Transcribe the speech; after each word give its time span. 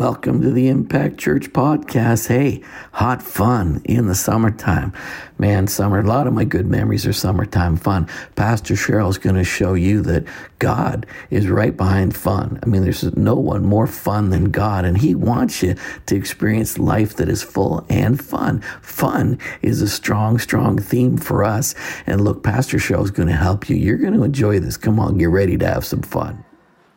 Welcome 0.00 0.40
to 0.40 0.50
the 0.50 0.68
Impact 0.68 1.18
Church 1.18 1.52
podcast. 1.52 2.28
Hey, 2.28 2.62
hot 2.90 3.20
fun 3.20 3.82
in 3.84 4.06
the 4.06 4.14
summertime. 4.14 4.94
Man, 5.36 5.66
summer, 5.66 6.00
a 6.00 6.06
lot 6.06 6.26
of 6.26 6.32
my 6.32 6.44
good 6.44 6.66
memories 6.66 7.06
are 7.06 7.12
summertime 7.12 7.76
fun. 7.76 8.08
Pastor 8.34 8.72
Cheryl's 8.72 9.18
going 9.18 9.36
to 9.36 9.44
show 9.44 9.74
you 9.74 10.00
that 10.04 10.24
God 10.58 11.04
is 11.28 11.48
right 11.48 11.76
behind 11.76 12.16
fun. 12.16 12.58
I 12.62 12.66
mean, 12.66 12.82
there's 12.82 13.14
no 13.14 13.34
one 13.34 13.62
more 13.62 13.86
fun 13.86 14.30
than 14.30 14.44
God, 14.44 14.86
and 14.86 14.96
He 14.96 15.14
wants 15.14 15.62
you 15.62 15.74
to 16.06 16.16
experience 16.16 16.78
life 16.78 17.16
that 17.16 17.28
is 17.28 17.42
full 17.42 17.84
and 17.90 18.18
fun. 18.18 18.62
Fun 18.80 19.38
is 19.60 19.82
a 19.82 19.88
strong, 19.88 20.38
strong 20.38 20.78
theme 20.78 21.18
for 21.18 21.44
us. 21.44 21.74
And 22.06 22.22
look, 22.22 22.42
Pastor 22.42 22.78
Cheryl 22.78 23.04
is 23.04 23.10
going 23.10 23.28
to 23.28 23.36
help 23.36 23.68
you. 23.68 23.76
You're 23.76 23.98
going 23.98 24.14
to 24.14 24.22
enjoy 24.22 24.60
this. 24.60 24.78
Come 24.78 24.98
on, 24.98 25.18
get 25.18 25.26
ready 25.26 25.58
to 25.58 25.66
have 25.66 25.84
some 25.84 26.00
fun. 26.00 26.42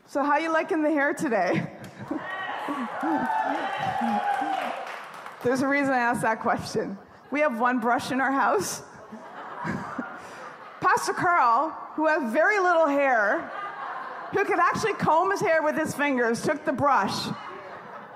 So, 0.08 0.24
how 0.24 0.38
you 0.38 0.54
liking 0.54 0.84
the 0.84 0.92
hair 0.92 1.14
today? 1.14 1.70
There's 5.44 5.62
a 5.62 5.68
reason 5.68 5.94
I 5.94 5.98
asked 5.98 6.22
that 6.22 6.40
question. 6.40 6.98
We 7.31 7.41
have 7.41 7.59
one 7.59 7.80
brush 7.80 8.12
in 8.12 8.22
our 8.22 8.31
house. 8.31 8.81
Pastor 10.80 11.14
Carl, 11.14 11.70
who 11.95 12.08
has 12.08 12.31
very 12.31 12.59
little 12.59 12.88
hair, 12.88 13.52
who 14.31 14.45
could 14.45 14.59
actually 14.59 14.94
comb 14.94 15.31
his 15.31 15.41
hair 15.41 15.62
with 15.62 15.76
his 15.76 15.94
fingers, 15.94 16.41
took 16.41 16.64
the 16.66 16.72
brush. 16.72 17.28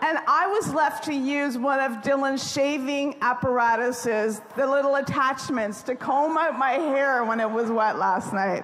And 0.02 0.20
I 0.28 0.48
was 0.48 0.74
left 0.74 1.06
to 1.06 1.14
use 1.14 1.58
one 1.58 1.80
of 1.80 2.04
Dylan's 2.04 2.52
shaving 2.52 3.16
apparatuses, 3.22 4.42
the 4.56 4.68
little 4.68 4.96
attachments, 4.96 5.82
to 5.84 5.96
comb 5.96 6.38
out 6.38 6.58
my 6.58 6.74
hair 6.74 7.24
when 7.24 7.40
it 7.40 7.50
was 7.50 7.72
wet 7.72 7.98
last 7.98 8.32
night. 8.32 8.64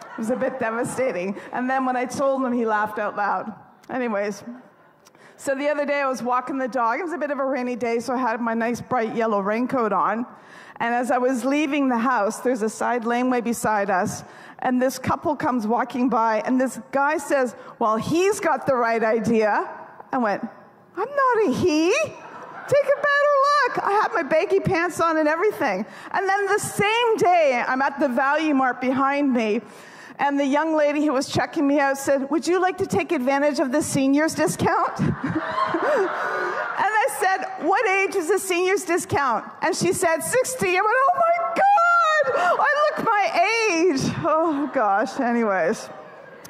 It 0.00 0.18
was 0.18 0.30
a 0.30 0.36
bit 0.36 0.60
devastating. 0.60 1.36
And 1.52 1.68
then 1.68 1.86
when 1.86 1.96
I 1.96 2.04
told 2.04 2.44
him, 2.44 2.52
he 2.52 2.66
laughed 2.66 2.98
out 2.98 3.16
loud. 3.16 3.52
Anyways, 3.88 4.44
so 5.36 5.54
the 5.54 5.68
other 5.68 5.84
day 5.84 6.00
I 6.00 6.08
was 6.08 6.22
walking 6.22 6.58
the 6.58 6.68
dog. 6.68 7.00
It 7.00 7.04
was 7.04 7.12
a 7.12 7.18
bit 7.18 7.30
of 7.30 7.38
a 7.38 7.44
rainy 7.44 7.76
day, 7.76 8.00
so 8.00 8.14
I 8.14 8.18
had 8.18 8.40
my 8.40 8.54
nice 8.54 8.80
bright 8.80 9.14
yellow 9.14 9.40
raincoat 9.40 9.92
on. 9.92 10.26
And 10.76 10.94
as 10.94 11.10
I 11.10 11.18
was 11.18 11.44
leaving 11.44 11.88
the 11.88 11.98
house, 11.98 12.40
there's 12.40 12.62
a 12.62 12.68
side 12.68 13.04
laneway 13.04 13.40
beside 13.40 13.90
us, 13.90 14.24
and 14.60 14.80
this 14.80 14.98
couple 14.98 15.36
comes 15.36 15.66
walking 15.66 16.08
by, 16.08 16.42
and 16.46 16.60
this 16.60 16.80
guy 16.90 17.18
says, 17.18 17.54
Well, 17.78 17.96
he's 17.96 18.40
got 18.40 18.66
the 18.66 18.74
right 18.74 19.02
idea. 19.02 19.68
I 20.12 20.18
went, 20.18 20.42
I'm 20.96 21.08
not 21.08 21.48
a 21.48 21.52
he. 21.52 21.92
Take 22.66 22.84
a 22.84 22.96
better 22.96 23.34
look. 23.44 23.84
I 23.84 23.90
had 24.02 24.14
my 24.14 24.22
baggy 24.22 24.60
pants 24.60 25.00
on 25.00 25.18
and 25.18 25.28
everything. 25.28 25.84
And 26.12 26.28
then 26.28 26.46
the 26.46 26.58
same 26.58 27.16
day, 27.18 27.62
I'm 27.66 27.82
at 27.82 28.00
the 28.00 28.08
Value 28.08 28.54
Mart 28.54 28.80
behind 28.80 29.32
me, 29.34 29.60
and 30.18 30.38
the 30.38 30.46
young 30.46 30.76
lady 30.76 31.04
who 31.04 31.12
was 31.12 31.28
checking 31.28 31.66
me 31.66 31.80
out 31.80 31.98
said, 31.98 32.30
Would 32.30 32.46
you 32.46 32.60
like 32.60 32.78
to 32.78 32.86
take 32.86 33.10
advantage 33.10 33.58
of 33.58 33.72
the 33.72 33.82
seniors 33.82 34.34
discount? 34.34 34.98
and 35.00 35.10
I 36.78 37.06
said, 37.18 37.66
What 37.66 37.88
age 37.88 38.14
is 38.14 38.28
the 38.28 38.38
seniors 38.38 38.84
discount? 38.84 39.44
And 39.62 39.74
she 39.74 39.92
said, 39.92 40.20
60. 40.20 40.66
I 40.66 40.72
went, 40.72 40.84
Oh 40.86 41.10
my 41.16 41.54
God, 41.56 42.58
I 42.60 42.96
look 42.96 43.04
my 43.04 43.90
age. 43.90 44.14
Oh 44.24 44.70
gosh, 44.72 45.18
anyways. 45.18 45.88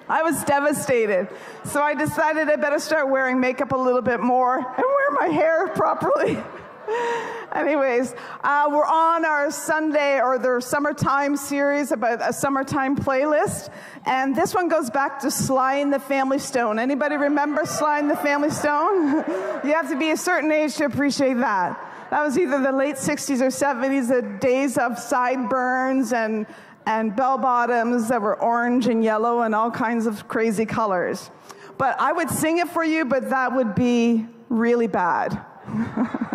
I 0.09 0.23
was 0.23 0.45
devastated. 0.45 1.29
So 1.65 1.81
I 1.81 1.95
decided 1.95 2.51
I 2.51 2.57
better 2.57 2.79
start 2.79 3.09
wearing 3.09 3.41
makeup 3.41 3.73
a 3.73 3.77
little 3.77 4.03
bit 4.03 4.21
more 4.21 4.59
and 4.59 4.67
wear 4.67 5.11
my 5.13 5.29
hair 5.29 5.69
properly. 5.69 6.37
Anyways, 7.53 8.15
uh, 8.43 8.69
we're 8.71 8.85
on 8.85 9.25
our 9.25 9.51
Sunday 9.51 10.21
or 10.21 10.39
the 10.39 10.61
summertime 10.61 11.37
series 11.37 11.93
about 11.93 12.21
a 12.23 12.33
summertime 12.33 12.97
playlist, 12.97 13.71
and 14.05 14.35
this 14.35 14.55
one 14.55 14.69
goes 14.69 14.91
back 14.91 15.21
to 15.21 15.31
Sly 15.31 15.77
and 15.77 15.93
the 15.93 15.99
Family 15.99 16.39
Stone. 16.39 16.79
Anybody 16.79 17.17
remember 17.17 17.65
Sly 17.65 18.01
and 18.01 18.11
the 18.11 18.17
Family 18.17 18.51
Stone? 18.51 19.07
you 19.65 19.73
have 19.73 19.89
to 19.89 19.97
be 19.99 20.11
a 20.11 20.17
certain 20.17 20.51
age 20.51 20.75
to 20.77 20.85
appreciate 20.85 21.35
that. 21.35 21.79
That 22.11 22.23
was 22.23 22.39
either 22.39 22.61
the 22.61 22.73
late 22.73 22.97
60s 22.97 23.41
or 23.41 23.49
70s, 23.49 24.09
the 24.09 24.39
days 24.39 24.79
of 24.79 24.99
sideburns 24.99 26.13
and 26.13 26.47
and 26.87 27.17
bell 27.17 27.39
bottoms 27.39 28.09
that 28.09 28.21
were 28.21 28.39
orange 28.39 28.89
and 28.89 29.03
yellow 29.03 29.41
and 29.41 29.55
all 29.55 29.71
kinds 29.71 30.05
of 30.05 30.29
crazy 30.29 30.67
colors. 30.67 31.31
But 31.79 31.99
I 31.99 32.13
would 32.13 32.29
sing 32.29 32.59
it 32.59 32.69
for 32.69 32.85
you, 32.85 33.07
but 33.07 33.31
that 33.31 33.55
would 33.55 33.75
be 33.75 34.27
really 34.51 34.87
bad. 34.87 35.43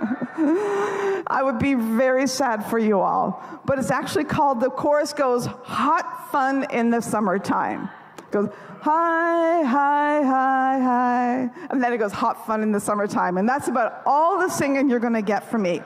I 1.28 1.42
would 1.44 1.60
be 1.60 1.74
very 1.74 2.28
sad 2.28 2.66
for 2.66 2.80
you 2.80 3.00
all. 3.00 3.44
But 3.66 3.80
it's 3.80 3.92
actually 3.92 4.26
called, 4.26 4.62
the 4.62 4.70
chorus 4.70 5.14
goes, 5.14 5.46
Hot 5.46 6.32
Fun 6.32 6.66
in 6.72 6.90
the 6.90 7.02
Summertime. 7.02 7.90
It 8.18 8.32
goes, 8.32 8.50
hi, 8.82 9.64
hi, 9.64 10.22
hi, 10.24 10.80
hi. 10.80 11.50
And 11.70 11.84
then 11.84 11.94
it 11.94 11.98
goes, 11.98 12.14
Hot 12.14 12.46
Fun 12.48 12.64
in 12.64 12.72
the 12.72 12.80
Summertime. 12.80 13.38
And 13.38 13.48
that's 13.48 13.68
about 13.68 14.02
all 14.06 14.40
the 14.40 14.50
singing 14.50 14.90
you're 14.90 15.00
going 15.00 15.14
to 15.14 15.22
get 15.22 15.50
from 15.52 15.64
me. 15.64 15.82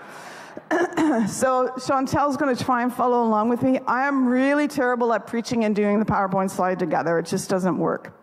so 1.27 1.71
Chantel's 1.77 2.37
going 2.37 2.55
to 2.55 2.63
try 2.63 2.83
and 2.83 2.93
follow 2.93 3.23
along 3.23 3.49
with 3.49 3.63
me. 3.63 3.79
I 3.87 4.07
am 4.07 4.27
really 4.27 4.67
terrible 4.67 5.13
at 5.13 5.27
preaching 5.27 5.65
and 5.65 5.75
doing 5.75 5.99
the 5.99 6.05
PowerPoint 6.05 6.51
slide 6.51 6.79
together. 6.79 7.19
It 7.19 7.25
just 7.25 7.49
doesn't 7.49 7.77
work. 7.77 8.13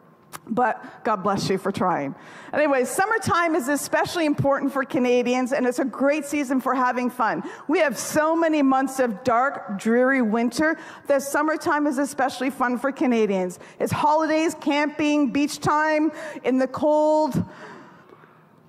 But 0.47 1.05
God 1.05 1.23
bless 1.23 1.49
you 1.49 1.59
for 1.59 1.71
trying. 1.71 2.15
Anyway, 2.53 2.84
summertime 2.84 3.55
is 3.55 3.69
especially 3.69 4.27
important 4.27 4.73
for 4.73 4.84
Canadians, 4.84 5.53
and 5.53 5.67
it's 5.67 5.78
a 5.78 5.84
great 5.84 6.25
season 6.25 6.61
for 6.61 6.75
having 6.75 7.09
fun. 7.09 7.49
We 7.69 7.78
have 7.78 7.97
so 7.97 8.34
many 8.34 8.62
months 8.62 8.99
of 8.99 9.23
dark, 9.23 9.78
dreary 9.78 10.23
winter 10.23 10.77
that 11.06 11.23
summertime 11.23 11.87
is 11.87 11.99
especially 11.99 12.51
fun 12.51 12.78
for 12.78 12.91
Canadians. 12.91 13.61
It's 13.78 13.93
holidays, 13.93 14.56
camping, 14.61 15.31
beach 15.31 15.61
time 15.61 16.11
in 16.43 16.59
the 16.59 16.67
cold. 16.67 17.45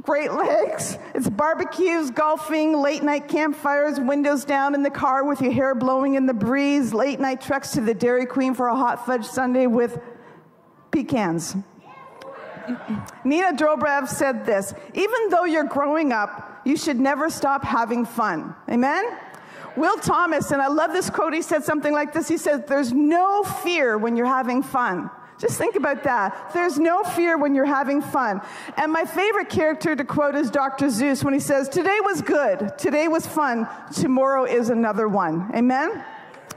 Great 0.03 0.33
Lakes. 0.33 0.97
It's 1.13 1.29
barbecues, 1.29 2.09
golfing, 2.09 2.81
late 2.81 3.03
night 3.03 3.27
campfires, 3.27 3.99
windows 3.99 4.45
down 4.45 4.73
in 4.73 4.81
the 4.81 4.89
car 4.89 5.23
with 5.23 5.41
your 5.41 5.51
hair 5.51 5.75
blowing 5.75 6.15
in 6.15 6.25
the 6.25 6.33
breeze, 6.33 6.91
late 6.91 7.19
night 7.19 7.39
treks 7.39 7.71
to 7.73 7.81
the 7.81 7.93
Dairy 7.93 8.25
Queen 8.25 8.55
for 8.55 8.67
a 8.67 8.75
hot 8.75 9.05
fudge 9.05 9.25
sundae 9.25 9.67
with 9.67 9.99
pecans. 10.91 11.55
Nina 13.23 13.53
Dobrev 13.53 14.07
said 14.07 14.45
this 14.45 14.73
even 14.93 15.29
though 15.29 15.45
you're 15.45 15.63
growing 15.63 16.11
up, 16.11 16.61
you 16.65 16.77
should 16.77 16.99
never 16.99 17.29
stop 17.29 17.63
having 17.63 18.05
fun. 18.05 18.55
Amen? 18.69 19.05
Will 19.77 19.97
Thomas, 19.97 20.51
and 20.51 20.61
I 20.61 20.67
love 20.67 20.91
this 20.91 21.09
quote, 21.09 21.33
he 21.33 21.41
said 21.41 21.63
something 21.63 21.93
like 21.93 22.13
this. 22.13 22.27
He 22.27 22.37
said, 22.37 22.67
There's 22.67 22.91
no 22.91 23.43
fear 23.43 23.97
when 23.97 24.15
you're 24.15 24.25
having 24.25 24.61
fun. 24.61 25.09
Just 25.39 25.57
think 25.57 25.75
about 25.75 26.03
that. 26.03 26.51
There's 26.53 26.77
no 26.77 27.03
fear 27.03 27.35
when 27.35 27.55
you're 27.55 27.65
having 27.65 27.99
fun. 28.01 28.41
And 28.77 28.91
my 28.91 29.05
favorite 29.05 29.49
character 29.49 29.95
to 29.95 30.05
quote 30.05 30.35
is 30.35 30.51
Dr. 30.51 30.85
Seuss 30.87 31.23
when 31.23 31.33
he 31.33 31.39
says, 31.39 31.67
Today 31.67 31.97
was 32.03 32.21
good, 32.21 32.77
today 32.77 33.07
was 33.07 33.25
fun, 33.25 33.67
tomorrow 33.91 34.45
is 34.45 34.69
another 34.69 35.07
one. 35.07 35.49
Amen? 35.55 36.03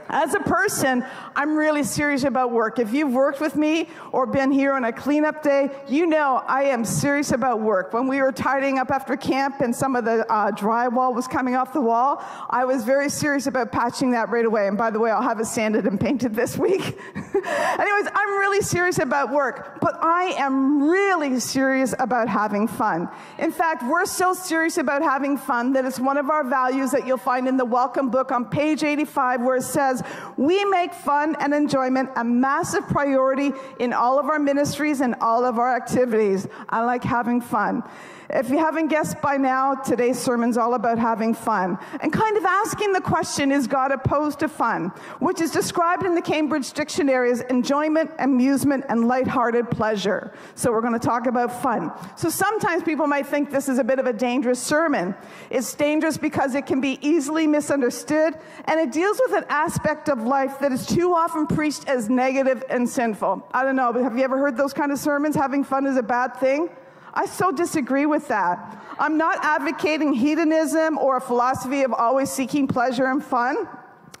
As 0.09 0.35
a 0.35 0.39
person, 0.39 1.03
I'm 1.35 1.57
really 1.57 1.83
serious 1.83 2.23
about 2.23 2.51
work. 2.51 2.77
If 2.77 2.93
you've 2.93 3.11
worked 3.11 3.41
with 3.41 3.55
me 3.55 3.89
or 4.11 4.25
been 4.27 4.51
here 4.51 4.73
on 4.73 4.83
a 4.83 4.93
cleanup 4.93 5.41
day, 5.41 5.69
you 5.87 6.05
know 6.05 6.43
I 6.47 6.65
am 6.65 6.85
serious 6.85 7.31
about 7.31 7.61
work. 7.61 7.91
When 7.91 8.07
we 8.07 8.21
were 8.21 8.31
tidying 8.31 8.77
up 8.77 8.91
after 8.91 9.17
camp 9.17 9.61
and 9.61 9.75
some 9.75 9.95
of 9.95 10.05
the 10.05 10.31
uh, 10.31 10.51
drywall 10.51 11.15
was 11.15 11.27
coming 11.27 11.55
off 11.55 11.73
the 11.73 11.81
wall, 11.81 12.23
I 12.49 12.65
was 12.65 12.83
very 12.83 13.09
serious 13.09 13.47
about 13.47 13.71
patching 13.71 14.11
that 14.11 14.29
right 14.29 14.45
away. 14.45 14.67
And 14.67 14.77
by 14.77 14.91
the 14.91 14.99
way, 14.99 15.09
I'll 15.09 15.23
have 15.23 15.39
it 15.39 15.45
sanded 15.45 15.85
and 15.87 15.99
painted 15.99 16.35
this 16.35 16.57
week. 16.57 16.81
Anyways, 17.15 18.07
I'm 18.13 18.29
really 18.37 18.61
serious 18.61 18.99
about 18.99 19.31
work, 19.31 19.79
but 19.81 19.97
I 20.01 20.35
am 20.37 20.83
really 20.83 21.39
serious 21.39 21.95
about 21.97 22.29
having 22.29 22.67
fun. 22.67 23.09
In 23.39 23.51
fact, 23.51 23.83
we're 23.83 24.05
so 24.05 24.33
serious 24.33 24.77
about 24.77 25.01
having 25.01 25.37
fun 25.37 25.73
that 25.73 25.83
it's 25.85 25.99
one 25.99 26.17
of 26.17 26.29
our 26.29 26.43
values 26.43 26.91
that 26.91 27.07
you'll 27.07 27.17
find 27.17 27.47
in 27.47 27.57
the 27.57 27.65
welcome 27.65 28.09
book 28.09 28.31
on 28.31 28.45
page 28.45 28.83
85 28.83 29.41
where 29.41 29.57
it 29.57 29.63
says, 29.63 29.94
we 30.37 30.63
make 30.65 30.93
fun 30.93 31.35
and 31.39 31.53
enjoyment 31.53 32.09
a 32.15 32.23
massive 32.23 32.87
priority 32.87 33.51
in 33.79 33.93
all 33.93 34.19
of 34.19 34.25
our 34.27 34.39
ministries 34.39 35.01
and 35.01 35.15
all 35.21 35.45
of 35.45 35.59
our 35.59 35.75
activities. 35.75 36.47
I 36.69 36.83
like 36.83 37.03
having 37.03 37.41
fun. 37.41 37.83
If 38.29 38.49
you 38.49 38.57
haven't 38.57 38.87
guessed 38.87 39.21
by 39.21 39.37
now, 39.37 39.75
today's 39.75 40.19
sermon's 40.19 40.57
all 40.57 40.73
about 40.73 40.97
having 40.97 41.33
fun 41.33 41.77
and 42.01 42.11
kind 42.11 42.37
of 42.37 42.45
asking 42.45 42.93
the 42.93 43.01
question, 43.01 43.51
is 43.51 43.67
God 43.67 43.91
opposed 43.91 44.39
to 44.39 44.47
fun? 44.47 44.89
Which 45.19 45.41
is 45.41 45.51
described 45.51 46.03
in 46.03 46.15
the 46.15 46.21
Cambridge 46.21 46.73
Dictionary 46.73 47.31
as 47.31 47.41
enjoyment, 47.41 48.11
amusement, 48.19 48.85
and 48.89 49.07
lighthearted 49.07 49.69
pleasure. 49.69 50.33
So 50.55 50.71
we're 50.71 50.81
going 50.81 50.93
to 50.93 50.99
talk 50.99 51.27
about 51.27 51.61
fun. 51.61 51.91
So 52.15 52.29
sometimes 52.29 52.83
people 52.83 53.05
might 53.05 53.27
think 53.27 53.51
this 53.51 53.69
is 53.69 53.77
a 53.77 53.83
bit 53.83 53.99
of 53.99 54.07
a 54.07 54.13
dangerous 54.13 54.61
sermon. 54.61 55.15
It's 55.49 55.73
dangerous 55.75 56.17
because 56.17 56.55
it 56.55 56.65
can 56.65 56.81
be 56.81 56.97
easily 57.01 57.45
misunderstood 57.45 58.35
and 58.65 58.79
it 58.79 58.91
deals 58.91 59.21
with 59.27 59.37
an 59.37 59.45
aspect 59.49 60.09
of 60.09 60.23
life 60.23 60.59
that 60.59 60.71
is 60.71 60.85
too 60.85 61.13
often 61.13 61.45
preached 61.45 61.87
as 61.87 62.09
negative 62.09 62.63
and 62.69 62.89
sinful. 62.89 63.47
I 63.53 63.63
don't 63.63 63.75
know, 63.75 63.93
but 63.93 64.01
have 64.01 64.17
you 64.17 64.23
ever 64.23 64.37
heard 64.37 64.57
those 64.57 64.73
kind 64.73 64.91
of 64.91 64.97
sermons? 64.97 65.35
Having 65.35 65.65
fun 65.65 65.85
is 65.85 65.97
a 65.97 66.03
bad 66.03 66.37
thing? 66.37 66.69
I 67.15 67.25
so 67.25 67.51
disagree 67.51 68.05
with 68.05 68.27
that. 68.27 68.83
I'm 68.99 69.17
not 69.17 69.39
advocating 69.41 70.13
hedonism 70.13 70.97
or 70.97 71.17
a 71.17 71.21
philosophy 71.21 71.83
of 71.83 71.93
always 71.93 72.29
seeking 72.29 72.67
pleasure 72.67 73.05
and 73.05 73.23
fun. 73.23 73.67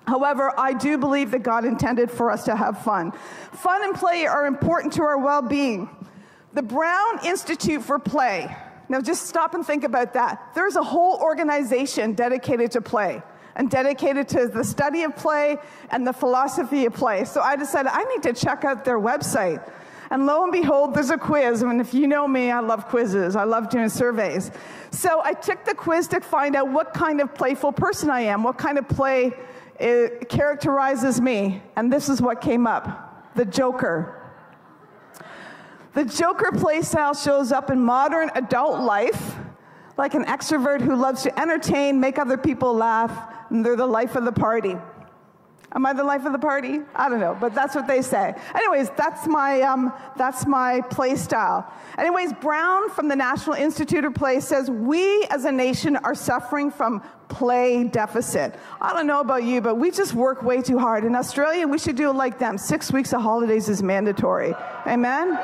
However, 0.07 0.53
I 0.57 0.73
do 0.73 0.97
believe 0.97 1.31
that 1.31 1.43
God 1.43 1.65
intended 1.65 2.11
for 2.11 2.31
us 2.31 2.45
to 2.45 2.55
have 2.55 2.83
fun. 2.83 3.11
Fun 3.53 3.83
and 3.83 3.95
play 3.95 4.25
are 4.27 4.45
important 4.45 4.93
to 4.93 5.03
our 5.03 5.17
well 5.17 5.41
being. 5.41 5.89
The 6.53 6.61
Brown 6.61 7.25
Institute 7.25 7.83
for 7.83 7.99
Play 7.99 8.55
Now, 8.87 9.01
just 9.01 9.25
stop 9.25 9.55
and 9.55 9.65
think 9.65 9.83
about 9.83 10.13
that. 10.13 10.51
There's 10.55 10.75
a 10.75 10.83
whole 10.83 11.17
organization 11.19 12.13
dedicated 12.13 12.71
to 12.71 12.81
play 12.81 13.21
and 13.55 13.69
dedicated 13.69 14.27
to 14.29 14.47
the 14.47 14.63
study 14.63 15.03
of 15.03 15.15
play 15.15 15.57
and 15.89 16.05
the 16.05 16.13
philosophy 16.13 16.85
of 16.85 16.93
play. 16.93 17.25
So 17.25 17.41
I 17.41 17.55
decided 17.55 17.89
I 17.91 18.03
need 18.03 18.23
to 18.23 18.33
check 18.33 18.63
out 18.63 18.85
their 18.85 18.99
website. 18.99 19.67
And 20.11 20.25
lo 20.25 20.43
and 20.43 20.51
behold, 20.51 20.93
there's 20.93 21.09
a 21.09 21.17
quiz. 21.17 21.63
I 21.63 21.67
and 21.67 21.77
mean, 21.77 21.81
if 21.81 21.93
you 21.93 22.07
know 22.07 22.27
me, 22.27 22.51
I 22.51 22.59
love 22.59 22.87
quizzes. 22.87 23.35
I 23.35 23.43
love 23.43 23.69
doing 23.69 23.89
surveys. 23.89 24.51
So 24.91 25.21
I 25.23 25.33
took 25.33 25.65
the 25.65 25.73
quiz 25.73 26.07
to 26.09 26.21
find 26.21 26.55
out 26.55 26.69
what 26.69 26.93
kind 26.93 27.21
of 27.21 27.33
playful 27.33 27.71
person 27.71 28.09
I 28.09 28.21
am, 28.21 28.43
what 28.43 28.57
kind 28.57 28.77
of 28.77 28.87
play 28.87 29.33
characterizes 30.29 31.19
me. 31.19 31.63
And 31.75 31.91
this 31.91 32.09
is 32.09 32.21
what 32.21 32.41
came 32.41 32.67
up 32.67 33.33
the 33.35 33.45
Joker. 33.45 34.21
The 35.93 36.05
Joker 36.05 36.51
playstyle 36.51 37.21
shows 37.21 37.51
up 37.51 37.69
in 37.69 37.81
modern 37.81 38.29
adult 38.35 38.81
life 38.81 39.35
like 39.97 40.13
an 40.13 40.25
extrovert 40.25 40.81
who 40.81 40.95
loves 40.95 41.23
to 41.23 41.39
entertain, 41.39 41.99
make 41.99 42.19
other 42.19 42.37
people 42.37 42.73
laugh, 42.73 43.33
and 43.49 43.65
they're 43.65 43.75
the 43.75 43.85
life 43.85 44.15
of 44.15 44.25
the 44.25 44.31
party. 44.31 44.77
Am 45.75 45.85
I 45.85 45.91
the 45.91 46.05
life 46.05 46.25
of 46.25 46.31
the 46.31 46.39
party? 46.39 46.79
I 46.95 47.09
don't 47.09 47.19
know, 47.19 47.37
but 47.37 47.53
that's 47.53 47.75
what 47.75 47.85
they 47.85 48.01
say. 48.01 48.33
Anyways, 48.55 48.89
that's 48.95 49.27
my, 49.27 49.59
um, 49.61 49.91
that's 50.15 50.47
my 50.47 50.79
play 50.89 51.17
style. 51.17 51.69
Anyways, 51.97 52.31
Brown 52.33 52.89
from 52.89 53.09
the 53.09 53.15
National 53.15 53.57
Institute 53.57 54.05
of 54.05 54.13
Play 54.13 54.39
says, 54.39 54.71
We 54.71 55.25
as 55.25 55.43
a 55.43 55.51
nation 55.51 55.97
are 55.97 56.15
suffering 56.15 56.71
from 56.71 57.03
play 57.27 57.83
deficit. 57.83 58.55
I 58.79 58.93
don't 58.93 59.05
know 59.05 59.19
about 59.19 59.43
you, 59.43 59.59
but 59.59 59.75
we 59.75 59.91
just 59.91 60.13
work 60.13 60.43
way 60.43 60.61
too 60.61 60.79
hard. 60.79 61.03
In 61.03 61.13
Australia, 61.13 61.67
we 61.67 61.77
should 61.77 61.97
do 61.97 62.09
it 62.09 62.15
like 62.15 62.39
them. 62.39 62.57
Six 62.57 62.93
weeks 62.93 63.13
of 63.13 63.21
holidays 63.21 63.67
is 63.67 63.83
mandatory. 63.83 64.53
Amen? 64.87 65.37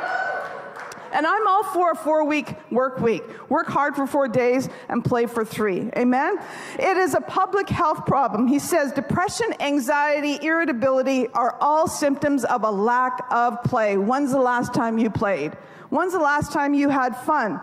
And 1.13 1.25
I'm 1.25 1.47
all 1.47 1.63
for 1.63 1.91
a 1.91 1.95
four 1.95 2.23
week 2.23 2.55
work 2.71 2.99
week. 2.99 3.23
Work 3.49 3.67
hard 3.67 3.95
for 3.95 4.07
four 4.07 4.27
days 4.27 4.69
and 4.89 5.03
play 5.03 5.25
for 5.25 5.43
three. 5.43 5.89
Amen? 5.97 6.37
It 6.79 6.97
is 6.97 7.13
a 7.13 7.21
public 7.21 7.69
health 7.69 8.05
problem. 8.05 8.47
He 8.47 8.59
says 8.59 8.91
depression, 8.91 9.53
anxiety, 9.59 10.39
irritability 10.45 11.27
are 11.29 11.57
all 11.59 11.87
symptoms 11.87 12.45
of 12.45 12.63
a 12.63 12.71
lack 12.71 13.25
of 13.29 13.61
play. 13.63 13.97
When's 13.97 14.31
the 14.31 14.39
last 14.39 14.73
time 14.73 14.97
you 14.97 15.09
played? 15.09 15.53
When's 15.89 16.13
the 16.13 16.19
last 16.19 16.53
time 16.53 16.73
you 16.73 16.87
had 16.87 17.17
fun? 17.17 17.59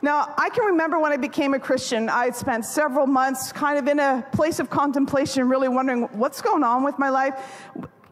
Now, 0.00 0.32
I 0.38 0.48
can 0.50 0.64
remember 0.66 1.00
when 1.00 1.12
I 1.12 1.16
became 1.16 1.54
a 1.54 1.58
Christian, 1.58 2.08
I 2.08 2.30
spent 2.30 2.64
several 2.64 3.06
months 3.06 3.50
kind 3.50 3.78
of 3.78 3.88
in 3.88 3.98
a 3.98 4.24
place 4.32 4.60
of 4.60 4.70
contemplation, 4.70 5.48
really 5.48 5.68
wondering 5.68 6.02
what's 6.12 6.40
going 6.40 6.62
on 6.62 6.84
with 6.84 6.98
my 6.98 7.08
life 7.08 7.34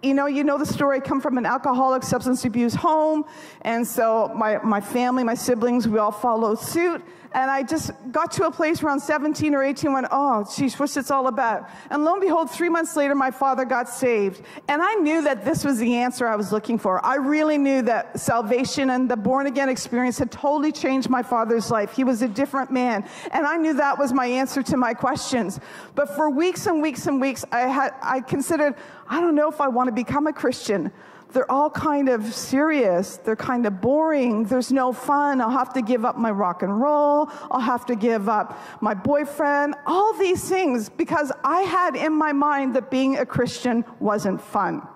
you 0.03 0.15
know, 0.15 0.27
you 0.27 0.45
know 0.45 0.59
the 0.59 0.67
story. 0.67 0.97
I 0.97 1.01
come 1.01 1.21
from 1.21 1.39
an 1.39 1.47
alcoholic, 1.47 2.03
substance 2.03 2.45
abuse 2.45 2.75
home. 2.75 3.25
And 3.63 3.87
so 3.87 4.33
my, 4.35 4.59
my 4.59 4.81
family, 4.81 5.23
my 5.23 5.35
siblings, 5.35 5.87
we 5.87 5.99
all 5.99 6.13
followed 6.13 6.59
suit. 6.59 7.03
And 7.35 7.51
I 7.51 7.63
just 7.63 7.91
got 8.11 8.33
to 8.33 8.47
a 8.47 8.51
place 8.51 8.83
around 8.83 9.01
17 9.01 9.55
or 9.55 9.63
18 9.63 9.93
when, 9.93 10.07
oh, 10.11 10.45
geez, 10.55 10.79
what's 10.79 10.97
it's 10.97 11.11
all 11.11 11.27
about? 11.27 11.69
And 11.91 12.05
lo 12.05 12.13
and 12.13 12.21
behold, 12.21 12.51
three 12.51 12.69
months 12.69 12.97
later, 12.97 13.15
my 13.15 13.31
father 13.31 13.65
got 13.65 13.89
saved. 13.89 14.43
And 14.69 14.83
I 14.83 14.95
knew 14.97 15.23
that 15.23 15.45
this 15.45 15.65
was 15.65 15.79
the 15.79 15.97
answer 15.97 16.27
I 16.27 16.37
was 16.37 16.53
looking 16.53 16.79
for. 16.79 17.05
I 17.05 17.17
really 17.17 17.59
knew 17.59 17.83
that 17.83 18.21
salvation 18.21 18.91
and 18.91 19.11
the 19.11 19.17
born 19.17 19.47
again 19.47 19.69
experience 19.69 20.19
had 20.19 20.31
totally 20.31 20.73
changed 20.73 21.09
my 21.09 21.23
father's 21.23 21.71
life. 21.71 21.93
He 21.93 22.05
was 22.05 22.23
a 22.23 22.29
different 22.29 22.71
man. 22.71 23.09
And 23.31 23.47
I 23.47 23.57
knew 23.57 23.75
that 23.75 23.99
was 23.99 24.13
my 24.13 24.27
answer 24.27 24.63
to 24.65 24.77
my 24.77 24.95
questions. 24.95 25.61
But 25.95 26.15
for 26.15 26.31
weeks 26.31 26.67
and 26.67 26.83
weeks 26.83 27.07
and 27.07 27.21
weeks, 27.21 27.45
I 27.53 27.61
had, 27.61 27.95
I 28.03 28.21
considered, 28.21 28.75
I 29.09 29.21
don't 29.21 29.35
know 29.35 29.49
if 29.49 29.61
I 29.61 29.69
want 29.69 29.89
to 29.89 29.93
become 29.93 30.27
a 30.27 30.33
Christian. 30.33 30.93
They're 31.33 31.51
all 31.51 31.71
kind 31.71 32.09
of 32.09 32.35
serious. 32.35 33.17
They're 33.19 33.37
kind 33.37 33.67
of 33.67 33.81
boring. 33.81 34.45
There's 34.45 34.71
no 34.71 34.93
fun. 34.93 35.41
I'll 35.41 35.51
have 35.51 35.73
to 35.75 35.83
give 35.83 36.05
up 36.05 36.17
my 36.17 36.31
rock 36.31 36.63
and 36.63 36.81
roll. 36.81 37.31
I'll 37.51 37.61
have 37.61 37.87
to 37.87 37.97
give 37.97 38.29
up 38.29 38.59
my 38.81 38.95
boyfriend. 38.95 39.75
All 39.87 40.13
these 40.15 40.49
things 40.49 40.89
because 40.89 41.33
I 41.45 41.63
had 41.63 41.97
in 41.97 42.13
my 42.13 42.33
mind 42.33 42.75
that 42.77 42.91
being 42.91 43.19
a 43.19 43.27
Christian 43.27 43.85
wasn't 44.01 44.41
fun. 44.41 44.87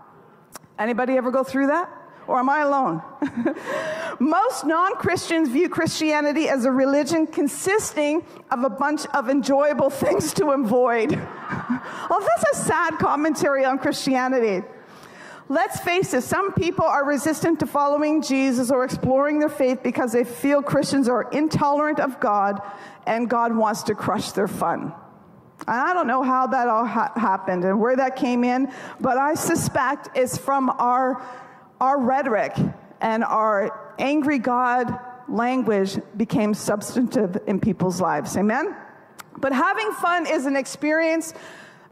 Anybody 0.78 1.16
ever 1.16 1.30
go 1.30 1.42
through 1.42 1.68
that? 1.68 1.90
Or 2.26 2.40
am 2.40 2.48
I 2.48 2.62
alone? 2.62 3.02
Most 4.20 4.66
non 4.66 4.96
Christians 4.96 5.48
view 5.48 5.68
Christianity 5.68 6.48
as 6.48 6.64
a 6.64 6.72
religion 6.72 7.26
consisting 7.26 8.24
of 8.50 8.64
a 8.64 8.70
bunch 8.70 9.06
of 9.06 9.28
enjoyable 9.28 9.90
things 10.04 10.32
to 10.34 10.50
avoid. 10.50 11.12
well, 11.12 11.22
oh, 12.10 12.28
that's 12.28 12.58
a 12.58 12.64
sad 12.64 12.98
commentary 12.98 13.64
on 13.64 13.78
Christianity. 13.78 14.66
Let's 15.48 15.78
face 15.80 16.12
it, 16.12 16.22
some 16.22 16.52
people 16.52 16.84
are 16.84 17.04
resistant 17.04 17.60
to 17.60 17.66
following 17.66 18.20
Jesus 18.20 18.70
or 18.70 18.84
exploring 18.84 19.38
their 19.38 19.48
faith 19.48 19.80
because 19.82 20.12
they 20.12 20.24
feel 20.24 20.60
Christians 20.60 21.08
are 21.08 21.30
intolerant 21.30 22.00
of 22.00 22.18
God 22.18 22.60
and 23.06 23.30
God 23.30 23.54
wants 23.54 23.84
to 23.84 23.94
crush 23.94 24.32
their 24.32 24.48
fun. 24.48 24.92
And 25.60 25.80
I 25.80 25.94
don't 25.94 26.08
know 26.08 26.22
how 26.22 26.48
that 26.48 26.66
all 26.68 26.84
ha- 26.84 27.12
happened 27.14 27.64
and 27.64 27.80
where 27.80 27.96
that 27.96 28.16
came 28.16 28.42
in, 28.42 28.72
but 29.00 29.18
I 29.18 29.34
suspect 29.34 30.08
it's 30.16 30.36
from 30.36 30.68
our 30.70 31.24
our 31.80 32.00
rhetoric 32.00 32.56
and 33.00 33.22
our 33.22 33.94
angry 33.98 34.38
God 34.38 34.98
language 35.28 35.98
became 36.16 36.54
substantive 36.54 37.38
in 37.46 37.60
people's 37.60 38.00
lives. 38.00 38.36
Amen? 38.36 38.74
But 39.38 39.52
having 39.52 39.92
fun 39.92 40.26
is 40.26 40.46
an 40.46 40.56
experience 40.56 41.34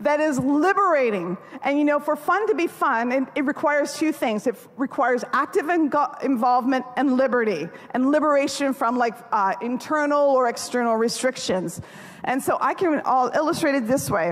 that 0.00 0.20
is 0.20 0.38
liberating. 0.38 1.36
And 1.62 1.78
you 1.78 1.84
know, 1.84 2.00
for 2.00 2.16
fun 2.16 2.46
to 2.48 2.54
be 2.54 2.66
fun, 2.66 3.12
it, 3.12 3.24
it 3.34 3.44
requires 3.44 3.94
two 3.94 4.12
things 4.12 4.46
it 4.46 4.56
requires 4.76 5.24
active 5.32 5.68
involvement 5.68 6.84
and 6.96 7.16
liberty, 7.16 7.68
and 7.92 8.10
liberation 8.10 8.74
from 8.74 8.98
like 8.98 9.14
uh, 9.32 9.54
internal 9.62 10.30
or 10.30 10.48
external 10.48 10.96
restrictions. 10.96 11.80
And 12.24 12.42
so 12.42 12.58
I 12.60 12.74
can, 12.74 13.02
I'll 13.04 13.30
illustrate 13.34 13.74
it 13.74 13.86
this 13.86 14.10
way. 14.10 14.30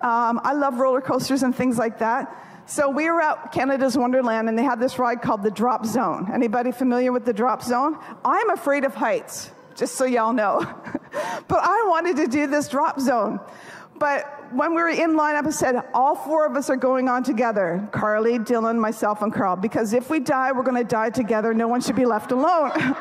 Um, 0.00 0.40
I 0.42 0.52
love 0.52 0.78
roller 0.78 1.00
coasters 1.00 1.42
and 1.42 1.54
things 1.54 1.78
like 1.78 1.98
that. 1.98 2.44
So 2.66 2.88
we 2.88 3.10
were 3.10 3.20
at 3.20 3.52
Canada's 3.52 3.96
Wonderland 3.96 4.48
and 4.48 4.58
they 4.58 4.62
had 4.62 4.80
this 4.80 4.98
ride 4.98 5.20
called 5.20 5.42
the 5.42 5.50
Drop 5.50 5.84
Zone. 5.84 6.30
Anybody 6.32 6.72
familiar 6.72 7.12
with 7.12 7.26
the 7.26 7.32
Drop 7.32 7.62
Zone? 7.62 7.98
I'm 8.24 8.50
afraid 8.50 8.84
of 8.84 8.94
heights, 8.94 9.50
just 9.74 9.96
so 9.96 10.06
y'all 10.06 10.32
know. 10.32 10.60
but 11.48 11.60
I 11.62 11.86
wanted 11.88 12.16
to 12.16 12.26
do 12.26 12.46
this 12.46 12.68
drop 12.68 12.98
zone. 13.00 13.38
But 13.98 14.33
when 14.52 14.74
we 14.74 14.82
were 14.82 14.88
in 14.88 15.12
lineup, 15.12 15.46
I 15.46 15.50
said, 15.50 15.82
all 15.92 16.14
four 16.14 16.46
of 16.46 16.56
us 16.56 16.70
are 16.70 16.76
going 16.76 17.08
on 17.08 17.22
together 17.22 17.86
Carly, 17.92 18.38
Dylan, 18.38 18.78
myself, 18.78 19.22
and 19.22 19.32
Carl. 19.32 19.56
Because 19.56 19.92
if 19.92 20.10
we 20.10 20.20
die, 20.20 20.52
we're 20.52 20.62
going 20.62 20.76
to 20.76 20.88
die 20.88 21.10
together. 21.10 21.54
No 21.54 21.68
one 21.68 21.80
should 21.80 21.96
be 21.96 22.06
left 22.06 22.32
alone. 22.32 22.72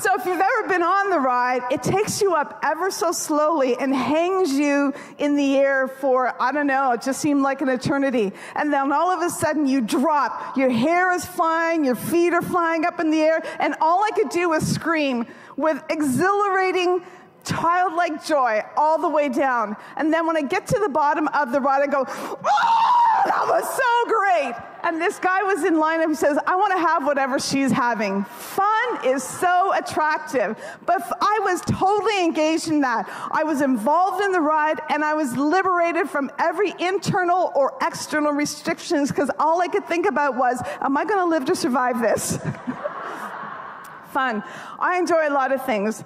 So 0.00 0.08
if 0.14 0.24
you've 0.24 0.40
ever 0.40 0.68
been 0.68 0.82
on 0.82 1.10
the 1.10 1.20
ride, 1.20 1.60
it 1.70 1.82
takes 1.82 2.22
you 2.22 2.34
up 2.34 2.58
ever 2.62 2.90
so 2.90 3.12
slowly 3.12 3.76
and 3.76 3.94
hangs 3.94 4.50
you 4.50 4.94
in 5.18 5.36
the 5.36 5.58
air 5.58 5.88
for, 5.88 6.34
I 6.40 6.52
don't 6.52 6.68
know, 6.68 6.92
it 6.92 7.02
just 7.02 7.20
seemed 7.20 7.42
like 7.42 7.60
an 7.60 7.68
eternity. 7.68 8.32
And 8.56 8.72
then 8.72 8.92
all 8.92 9.10
of 9.10 9.20
a 9.20 9.28
sudden 9.28 9.66
you 9.66 9.82
drop. 9.82 10.56
Your 10.56 10.70
hair 10.70 11.12
is 11.12 11.26
flying, 11.26 11.84
your 11.84 11.96
feet 11.96 12.32
are 12.32 12.40
flying 12.40 12.86
up 12.86 12.98
in 12.98 13.10
the 13.10 13.20
air, 13.20 13.42
and 13.58 13.74
all 13.82 14.02
I 14.02 14.10
could 14.12 14.30
do 14.30 14.48
was 14.48 14.66
scream 14.66 15.26
with 15.58 15.82
exhilarating 15.90 17.02
childlike 17.44 18.24
joy 18.24 18.62
all 18.76 19.00
the 19.00 19.08
way 19.08 19.28
down. 19.28 19.76
And 19.96 20.12
then 20.12 20.26
when 20.26 20.36
I 20.36 20.42
get 20.42 20.66
to 20.68 20.78
the 20.78 20.88
bottom 20.88 21.28
of 21.28 21.52
the 21.52 21.60
ride, 21.60 21.82
I 21.82 21.86
go, 21.86 22.04
oh, 22.08 23.22
that 23.24 23.46
was 23.46 23.64
so 23.68 24.08
great. 24.08 24.54
And 24.82 25.00
this 25.00 25.18
guy 25.18 25.42
was 25.42 25.64
in 25.64 25.78
line 25.78 26.00
and 26.00 26.10
he 26.10 26.14
says, 26.14 26.38
I 26.46 26.56
want 26.56 26.72
to 26.72 26.78
have 26.78 27.04
whatever 27.04 27.38
she's 27.38 27.70
having. 27.70 28.24
Fun 28.24 29.04
is 29.04 29.22
so 29.22 29.74
attractive. 29.74 30.56
But 30.86 31.02
I 31.20 31.38
was 31.42 31.60
totally 31.62 32.24
engaged 32.24 32.68
in 32.68 32.80
that. 32.80 33.08
I 33.30 33.44
was 33.44 33.60
involved 33.60 34.24
in 34.24 34.32
the 34.32 34.40
ride 34.40 34.80
and 34.88 35.04
I 35.04 35.14
was 35.14 35.36
liberated 35.36 36.08
from 36.08 36.30
every 36.38 36.74
internal 36.78 37.52
or 37.54 37.76
external 37.82 38.32
restrictions 38.32 39.10
because 39.10 39.30
all 39.38 39.60
I 39.60 39.68
could 39.68 39.86
think 39.86 40.06
about 40.06 40.36
was, 40.36 40.62
am 40.80 40.96
I 40.96 41.04
going 41.04 41.20
to 41.20 41.26
live 41.26 41.44
to 41.46 41.56
survive 41.56 42.00
this? 42.00 42.38
Fun. 44.12 44.42
I 44.78 44.98
enjoy 44.98 45.28
a 45.28 45.30
lot 45.30 45.52
of 45.52 45.64
things. 45.64 46.04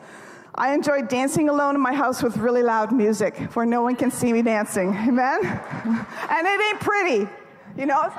I 0.57 0.73
enjoy 0.73 1.03
dancing 1.03 1.49
alone 1.49 1.75
in 1.75 1.81
my 1.81 1.93
house 1.93 2.23
with 2.23 2.37
really 2.37 2.63
loud 2.63 2.93
music 2.93 3.37
where 3.55 3.67
no 3.67 3.83
one 3.83 3.97
can 3.97 4.11
see 4.11 4.33
me 4.33 4.41
dancing. 4.41 4.95
Amen? 4.95 5.45
and 5.45 6.47
it 6.47 6.61
ain't 6.71 6.81
pretty, 6.81 7.29
you 7.77 7.87
know? 7.87 8.13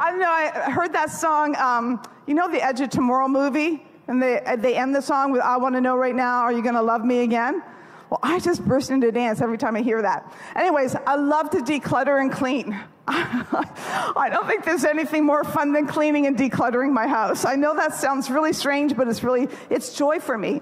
I 0.00 0.10
don't 0.10 0.20
know, 0.20 0.30
I 0.30 0.70
heard 0.70 0.92
that 0.94 1.10
song, 1.10 1.54
um, 1.56 2.02
you 2.26 2.34
know 2.34 2.48
the 2.48 2.64
Edge 2.64 2.80
of 2.80 2.88
Tomorrow 2.88 3.28
movie? 3.28 3.84
And 4.06 4.22
they, 4.22 4.40
they 4.58 4.74
end 4.74 4.94
the 4.94 5.02
song 5.02 5.32
with, 5.32 5.42
I 5.42 5.58
want 5.58 5.74
to 5.74 5.82
know 5.82 5.96
right 5.96 6.14
now, 6.14 6.40
are 6.40 6.52
you 6.52 6.62
going 6.62 6.76
to 6.76 6.82
love 6.82 7.04
me 7.04 7.20
again? 7.20 7.62
Well, 8.08 8.20
I 8.22 8.38
just 8.38 8.64
burst 8.64 8.90
into 8.90 9.12
dance 9.12 9.42
every 9.42 9.58
time 9.58 9.76
I 9.76 9.82
hear 9.82 10.00
that. 10.00 10.32
Anyways, 10.56 10.94
I 10.94 11.16
love 11.16 11.50
to 11.50 11.58
declutter 11.58 12.22
and 12.22 12.32
clean. 12.32 12.78
I 13.10 14.28
don't 14.30 14.46
think 14.46 14.66
there's 14.66 14.84
anything 14.84 15.24
more 15.24 15.42
fun 15.42 15.72
than 15.72 15.86
cleaning 15.86 16.26
and 16.26 16.36
decluttering 16.36 16.92
my 16.92 17.06
house. 17.06 17.46
I 17.46 17.54
know 17.54 17.74
that 17.74 17.94
sounds 17.94 18.28
really 18.28 18.52
strange, 18.52 18.94
but 18.94 19.08
it's 19.08 19.22
really, 19.22 19.48
it's 19.70 19.94
joy 19.94 20.20
for 20.20 20.36
me. 20.36 20.60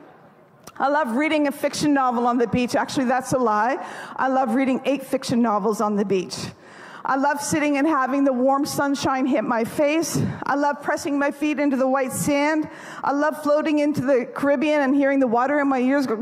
I 0.78 0.88
love 0.88 1.16
reading 1.16 1.48
a 1.48 1.52
fiction 1.52 1.92
novel 1.92 2.26
on 2.26 2.38
the 2.38 2.46
beach. 2.46 2.76
Actually, 2.76 3.06
that's 3.06 3.32
a 3.32 3.38
lie. 3.38 3.84
I 4.14 4.28
love 4.28 4.54
reading 4.54 4.80
eight 4.84 5.04
fiction 5.04 5.42
novels 5.42 5.80
on 5.80 5.96
the 5.96 6.04
beach. 6.04 6.36
I 7.04 7.16
love 7.16 7.40
sitting 7.40 7.78
and 7.78 7.86
having 7.86 8.22
the 8.22 8.32
warm 8.32 8.64
sunshine 8.64 9.26
hit 9.26 9.42
my 9.42 9.64
face. 9.64 10.20
I 10.44 10.54
love 10.54 10.82
pressing 10.82 11.18
my 11.18 11.32
feet 11.32 11.58
into 11.58 11.76
the 11.76 11.88
white 11.88 12.12
sand. 12.12 12.68
I 13.02 13.12
love 13.12 13.42
floating 13.42 13.80
into 13.80 14.02
the 14.02 14.28
Caribbean 14.34 14.82
and 14.82 14.94
hearing 14.94 15.18
the 15.18 15.26
water 15.26 15.58
in 15.58 15.68
my 15.68 15.80
ears 15.80 16.06
go. 16.06 16.14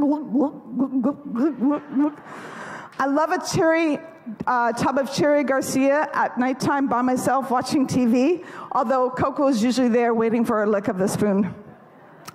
I 2.98 3.06
love 3.06 3.32
a 3.32 3.44
cherry 3.46 3.98
uh, 4.46 4.72
tub 4.72 4.98
of 4.98 5.12
cherry 5.12 5.44
Garcia 5.44 6.08
at 6.12 6.38
nighttime 6.38 6.86
by 6.88 7.02
myself 7.02 7.50
watching 7.50 7.86
TV, 7.86 8.44
although 8.72 9.10
Coco 9.10 9.48
is 9.48 9.62
usually 9.62 9.88
there 9.88 10.14
waiting 10.14 10.44
for 10.44 10.62
a 10.62 10.66
lick 10.66 10.88
of 10.88 10.98
the 10.98 11.08
spoon. 11.08 11.54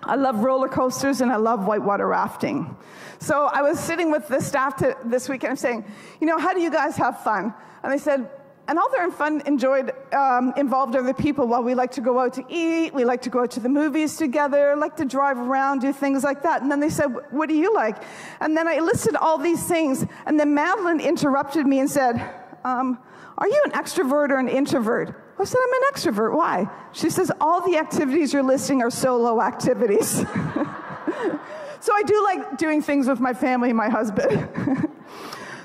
I 0.04 0.16
love 0.16 0.40
roller 0.40 0.70
coasters 0.70 1.22
and 1.22 1.32
I 1.32 1.36
love 1.36 1.66
whitewater 1.66 2.08
rafting. 2.08 2.76
So 3.20 3.46
I 3.46 3.62
was 3.62 3.80
sitting 3.80 4.12
with 4.12 4.28
the 4.28 4.40
staff 4.40 4.78
to, 4.78 4.96
this 5.04 5.28
weekend 5.28 5.52
I'm 5.52 5.58
saying, 5.58 5.86
you 6.22 6.28
know, 6.28 6.38
how 6.38 6.54
do 6.54 6.62
you 6.62 6.72
guys 6.72 6.96
have 6.98 7.22
fun? 7.22 7.54
And 7.84 7.92
they 7.92 7.98
said, 7.98 8.30
and 8.70 8.78
all 8.78 8.88
their 8.92 9.10
fun 9.10 9.42
enjoyed 9.48 9.92
um, 10.14 10.54
involved 10.56 10.96
other 10.96 11.14
people. 11.14 11.48
Well, 11.48 11.64
we 11.64 11.74
like 11.74 11.90
to 11.94 12.02
go 12.02 12.20
out 12.20 12.34
to 12.34 12.46
eat, 12.48 12.94
we 12.94 13.04
like 13.04 13.24
to 13.24 13.32
go 13.32 13.42
out 13.42 13.50
to 13.52 13.60
the 13.60 13.68
movies 13.68 14.16
together, 14.16 14.76
like 14.78 14.96
to 14.98 15.06
drive 15.06 15.40
around, 15.40 15.80
do 15.80 15.92
things 15.92 16.24
like 16.24 16.44
that. 16.44 16.62
And 16.62 16.72
then 16.72 16.80
they 16.80 16.90
said, 16.90 17.08
"What 17.32 17.50
do 17.50 17.56
you 17.56 17.74
like?" 17.74 17.98
And 18.40 18.56
then 18.56 18.68
I 18.68 18.78
listed 18.78 19.16
all 19.16 19.40
these 19.40 19.64
things, 19.68 20.06
and 20.28 20.40
then 20.40 20.54
Madeline 20.54 21.00
interrupted 21.00 21.66
me 21.66 21.80
and 21.80 21.90
said, 21.90 22.16
um, 22.64 23.00
"Are 23.40 23.48
you 23.48 23.60
an 23.66 23.72
extrovert 23.72 24.30
or 24.30 24.38
an 24.38 24.48
introvert?" 24.48 25.20
I 25.40 25.46
said, 25.46 25.58
"I'm 25.64 25.74
an 25.74 25.88
extrovert. 25.92 26.36
Why?" 26.36 26.68
She 26.92 27.10
says, 27.10 27.32
"All 27.42 27.62
the 27.62 27.76
activities 27.78 28.34
you're 28.34 28.44
listing 28.44 28.84
are 28.84 28.92
solo 28.92 29.42
activities." 29.42 30.10
so 31.80 31.94
I 31.96 32.04
do 32.06 32.24
like 32.24 32.60
doing 32.60 32.84
things 32.84 33.08
with 33.08 33.20
my 33.20 33.34
family 33.34 33.70
and 33.70 33.78
my 33.78 33.90
husband. 33.90 34.48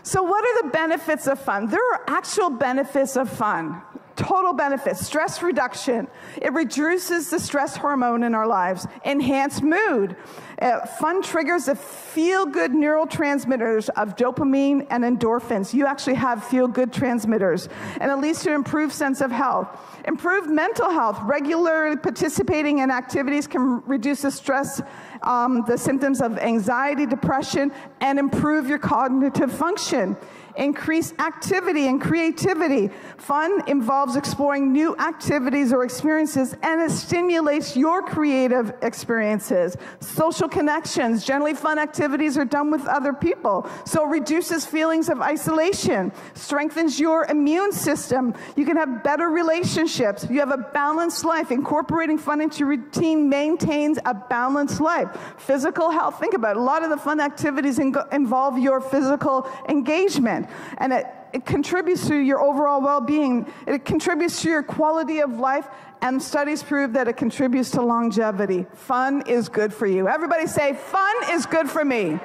So, 0.05 0.23
what 0.23 0.45
are 0.45 0.63
the 0.65 0.69
benefits 0.69 1.27
of 1.27 1.41
fun? 1.41 1.67
There 1.67 1.81
are 1.95 2.05
actual 2.07 2.51
benefits 2.51 3.17
of 3.17 3.31
fun. 3.31 3.81
Total 4.17 4.53
benefits, 4.53 5.05
stress 5.05 5.43
reduction. 5.43 6.07
It 6.41 6.53
reduces 6.53 7.31
the 7.31 7.41
stress 7.41 7.77
hormone 7.77 8.23
in 8.23 8.35
our 8.35 8.47
lives, 8.47 8.87
enhanced 9.05 9.63
mood. 9.63 10.17
Uh, 10.63 10.87
fun 10.87 11.21
triggers 11.21 11.65
the 11.65 11.75
feel 11.75 12.47
good 12.47 12.71
neurotransmitters 12.71 13.89
of 13.97 14.15
dopamine 14.15 14.87
and 14.91 15.03
endorphins. 15.03 15.75
You 15.75 15.87
actually 15.87 16.15
have 16.15 16.45
feel 16.45 16.69
good 16.69 16.93
transmitters, 16.93 17.69
and 18.01 18.11
it 18.11 18.17
leads 18.17 18.43
to 18.45 18.53
improved 18.53 18.93
sense 18.93 19.21
of 19.21 19.33
health. 19.33 19.69
Improved 20.07 20.49
mental 20.49 20.91
health. 20.91 21.19
Regularly 21.25 21.97
participating 21.97 22.79
in 22.79 22.93
activities 22.93 23.49
can 23.49 23.83
reduce 23.85 24.23
the 24.23 24.31
stress 24.31 24.81
um, 25.25 25.65
the 25.67 25.79
symptoms 25.79 26.21
of 26.21 26.39
anxiety, 26.39 27.07
depression, 27.07 27.73
and 28.01 28.19
improve 28.19 28.69
your 28.69 28.79
cognitive 28.79 29.53
function. 29.53 30.17
Increase 30.57 31.13
activity 31.19 31.89
and 31.89 32.01
creativity. 32.01 32.89
Fun 33.17 33.63
involves 33.67 34.15
exploring 34.15 34.73
new 34.73 34.97
activities 34.99 35.73
or 35.73 35.83
experiences 35.83 36.55
and 36.63 36.81
it 36.81 36.91
stimulates 36.93 37.77
your 37.77 38.03
creative 38.03 38.73
experiences. 38.83 39.77
Social 39.99 40.49
connections. 40.49 41.25
Generally, 41.25 41.55
fun 41.55 41.79
activities 41.79 42.39
are 42.39 42.45
done 42.45 42.71
with 42.71 42.87
other 42.87 43.13
people, 43.13 43.69
so 43.85 44.05
it 44.05 44.09
reduces 44.11 44.65
feelings 44.65 45.09
of 45.09 45.21
isolation, 45.21 46.13
strengthens 46.35 47.01
your 47.01 47.25
immune 47.27 47.73
system. 47.73 48.33
You 48.55 48.65
can 48.65 48.77
have 48.77 49.03
better 49.03 49.31
relationships. 49.31 50.27
You 50.31 50.39
have 50.39 50.53
a 50.53 50.59
balanced 50.59 51.25
life. 51.25 51.51
Incorporating 51.51 52.19
fun 52.19 52.41
into 52.41 52.61
your 52.61 52.69
routine 52.69 53.29
maintains 53.29 53.99
a 54.05 54.15
balanced 54.15 54.81
life. 54.81 55.09
Physical 55.39 55.91
health. 55.91 56.21
Think 56.21 56.35
about 56.35 56.57
it. 56.57 56.61
A 56.61 56.63
lot 56.63 56.85
of 56.85 56.91
the 56.91 56.97
fun 56.97 57.19
activities 57.19 57.81
involve 57.81 58.59
your 58.59 58.81
physical 58.81 59.49
engagement 59.69 60.44
and 60.79 60.93
it, 60.93 61.07
it 61.33 61.45
contributes 61.45 62.07
to 62.09 62.17
your 62.17 62.41
overall 62.41 62.81
well 62.81 63.01
being. 63.01 63.53
It 63.67 63.85
contributes 63.85 64.43
to 64.43 64.51
your 64.51 64.63
quality 64.63 65.21
of 65.21 65.39
life, 65.39 65.69
and 66.01 66.23
studies 66.23 66.63
prove 66.63 66.93
that 66.93 67.09
it 67.09 67.17
contributes 67.17 67.71
to 67.73 67.83
longevity. 67.83 68.67
Fun 68.75 69.23
is 69.27 69.49
good 69.49 69.73
for 69.73 69.87
you. 69.87 70.09
Everybody 70.09 70.47
say, 70.47 70.75
Fun 70.75 71.15
is 71.31 71.47
good 71.47 71.69
for 71.69 71.85
me. 71.85 72.19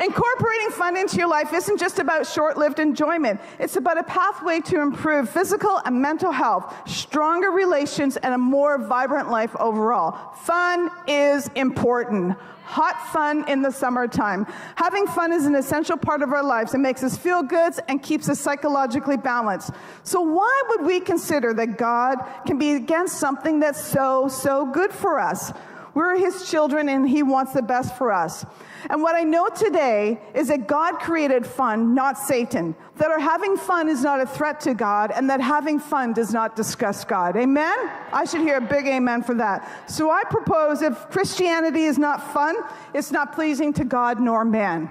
Incorporating 0.00 0.70
fun 0.70 0.96
into 0.96 1.18
your 1.18 1.28
life 1.28 1.52
isn't 1.52 1.78
just 1.78 1.98
about 1.98 2.26
short 2.26 2.56
lived 2.56 2.78
enjoyment, 2.78 3.38
it's 3.58 3.76
about 3.76 3.98
a 3.98 4.02
pathway 4.04 4.60
to 4.60 4.80
improve 4.80 5.28
physical 5.28 5.78
and 5.84 6.00
mental 6.00 6.32
health, 6.32 6.74
stronger 6.88 7.50
relations, 7.50 8.16
and 8.16 8.32
a 8.32 8.38
more 8.38 8.78
vibrant 8.78 9.30
life 9.30 9.54
overall. 9.56 10.32
Fun 10.36 10.90
is 11.06 11.50
important 11.54 12.36
hot 12.70 13.12
fun 13.12 13.44
in 13.48 13.62
the 13.62 13.70
summertime. 13.72 14.46
Having 14.76 15.08
fun 15.08 15.32
is 15.32 15.44
an 15.44 15.56
essential 15.56 15.96
part 15.96 16.22
of 16.22 16.32
our 16.32 16.42
lives. 16.42 16.72
It 16.72 16.78
makes 16.78 17.02
us 17.02 17.18
feel 17.18 17.42
good 17.42 17.74
and 17.88 18.00
keeps 18.00 18.28
us 18.28 18.38
psychologically 18.38 19.16
balanced. 19.16 19.72
So, 20.04 20.20
why 20.20 20.62
would 20.68 20.82
we 20.86 21.00
consider 21.00 21.52
that 21.54 21.76
God 21.78 22.18
can 22.46 22.58
be 22.58 22.74
against 22.74 23.18
something 23.18 23.58
that's 23.58 23.82
so, 23.82 24.28
so 24.28 24.66
good 24.66 24.92
for 24.92 25.18
us? 25.18 25.52
We're 26.00 26.16
his 26.16 26.48
children 26.48 26.88
and 26.88 27.06
he 27.06 27.22
wants 27.22 27.52
the 27.52 27.60
best 27.60 27.94
for 27.98 28.10
us. 28.10 28.46
And 28.88 29.02
what 29.02 29.14
I 29.14 29.22
know 29.22 29.50
today 29.50 30.18
is 30.32 30.48
that 30.48 30.66
God 30.66 30.98
created 30.98 31.44
fun, 31.44 31.94
not 31.94 32.16
Satan. 32.16 32.74
That 32.96 33.10
our 33.10 33.18
having 33.18 33.58
fun 33.58 33.86
is 33.86 34.02
not 34.02 34.18
a 34.18 34.24
threat 34.24 34.60
to 34.60 34.72
God, 34.72 35.12
and 35.14 35.28
that 35.28 35.42
having 35.42 35.78
fun 35.78 36.14
does 36.14 36.32
not 36.32 36.56
disgust 36.56 37.06
God. 37.06 37.36
Amen? 37.36 37.76
I 38.14 38.24
should 38.24 38.40
hear 38.40 38.56
a 38.56 38.62
big 38.62 38.86
amen 38.86 39.24
for 39.24 39.34
that. 39.34 39.90
So 39.90 40.10
I 40.10 40.22
propose 40.24 40.80
if 40.80 40.96
Christianity 41.10 41.84
is 41.84 41.98
not 41.98 42.32
fun, 42.32 42.56
it's 42.94 43.12
not 43.12 43.34
pleasing 43.34 43.74
to 43.74 43.84
God 43.84 44.20
nor 44.20 44.42
man. 44.46 44.88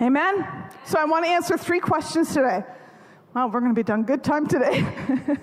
Amen? 0.00 0.46
So 0.86 0.98
I 0.98 1.04
want 1.04 1.26
to 1.26 1.30
answer 1.30 1.58
three 1.58 1.80
questions 1.80 2.32
today. 2.32 2.64
Well, 3.32 3.48
we're 3.48 3.60
going 3.60 3.72
to 3.72 3.78
be 3.78 3.84
done 3.84 4.02
good 4.02 4.24
time 4.24 4.48
today. 4.48 4.84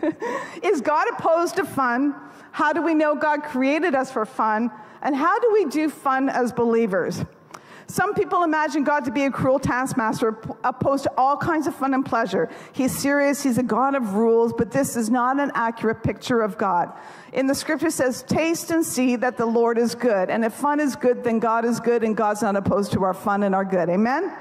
is 0.62 0.82
God 0.82 1.08
opposed 1.14 1.56
to 1.56 1.64
fun? 1.64 2.14
How 2.52 2.74
do 2.74 2.82
we 2.82 2.94
know 2.94 3.16
God 3.16 3.44
created 3.44 3.96
us 3.96 4.12
for 4.12 4.26
fun? 4.26 4.70
And 5.02 5.16
how 5.16 5.40
do 5.40 5.54
we 5.54 5.66
do 5.66 5.90
fun 5.90 6.28
as 6.28 6.52
believers? 6.52 7.24
Some 7.90 8.14
people 8.14 8.44
imagine 8.44 8.84
God 8.84 9.06
to 9.06 9.12
be 9.12 9.24
a 9.24 9.32
cruel 9.32 9.58
taskmaster 9.58 10.38
opposed 10.66 11.04
to 11.06 11.14
all 11.18 11.38
kinds 11.38 11.66
of 11.66 11.76
fun 11.76 11.94
and 11.94 12.06
pleasure. 12.06 12.50
He's 12.74 12.92
serious, 12.92 13.42
he's 13.42 13.58
a 13.58 13.64
God 13.64 13.96
of 13.96 14.16
rules, 14.16 14.52
but 14.52 14.72
this 14.72 14.98
is 14.98 15.10
not 15.10 15.40
an 15.40 15.52
accurate 15.56 16.04
picture 16.04 16.42
of 16.42 16.58
God. 16.58 16.92
In 17.32 17.48
the 17.48 17.56
scripture 17.56 17.90
says, 17.90 18.22
Taste 18.24 18.70
and 18.70 18.86
see 18.86 19.16
that 19.16 19.38
the 19.38 19.46
Lord 19.46 19.78
is 19.78 19.96
good. 19.96 20.30
And 20.30 20.44
if 20.44 20.54
fun 20.54 20.82
is 20.82 20.98
good, 20.98 21.24
then 21.24 21.40
God 21.40 21.64
is 21.64 21.80
good, 21.80 22.04
and 22.04 22.18
God's 22.18 22.42
not 22.42 22.58
opposed 22.58 22.92
to 22.94 23.04
our 23.06 23.14
fun 23.14 23.44
and 23.44 23.56
our 23.56 23.64
good. 23.64 23.88
Amen? 23.88 24.36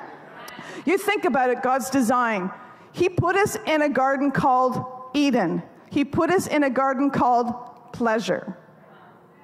You 0.84 0.98
think 0.98 1.24
about 1.24 1.50
it, 1.50 1.62
God's 1.62 1.90
design. 1.90 2.50
He 2.96 3.10
put 3.10 3.36
us 3.36 3.58
in 3.66 3.82
a 3.82 3.90
garden 3.90 4.30
called 4.30 4.82
Eden. 5.12 5.62
He 5.90 6.02
put 6.02 6.30
us 6.30 6.46
in 6.46 6.64
a 6.64 6.70
garden 6.70 7.10
called 7.10 7.92
pleasure. 7.92 8.56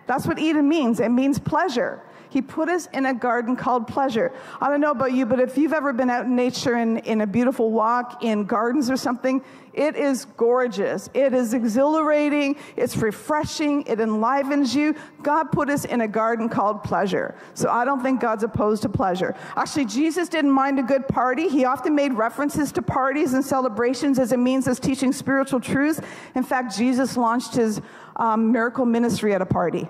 That's 0.06 0.26
what 0.26 0.38
Eden 0.38 0.66
means. 0.71 1.00
It 1.00 1.11
means 1.11 1.38
pleasure. 1.38 2.02
He 2.30 2.40
put 2.40 2.71
us 2.71 2.88
in 2.94 3.04
a 3.04 3.12
garden 3.12 3.54
called 3.54 3.87
pleasure. 3.87 4.32
I 4.59 4.71
don't 4.71 4.80
know 4.80 4.92
about 4.92 5.12
you, 5.12 5.26
but 5.26 5.38
if 5.38 5.59
you've 5.59 5.75
ever 5.75 5.92
been 5.92 6.09
out 6.09 6.25
in 6.25 6.35
nature 6.35 6.78
in, 6.78 6.97
in 7.00 7.21
a 7.21 7.26
beautiful 7.26 7.71
walk 7.71 8.25
in 8.25 8.47
gardens 8.47 8.88
or 8.88 8.97
something, 8.97 9.44
it 9.73 9.97
is 9.97 10.26
gorgeous. 10.37 11.09
It 11.14 11.33
is 11.33 11.55
exhilarating. 11.55 12.57
It's 12.76 12.97
refreshing. 12.97 13.85
It 13.87 14.00
enlivens 14.00 14.75
you. 14.75 14.95
God 15.23 15.45
put 15.45 15.71
us 15.71 15.85
in 15.85 16.02
a 16.02 16.09
garden 16.09 16.49
called 16.49 16.83
pleasure. 16.83 17.35
So 17.55 17.71
I 17.71 17.85
don't 17.85 18.02
think 18.02 18.21
God's 18.21 18.45
opposed 18.45 18.83
to 18.83 18.88
pleasure. 18.88 19.35
Actually, 19.57 19.87
Jesus 19.87 20.29
didn't 20.29 20.50
mind 20.50 20.79
a 20.79 20.83
good 20.83 21.09
party. 21.09 21.49
He 21.49 21.64
often 21.64 21.95
made 21.95 22.12
references 22.12 22.71
to 22.73 22.83
parties 22.83 23.33
and 23.33 23.45
celebrations 23.45 24.19
as 24.19 24.33
a 24.33 24.37
means 24.37 24.67
of 24.67 24.81
teaching 24.81 25.12
spiritual 25.12 25.61
truths. 25.61 26.00
In 26.35 26.43
fact, 26.43 26.76
Jesus 26.76 27.17
launched 27.17 27.55
his 27.55 27.81
um, 28.17 28.52
miracle 28.52 28.85
ministry 28.85 29.35
at 29.35 29.41
a 29.41 29.47
party. 29.47 29.88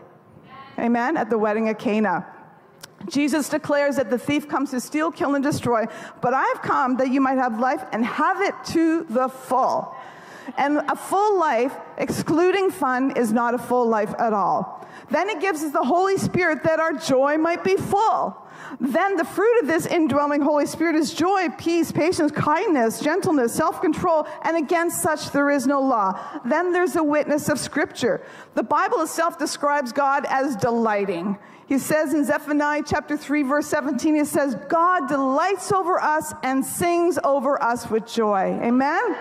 Amen. 0.79 1.17
At 1.17 1.29
the 1.29 1.39
wedding 1.39 1.69
of 1.69 1.79
Cana. 1.79 2.27
Jesus 3.09 3.49
declares 3.49 3.97
that 3.97 4.11
the 4.11 4.19
thief 4.19 4.49
comes 4.49 4.71
to 4.71 4.81
steal, 4.81 5.11
kill, 5.11 5.35
and 5.35 5.45
destroy, 5.45 5.87
but 6.21 6.35
I 6.35 6.45
have 6.55 6.63
come 6.63 6.97
that 6.97 7.11
you 7.11 7.21
might 7.21 7.39
have 7.39 7.59
life 7.59 7.85
and 7.93 8.05
have 8.05 8.41
it 8.41 8.55
to 8.73 9.05
the 9.05 9.29
full. 9.29 9.95
And 10.57 10.79
a 10.89 10.97
full 10.97 11.39
life, 11.39 11.75
excluding 11.99 12.71
fun, 12.71 13.17
is 13.17 13.33
not 13.33 13.55
a 13.55 13.59
full 13.59 13.87
life 13.87 14.15
at 14.19 14.33
all. 14.33 14.87
Then 15.11 15.29
it 15.29 15.41
gives 15.41 15.63
us 15.63 15.73
the 15.73 15.85
Holy 15.85 16.17
Spirit 16.17 16.63
that 16.65 16.81
our 16.81 16.93
joy 16.93 17.39
might 17.39 17.63
be 17.63 17.77
full. 17.77 18.37
Then 18.81 19.17
the 19.17 19.25
fruit 19.25 19.61
of 19.61 19.67
this 19.67 19.87
indwelling 19.87 20.41
Holy 20.41 20.67
Spirit 20.67 20.97
is 20.97 21.13
joy, 21.13 21.49
peace, 21.59 21.93
patience, 21.93 22.33
kindness, 22.33 23.01
gentleness, 23.01 23.53
self 23.53 23.81
control, 23.81 24.27
and 24.43 24.57
against 24.57 25.03
such 25.03 25.31
there 25.31 25.51
is 25.51 25.67
no 25.67 25.81
law. 25.81 26.19
Then 26.45 26.73
there's 26.73 26.95
the 26.95 27.05
witness 27.05 27.49
of 27.49 27.59
Scripture. 27.59 28.23
The 28.55 28.63
Bible 28.63 29.03
itself 29.03 29.39
describes 29.39 29.93
God 29.93 30.25
as 30.29 30.57
delighting. 30.57 31.39
He 31.73 31.79
says 31.79 32.13
in 32.13 32.23
Zephaniah 32.23 32.83
chapter 32.85 33.17
3, 33.17 33.45
verse 33.45 33.67
17, 33.67 34.15
it 34.17 34.27
says, 34.27 34.57
God 34.69 35.09
delights 35.09 35.73
over 35.73 35.99
us 35.99 36.35
and 36.43 36.63
sings 36.63 37.19
over 37.25 37.63
us 37.63 37.89
with 37.89 38.07
joy. 38.07 38.61
Amen? 38.63 39.17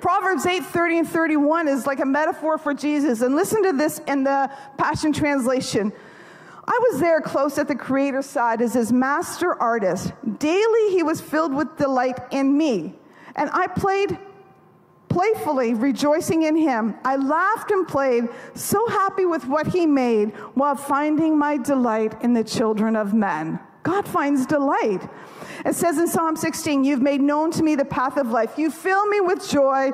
Proverbs 0.00 0.46
8, 0.46 0.64
30 0.64 0.98
and 1.00 1.08
31 1.10 1.68
is 1.68 1.86
like 1.86 2.00
a 2.00 2.06
metaphor 2.06 2.56
for 2.56 2.72
Jesus. 2.72 3.20
And 3.20 3.36
listen 3.36 3.62
to 3.64 3.74
this 3.74 3.98
in 4.06 4.24
the 4.24 4.50
Passion 4.78 5.12
Translation. 5.12 5.92
I 6.66 6.80
was 6.90 7.00
there 7.00 7.20
close 7.20 7.58
at 7.58 7.68
the 7.68 7.76
Creator's 7.76 8.24
side 8.24 8.62
as 8.62 8.72
his 8.72 8.90
master 8.90 9.52
artist. 9.60 10.10
Daily 10.38 10.92
he 10.92 11.02
was 11.02 11.20
filled 11.20 11.54
with 11.54 11.76
delight 11.76 12.18
in 12.30 12.56
me. 12.56 12.94
And 13.36 13.50
I 13.52 13.66
played 13.66 14.16
playfully, 15.12 15.74
rejoicing 15.74 16.42
in 16.42 16.56
him. 16.56 16.94
I 17.04 17.16
laughed 17.16 17.70
and 17.70 17.86
played, 17.86 18.28
so 18.54 18.86
happy 18.88 19.26
with 19.26 19.46
what 19.46 19.66
he 19.66 19.86
made, 19.86 20.30
while 20.54 20.74
finding 20.74 21.38
my 21.38 21.58
delight 21.58 22.20
in 22.22 22.32
the 22.32 22.44
children 22.44 22.96
of 22.96 23.12
men. 23.12 23.60
God 23.82 24.06
finds 24.06 24.46
delight. 24.46 25.08
It 25.66 25.74
says 25.74 25.98
in 25.98 26.08
Psalm 26.08 26.36
16, 26.36 26.84
You've 26.84 27.02
made 27.02 27.20
known 27.20 27.50
to 27.52 27.62
me 27.62 27.74
the 27.74 27.84
path 27.84 28.16
of 28.16 28.28
life. 28.28 28.56
You 28.56 28.70
fill 28.70 29.06
me 29.06 29.20
with 29.20 29.48
joy. 29.48 29.90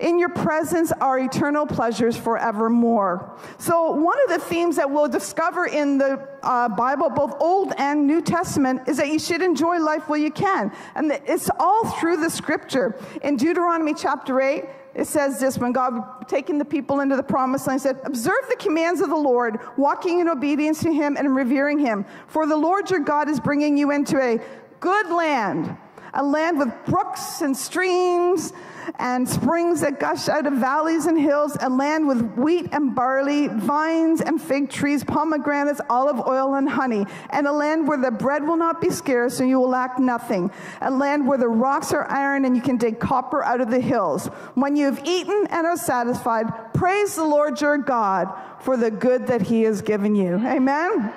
In 0.00 0.18
your 0.18 0.28
presence 0.28 0.92
are 1.00 1.18
eternal 1.18 1.66
pleasures 1.66 2.16
forevermore. 2.16 3.36
So, 3.68 3.90
one 3.90 4.16
of 4.22 4.30
the 4.30 4.38
themes 4.46 4.76
that 4.76 4.90
we'll 4.90 5.08
discover 5.08 5.66
in 5.66 5.98
the 5.98 6.26
uh, 6.42 6.70
Bible, 6.70 7.10
both 7.10 7.36
Old 7.38 7.74
and 7.76 8.06
New 8.06 8.22
Testament, 8.22 8.88
is 8.88 8.96
that 8.96 9.08
you 9.08 9.18
should 9.18 9.42
enjoy 9.42 9.78
life 9.78 10.08
while 10.08 10.18
you 10.18 10.30
can. 10.30 10.72
And 10.94 11.12
it's 11.26 11.50
all 11.58 11.84
through 11.84 12.16
the 12.16 12.30
scripture. 12.30 12.98
In 13.20 13.36
Deuteronomy 13.36 13.92
chapter 13.92 14.40
8, 14.40 14.64
it 14.94 15.06
says 15.06 15.38
this 15.38 15.58
when 15.58 15.72
God 15.72 16.26
taking 16.28 16.56
the 16.56 16.64
people 16.64 17.00
into 17.00 17.14
the 17.14 17.22
promised 17.22 17.66
land, 17.66 17.82
said, 17.82 18.00
Observe 18.04 18.40
the 18.48 18.56
commands 18.56 19.02
of 19.02 19.10
the 19.10 19.16
Lord, 19.16 19.58
walking 19.76 20.20
in 20.20 20.30
obedience 20.30 20.80
to 20.84 20.90
him 20.90 21.18
and 21.18 21.36
revering 21.36 21.78
him. 21.78 22.06
For 22.26 22.46
the 22.46 22.56
Lord 22.56 22.90
your 22.90 23.00
God 23.00 23.28
is 23.28 23.38
bringing 23.38 23.76
you 23.76 23.90
into 23.90 24.18
a 24.18 24.40
good 24.80 25.10
land, 25.10 25.76
a 26.14 26.22
land 26.22 26.58
with 26.58 26.72
brooks 26.86 27.42
and 27.42 27.54
streams 27.54 28.54
and 28.98 29.28
springs 29.28 29.80
that 29.80 30.00
gush 30.00 30.28
out 30.28 30.46
of 30.46 30.54
valleys 30.54 31.06
and 31.06 31.18
hills, 31.18 31.56
and 31.56 31.78
land 31.78 32.06
with 32.06 32.22
wheat 32.34 32.68
and 32.72 32.94
barley, 32.94 33.48
vines 33.48 34.20
and 34.20 34.40
fig 34.40 34.70
trees, 34.70 35.04
pomegranates, 35.04 35.80
olive 35.90 36.26
oil 36.26 36.54
and 36.54 36.68
honey, 36.68 37.04
and 37.30 37.46
a 37.46 37.52
land 37.52 37.86
where 37.88 37.98
the 37.98 38.10
bread 38.10 38.46
will 38.46 38.56
not 38.56 38.80
be 38.80 38.90
scarce 38.90 39.40
and 39.40 39.48
you 39.48 39.58
will 39.58 39.68
lack 39.68 39.98
nothing, 39.98 40.50
a 40.80 40.90
land 40.90 41.26
where 41.26 41.38
the 41.38 41.48
rocks 41.48 41.92
are 41.92 42.08
iron 42.10 42.44
and 42.44 42.56
you 42.56 42.62
can 42.62 42.76
dig 42.76 42.98
copper 42.98 43.42
out 43.42 43.60
of 43.60 43.70
the 43.70 43.80
hills. 43.80 44.26
When 44.54 44.76
you 44.76 44.86
have 44.86 45.02
eaten 45.04 45.46
and 45.50 45.66
are 45.66 45.76
satisfied, 45.76 46.74
praise 46.74 47.14
the 47.14 47.24
Lord 47.24 47.60
your 47.60 47.78
God 47.78 48.28
for 48.60 48.76
the 48.76 48.90
good 48.90 49.26
that 49.28 49.42
he 49.42 49.62
has 49.62 49.82
given 49.82 50.14
you. 50.14 50.36
Amen. 50.36 51.12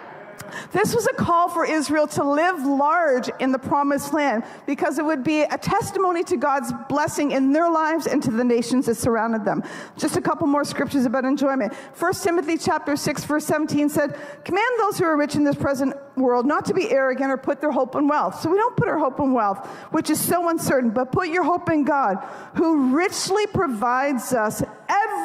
This 0.72 0.96
was 0.96 1.08
a 1.08 1.14
call 1.14 1.50
for 1.50 1.66
Israel 1.66 2.08
to 2.08 2.24
live 2.24 2.64
large 2.66 3.30
in 3.40 3.52
the 3.52 3.60
promised 3.60 4.14
land 4.14 4.44
because 4.66 5.00
it 5.00 5.06
would 5.06 5.24
be 5.24 5.42
a 5.44 5.58
testimony 5.58 6.24
to 6.26 6.38
God's 6.38 6.74
blessing 6.90 7.32
in 7.32 7.54
their 7.54 7.70
lives 7.70 8.08
and 8.08 8.22
to 8.24 8.32
the 8.32 8.44
nations 8.44 8.86
that 8.86 8.96
surrounded 8.96 9.46
them. 9.46 9.64
Just 9.98 10.18
a 10.18 10.22
couple 10.22 10.48
more 10.48 10.64
scriptures 10.64 11.06
about 11.06 11.26
enjoyment. 11.26 11.74
1 11.74 12.14
Timothy 12.14 12.58
chapter 12.58 12.96
6 12.96 13.24
verse 13.24 13.46
17 13.46 13.90
said, 13.90 14.18
"Command 14.44 14.72
those 14.80 14.98
who 14.98 15.06
are 15.06 15.18
rich 15.18 15.36
in 15.36 15.44
this 15.44 15.56
present 15.56 15.96
world 16.16 16.46
not 16.46 16.66
to 16.66 16.74
be 16.74 16.92
arrogant 16.92 17.32
or 17.32 17.38
put 17.38 17.62
their 17.62 17.72
hope 17.72 17.96
in 17.96 18.08
wealth." 18.08 18.42
So 18.42 18.50
we 18.50 18.58
don't 18.58 18.76
put 18.76 18.88
our 18.88 18.98
hope 18.98 19.20
in 19.20 19.34
wealth, 19.34 19.66
which 19.92 20.10
is 20.10 20.20
so 20.20 20.50
uncertain, 20.50 20.90
but 20.90 21.12
put 21.12 21.30
your 21.30 21.44
hope 21.44 21.70
in 21.70 21.84
God, 21.84 22.24
who 22.56 22.96
richly 22.96 23.48
provides 23.48 24.34
us 24.34 24.64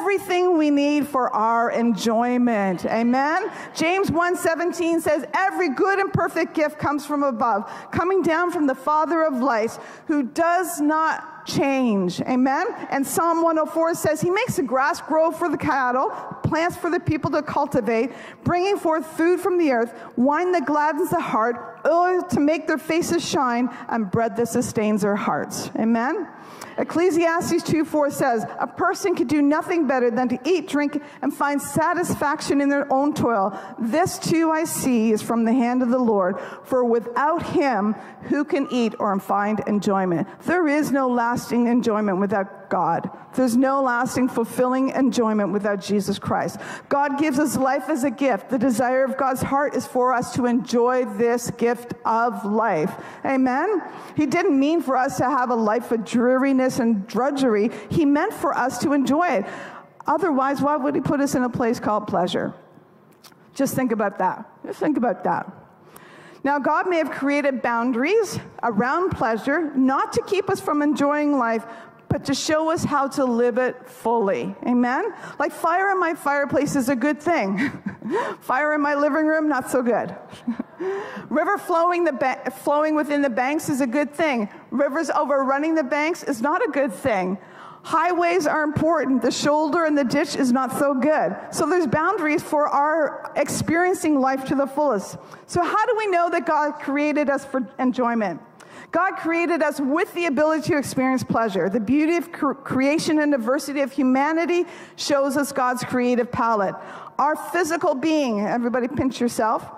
everything 0.07 0.57
we 0.57 0.69
need 0.69 1.05
for 1.05 1.29
our 1.35 1.69
enjoyment. 1.69 2.85
Amen. 2.85 3.51
James 3.75 4.09
1:17 4.09 5.01
says, 5.01 5.25
Every 5.33 5.67
good 5.67 5.99
and 5.99 6.13
perfect 6.13 6.53
gift 6.53 6.79
comes 6.79 7.05
from 7.05 7.23
above, 7.23 7.69
coming 7.91 8.21
down 8.21 8.51
from 8.51 8.67
the 8.67 8.75
Father 8.75 9.23
of 9.23 9.41
lights, 9.41 9.79
who 10.05 10.23
does 10.23 10.79
not 10.79 11.45
change. 11.45 12.21
Amen. 12.21 12.67
And 12.89 13.05
Psalm 13.05 13.41
104 13.41 13.95
says, 13.95 14.21
He 14.21 14.29
makes 14.29 14.55
the 14.55 14.63
grass 14.63 15.01
grow 15.01 15.29
for 15.29 15.49
the 15.49 15.57
cattle, 15.57 16.09
plants 16.43 16.77
for 16.77 16.89
the 16.89 17.01
people 17.01 17.29
to 17.31 17.41
cultivate, 17.41 18.11
bringing 18.45 18.77
forth 18.77 19.05
food 19.17 19.41
from 19.41 19.57
the 19.57 19.71
earth, 19.71 19.93
wine 20.15 20.53
that 20.53 20.65
gladdens 20.65 21.09
the 21.09 21.19
heart, 21.19 21.81
oil 21.85 22.21
to 22.21 22.39
make 22.39 22.65
their 22.65 22.77
faces 22.77 23.27
shine, 23.27 23.69
and 23.89 24.09
bread 24.09 24.37
that 24.37 24.47
sustains 24.47 25.01
their 25.01 25.17
hearts. 25.17 25.69
Amen. 25.77 26.27
Ecclesiastes 26.77 27.63
2 27.63 27.83
4 27.85 28.11
says, 28.11 28.45
A 28.59 28.67
person 28.67 29.15
can 29.15 29.27
do 29.27 29.41
nothing 29.41 29.87
better 29.87 30.11
than 30.11 30.29
to 30.29 30.39
eat, 30.45 30.67
drink, 30.67 31.01
and 31.21 31.33
find 31.33 31.61
satisfaction 31.61 32.61
in 32.61 32.69
their 32.69 32.91
own 32.91 33.13
toil. 33.13 33.57
This 33.79 34.19
too 34.19 34.51
I 34.51 34.63
see 34.63 35.11
is 35.11 35.21
from 35.21 35.43
the 35.43 35.53
hand 35.53 35.81
of 35.81 35.89
the 35.89 35.99
Lord, 35.99 36.39
for 36.63 36.85
without 36.85 37.41
him, 37.41 37.93
who 38.23 38.43
can 38.43 38.67
eat 38.71 38.93
or 38.99 39.17
find 39.19 39.61
enjoyment? 39.67 40.27
There 40.45 40.67
is 40.67 40.91
no 40.91 41.07
lasting 41.07 41.67
enjoyment 41.67 42.19
without 42.19 42.69
God. 42.69 43.09
There's 43.37 43.55
no 43.55 43.83
lasting, 43.83 44.29
fulfilling 44.29 44.89
enjoyment 44.89 45.53
without 45.53 45.79
Jesus 45.79 46.17
Christ. 46.17 46.59
God 46.89 47.19
gives 47.19 47.37
us 47.37 47.55
life 47.55 47.87
as 47.87 48.03
a 48.03 48.09
gift. 48.09 48.49
The 48.49 48.57
desire 48.57 49.03
of 49.03 49.15
God's 49.15 49.43
heart 49.43 49.75
is 49.75 49.85
for 49.85 50.11
us 50.11 50.33
to 50.33 50.47
enjoy 50.47 51.05
this 51.05 51.51
gift 51.51 51.93
of 52.03 52.43
life. 52.43 52.91
Amen? 53.23 53.83
He 54.15 54.25
didn't 54.25 54.59
mean 54.59 54.81
for 54.81 54.97
us 54.97 55.17
to 55.17 55.25
have 55.25 55.51
a 55.51 55.55
life 55.55 55.91
of 55.91 56.03
dreariness 56.03 56.79
and 56.79 57.05
drudgery, 57.05 57.69
He 57.91 58.05
meant 58.05 58.33
for 58.33 58.57
us 58.57 58.79
to 58.79 58.93
enjoy 58.93 59.27
it. 59.27 59.45
Otherwise, 60.07 60.59
why 60.59 60.75
would 60.75 60.95
He 60.95 61.01
put 61.01 61.21
us 61.21 61.35
in 61.35 61.43
a 61.43 61.49
place 61.49 61.79
called 61.79 62.07
pleasure? 62.07 62.55
Just 63.53 63.75
think 63.75 63.91
about 63.91 64.17
that. 64.17 64.49
Just 64.65 64.79
think 64.79 64.97
about 64.97 65.23
that. 65.25 65.47
Now, 66.43 66.57
God 66.57 66.89
may 66.89 66.97
have 66.97 67.11
created 67.11 67.61
boundaries 67.61 68.39
around 68.63 69.11
pleasure, 69.11 69.71
not 69.75 70.13
to 70.13 70.23
keep 70.23 70.49
us 70.49 70.59
from 70.59 70.81
enjoying 70.81 71.37
life, 71.37 71.65
but 72.09 72.25
to 72.25 72.33
show 72.33 72.69
us 72.69 72.83
how 72.83 73.07
to 73.07 73.25
live 73.25 73.57
it 73.57 73.87
fully. 73.87 74.55
Amen? 74.65 75.13
Like 75.39 75.51
fire 75.51 75.91
in 75.91 75.99
my 75.99 76.13
fireplace 76.13 76.75
is 76.75 76.89
a 76.89 76.95
good 76.95 77.21
thing. 77.21 77.71
fire 78.39 78.73
in 78.73 78.81
my 78.81 78.95
living 78.95 79.25
room, 79.25 79.49
not 79.49 79.69
so 79.69 79.81
good. 79.81 80.15
River 81.29 81.57
flowing, 81.57 82.03
the 82.03 82.13
ba- 82.13 82.51
flowing 82.63 82.95
within 82.95 83.21
the 83.21 83.29
banks 83.29 83.69
is 83.69 83.81
a 83.81 83.87
good 83.87 84.13
thing. 84.13 84.49
Rivers 84.71 85.09
overrunning 85.09 85.75
the 85.75 85.83
banks 85.83 86.23
is 86.23 86.41
not 86.41 86.65
a 86.67 86.71
good 86.71 86.93
thing. 86.93 87.37
Highways 87.83 88.47
are 88.47 88.63
important. 88.63 89.21
The 89.21 89.31
shoulder 89.31 89.85
and 89.85 89.97
the 89.97 90.03
ditch 90.03 90.35
is 90.35 90.51
not 90.51 90.77
so 90.77 90.93
good. 90.93 91.37
So 91.51 91.65
there's 91.65 91.87
boundaries 91.87 92.43
for 92.43 92.67
our 92.67 93.31
experiencing 93.37 94.19
life 94.19 94.45
to 94.45 94.55
the 94.55 94.67
fullest. 94.67 95.17
So 95.45 95.63
how 95.63 95.85
do 95.85 95.95
we 95.97 96.07
know 96.07 96.29
that 96.29 96.45
God 96.45 96.73
created 96.81 97.29
us 97.29 97.45
for 97.45 97.65
enjoyment? 97.79 98.41
God 98.91 99.17
created 99.17 99.61
us 99.61 99.79
with 99.79 100.13
the 100.13 100.25
ability 100.27 100.69
to 100.69 100.77
experience 100.77 101.23
pleasure. 101.23 101.69
The 101.69 101.79
beauty 101.79 102.15
of 102.15 102.31
cre- 102.31 102.53
creation 102.53 103.19
and 103.19 103.31
diversity 103.31 103.81
of 103.81 103.91
humanity 103.91 104.65
shows 104.95 105.35
us 105.35 105.51
God's 105.51 105.83
creative 105.83 106.31
palette. 106.31 106.75
Our 107.19 107.35
physical 107.35 107.95
being, 107.95 108.41
everybody 108.41 108.87
pinch 108.87 109.19
yourself, 109.19 109.69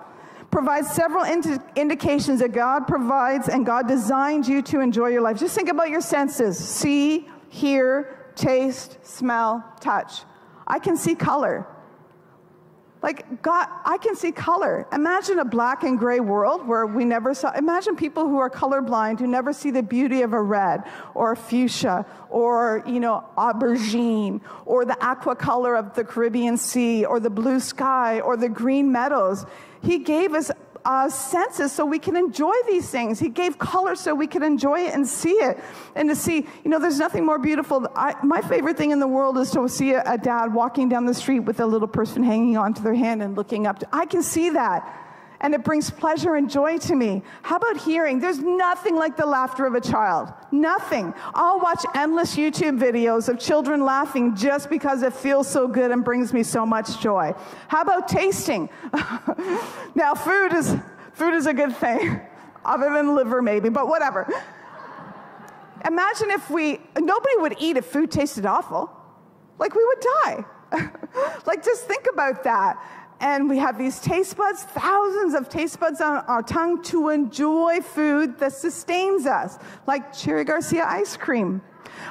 provides 0.50 0.90
several 0.92 1.24
indi- 1.24 1.58
indications 1.76 2.40
that 2.40 2.52
God 2.52 2.86
provides 2.86 3.48
and 3.48 3.66
God 3.66 3.88
designed 3.88 4.46
you 4.46 4.62
to 4.62 4.80
enjoy 4.80 5.08
your 5.08 5.22
life. 5.22 5.38
Just 5.38 5.54
think 5.54 5.68
about 5.68 5.90
your 5.90 6.00
senses 6.00 6.58
see, 6.58 7.28
hear, 7.48 8.32
taste, 8.36 8.98
smell, 9.02 9.64
touch. 9.80 10.22
I 10.66 10.78
can 10.78 10.96
see 10.96 11.14
color. 11.14 11.66
Like, 13.02 13.40
God, 13.42 13.66
I 13.84 13.96
can 13.96 14.14
see 14.14 14.30
color. 14.30 14.86
Imagine 14.92 15.38
a 15.38 15.44
black 15.44 15.84
and 15.84 15.98
gray 15.98 16.20
world 16.20 16.66
where 16.68 16.86
we 16.86 17.06
never 17.06 17.32
saw. 17.32 17.50
Imagine 17.52 17.96
people 17.96 18.28
who 18.28 18.38
are 18.38 18.50
colorblind 18.50 19.18
who 19.20 19.26
never 19.26 19.54
see 19.54 19.70
the 19.70 19.82
beauty 19.82 20.20
of 20.20 20.34
a 20.34 20.40
red 20.40 20.82
or 21.14 21.32
a 21.32 21.36
fuchsia 21.36 22.04
or, 22.28 22.82
you 22.86 23.00
know, 23.00 23.24
aubergine 23.38 24.40
or 24.66 24.84
the 24.84 25.02
aqua 25.02 25.34
color 25.34 25.76
of 25.76 25.94
the 25.94 26.04
Caribbean 26.04 26.58
Sea 26.58 27.06
or 27.06 27.20
the 27.20 27.30
blue 27.30 27.58
sky 27.58 28.20
or 28.20 28.36
the 28.36 28.50
green 28.50 28.92
meadows. 28.92 29.46
He 29.82 30.00
gave 30.00 30.34
us 30.34 30.50
uh, 30.84 31.08
senses 31.08 31.72
so 31.72 31.84
we 31.84 31.98
can 31.98 32.16
enjoy 32.16 32.54
these 32.66 32.88
things. 32.88 33.18
He 33.18 33.28
gave 33.28 33.58
color 33.58 33.94
so 33.94 34.14
we 34.14 34.26
can 34.26 34.42
enjoy 34.42 34.80
it 34.80 34.94
and 34.94 35.06
see 35.06 35.32
it. 35.32 35.58
And 35.94 36.08
to 36.08 36.16
see, 36.16 36.46
you 36.64 36.70
know, 36.70 36.78
there's 36.78 36.98
nothing 36.98 37.24
more 37.24 37.38
beautiful. 37.38 37.86
I, 37.94 38.14
my 38.24 38.40
favorite 38.40 38.76
thing 38.76 38.90
in 38.90 39.00
the 39.00 39.08
world 39.08 39.38
is 39.38 39.50
to 39.52 39.68
see 39.68 39.92
a, 39.92 40.02
a, 40.06 40.18
dad 40.18 40.52
walking 40.52 40.88
down 40.88 41.06
the 41.06 41.14
street 41.14 41.40
with 41.40 41.60
a 41.60 41.66
little 41.66 41.88
person 41.88 42.22
hanging 42.22 42.56
onto 42.56 42.82
their 42.82 42.94
hand 42.94 43.22
and 43.22 43.36
looking 43.36 43.66
up. 43.66 43.78
To, 43.80 43.88
I 43.92 44.06
can 44.06 44.22
see 44.22 44.50
that. 44.50 45.09
And 45.42 45.54
it 45.54 45.64
brings 45.64 45.90
pleasure 45.90 46.34
and 46.34 46.50
joy 46.50 46.76
to 46.78 46.94
me. 46.94 47.22
How 47.42 47.56
about 47.56 47.78
hearing? 47.78 48.20
There's 48.20 48.40
nothing 48.40 48.94
like 48.96 49.16
the 49.16 49.24
laughter 49.24 49.64
of 49.64 49.74
a 49.74 49.80
child. 49.80 50.32
Nothing. 50.52 51.14
I'll 51.32 51.58
watch 51.58 51.82
endless 51.94 52.36
YouTube 52.36 52.78
videos 52.78 53.28
of 53.28 53.38
children 53.38 53.82
laughing 53.82 54.36
just 54.36 54.68
because 54.68 55.02
it 55.02 55.14
feels 55.14 55.48
so 55.48 55.66
good 55.66 55.92
and 55.92 56.04
brings 56.04 56.34
me 56.34 56.42
so 56.42 56.66
much 56.66 57.00
joy. 57.00 57.32
How 57.68 57.80
about 57.80 58.06
tasting? 58.06 58.68
now, 59.94 60.14
food 60.14 60.52
is, 60.52 60.76
food 61.14 61.32
is 61.32 61.46
a 61.46 61.54
good 61.54 61.74
thing, 61.74 62.20
other 62.64 62.90
than 62.92 63.14
liver 63.14 63.40
maybe, 63.40 63.70
but 63.70 63.88
whatever. 63.88 64.28
Imagine 65.86 66.30
if 66.32 66.50
we, 66.50 66.80
nobody 66.98 67.36
would 67.38 67.56
eat 67.58 67.78
if 67.78 67.86
food 67.86 68.10
tasted 68.10 68.44
awful. 68.44 68.90
Like 69.58 69.74
we 69.74 69.84
would 69.84 70.00
die. 70.00 70.44
like 71.46 71.64
just 71.64 71.86
think 71.86 72.06
about 72.12 72.44
that 72.44 72.78
and 73.20 73.48
we 73.48 73.58
have 73.58 73.78
these 73.78 74.00
taste 74.00 74.36
buds, 74.36 74.62
thousands 74.62 75.34
of 75.34 75.48
taste 75.48 75.78
buds 75.78 76.00
on 76.00 76.24
our 76.26 76.42
tongue 76.42 76.82
to 76.84 77.10
enjoy 77.10 77.80
food 77.80 78.38
that 78.38 78.54
sustains 78.54 79.26
us, 79.26 79.58
like 79.86 80.12
Cherry 80.16 80.44
Garcia 80.44 80.84
ice 80.84 81.16
cream. 81.16 81.60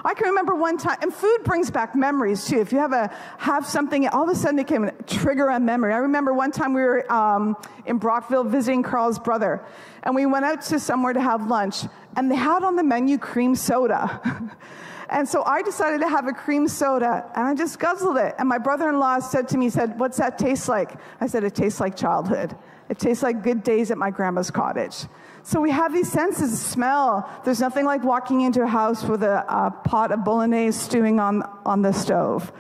I 0.05 0.13
can 0.13 0.27
remember 0.27 0.53
one 0.53 0.77
time, 0.77 0.97
and 1.01 1.11
food 1.11 1.39
brings 1.43 1.71
back 1.71 1.95
memories 1.95 2.45
too. 2.45 2.59
If 2.59 2.71
you 2.71 2.77
have 2.77 2.93
a 2.93 3.11
have 3.39 3.65
something, 3.65 4.07
all 4.09 4.23
of 4.23 4.29
a 4.29 4.35
sudden 4.35 4.59
it 4.59 4.67
can 4.67 4.91
trigger 5.07 5.47
a 5.47 5.59
memory. 5.59 5.93
I 5.93 5.97
remember 5.97 6.33
one 6.33 6.51
time 6.51 6.73
we 6.73 6.81
were 6.81 7.11
um, 7.11 7.57
in 7.85 7.97
Brockville 7.97 8.43
visiting 8.43 8.83
Carl's 8.83 9.17
brother, 9.17 9.65
and 10.03 10.13
we 10.13 10.27
went 10.27 10.45
out 10.45 10.61
to 10.63 10.79
somewhere 10.79 11.13
to 11.13 11.21
have 11.21 11.47
lunch, 11.47 11.85
and 12.15 12.29
they 12.29 12.35
had 12.35 12.63
on 12.63 12.75
the 12.75 12.83
menu 12.83 13.17
cream 13.17 13.55
soda. 13.55 14.55
And 15.11 15.27
so 15.27 15.43
I 15.43 15.61
decided 15.61 16.01
to 16.01 16.07
have 16.07 16.27
a 16.27 16.33
cream 16.33 16.67
soda 16.67 17.25
and 17.35 17.47
I 17.47 17.55
just 17.55 17.79
guzzled 17.79 18.17
it. 18.17 18.35
And 18.37 18.47
my 18.47 18.57
brother 18.57 18.89
in 18.89 18.99
law 18.99 19.19
said 19.19 19.47
to 19.49 19.57
me, 19.57 19.69
said, 19.69 19.99
What's 19.99 20.17
that 20.17 20.37
taste 20.37 20.69
like? 20.69 20.97
I 21.19 21.27
said, 21.27 21.43
It 21.43 21.55
tastes 21.55 21.79
like 21.79 21.95
childhood. 21.95 22.55
It 22.89 22.97
tastes 22.97 23.23
like 23.23 23.43
good 23.43 23.63
days 23.63 23.91
at 23.91 23.97
my 23.97 24.09
grandma's 24.09 24.49
cottage. 24.49 25.05
So 25.43 25.61
we 25.61 25.71
have 25.71 25.93
these 25.93 26.11
senses 26.11 26.59
smell. 26.59 27.29
There's 27.45 27.59
nothing 27.59 27.85
like 27.85 28.03
walking 28.03 28.41
into 28.41 28.61
a 28.63 28.67
house 28.67 29.03
with 29.03 29.23
a, 29.23 29.45
a 29.47 29.71
pot 29.71 30.11
of 30.11 30.23
bolognese 30.23 30.77
stewing 30.77 31.19
on, 31.19 31.43
on 31.65 31.81
the 31.81 31.91
stove. 31.91 32.51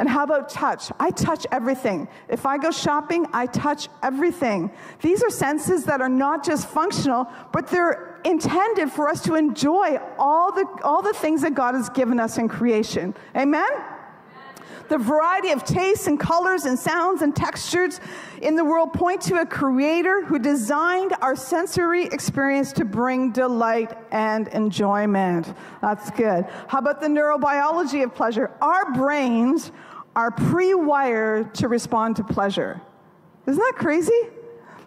And 0.00 0.08
how 0.08 0.24
about 0.24 0.48
touch? 0.48 0.90
I 0.98 1.10
touch 1.10 1.46
everything. 1.52 2.08
If 2.30 2.46
I 2.46 2.56
go 2.56 2.70
shopping, 2.70 3.26
I 3.34 3.44
touch 3.44 3.90
everything. 4.02 4.72
These 5.02 5.22
are 5.22 5.28
senses 5.28 5.84
that 5.84 6.00
are 6.00 6.08
not 6.08 6.42
just 6.42 6.68
functional, 6.70 7.28
but 7.52 7.66
they're 7.66 8.18
intended 8.24 8.90
for 8.90 9.10
us 9.10 9.22
to 9.24 9.34
enjoy 9.34 9.98
all 10.18 10.52
the, 10.52 10.64
all 10.82 11.02
the 11.02 11.12
things 11.12 11.42
that 11.42 11.52
God 11.52 11.74
has 11.74 11.90
given 11.90 12.18
us 12.18 12.38
in 12.38 12.48
creation. 12.48 13.14
Amen? 13.36 13.68
The 14.88 14.96
variety 14.96 15.50
of 15.50 15.64
tastes 15.64 16.06
and 16.06 16.18
colors 16.18 16.64
and 16.64 16.78
sounds 16.78 17.20
and 17.20 17.36
textures 17.36 18.00
in 18.40 18.56
the 18.56 18.64
world 18.64 18.94
point 18.94 19.20
to 19.22 19.40
a 19.40 19.46
creator 19.46 20.24
who 20.24 20.38
designed 20.38 21.12
our 21.20 21.36
sensory 21.36 22.06
experience 22.06 22.72
to 22.72 22.86
bring 22.86 23.32
delight 23.32 23.96
and 24.10 24.48
enjoyment. 24.48 25.54
That's 25.82 26.10
good. 26.10 26.46
How 26.68 26.78
about 26.78 27.02
the 27.02 27.06
neurobiology 27.06 28.02
of 28.02 28.14
pleasure? 28.14 28.50
Our 28.62 28.92
brains 28.92 29.70
are 30.16 30.30
pre 30.30 30.74
wired 30.74 31.54
to 31.56 31.68
respond 31.68 32.16
to 32.16 32.24
pleasure. 32.24 32.80
Isn't 33.46 33.58
that 33.58 33.74
crazy? 33.76 34.20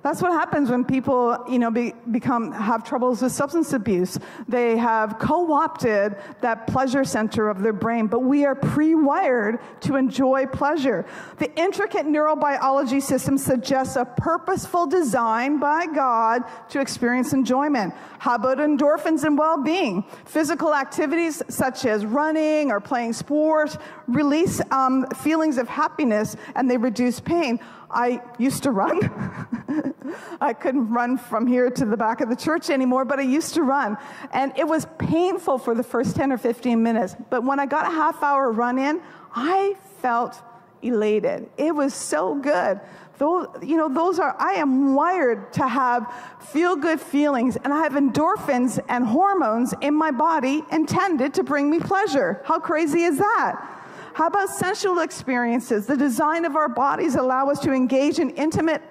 That's 0.03 0.21
what 0.21 0.33
happens 0.33 0.69
when 0.69 0.83
people, 0.83 1.37
you 1.49 1.59
know, 1.59 1.71
be, 1.71 1.93
become 2.11 2.51
have 2.51 2.83
troubles 2.83 3.21
with 3.21 3.31
substance 3.31 3.71
abuse. 3.71 4.19
They 4.49 4.75
have 4.75 5.17
co-opted 5.17 6.17
that 6.41 6.67
pleasure 6.67 7.05
center 7.05 7.49
of 7.49 7.63
their 7.63 7.71
brain, 7.71 8.07
but 8.07 8.19
we 8.19 8.43
are 8.45 8.53
pre-wired 8.53 9.59
to 9.81 9.95
enjoy 9.95 10.45
pleasure. 10.47 11.05
The 11.37 11.57
intricate 11.57 12.05
neurobiology 12.05 13.01
system 13.01 13.37
suggests 13.37 13.95
a 13.95 14.03
purposeful 14.03 14.87
design 14.87 15.57
by 15.57 15.85
God 15.85 16.43
to 16.71 16.81
experience 16.81 17.31
enjoyment. 17.31 17.93
How 18.19 18.35
about 18.35 18.57
endorphins 18.57 19.23
and 19.23 19.37
well-being? 19.37 20.03
Physical 20.25 20.75
activities 20.75 21.41
such 21.47 21.85
as 21.85 22.05
running 22.05 22.71
or 22.71 22.81
playing 22.81 23.13
sports 23.13 23.77
release 24.07 24.59
um, 24.69 25.05
feelings 25.15 25.57
of 25.57 25.69
happiness 25.69 26.35
and 26.55 26.69
they 26.69 26.75
reduce 26.75 27.21
pain. 27.21 27.61
I 27.89 28.21
used 28.37 28.63
to 28.63 28.71
run. 28.71 29.59
I 30.41 30.53
couldn't 30.53 30.89
run 30.89 31.17
from 31.17 31.47
here 31.47 31.69
to 31.69 31.85
the 31.85 31.97
back 31.97 32.21
of 32.21 32.29
the 32.29 32.35
church 32.35 32.69
anymore, 32.69 33.05
but 33.05 33.19
I 33.19 33.23
used 33.23 33.53
to 33.55 33.63
run. 33.63 33.97
And 34.31 34.51
it 34.57 34.67
was 34.67 34.87
painful 34.97 35.57
for 35.57 35.75
the 35.75 35.83
first 35.83 36.15
10 36.15 36.31
or 36.31 36.37
15 36.37 36.81
minutes. 36.81 37.15
But 37.29 37.43
when 37.43 37.59
I 37.59 37.65
got 37.65 37.85
a 37.85 37.95
half 37.95 38.21
hour 38.23 38.51
run 38.51 38.77
in, 38.77 39.01
I 39.33 39.75
felt 40.01 40.41
elated. 40.81 41.49
It 41.57 41.73
was 41.73 41.93
so 41.93 42.35
good. 42.35 42.79
Those, 43.17 43.47
you 43.61 43.77
know, 43.77 43.89
those 43.89 44.19
are, 44.19 44.35
I 44.39 44.53
am 44.53 44.95
wired 44.95 45.53
to 45.53 45.67
have 45.67 46.11
feel 46.51 46.75
good 46.75 46.99
feelings, 46.99 47.57
and 47.63 47.71
I 47.71 47.83
have 47.83 47.93
endorphins 47.93 48.83
and 48.89 49.05
hormones 49.05 49.73
in 49.81 49.93
my 49.93 50.11
body 50.11 50.63
intended 50.71 51.33
to 51.35 51.43
bring 51.43 51.69
me 51.69 51.79
pleasure. 51.79 52.41
How 52.43 52.59
crazy 52.59 53.03
is 53.03 53.19
that? 53.19 53.69
How 54.13 54.27
about 54.27 54.49
sensual 54.49 54.99
experiences? 54.99 55.85
The 55.87 55.97
design 55.97 56.45
of 56.45 56.55
our 56.55 56.69
bodies 56.69 57.15
allow 57.15 57.49
us 57.49 57.59
to 57.61 57.71
engage 57.71 58.19
in 58.19 58.31
intimate 58.31 58.81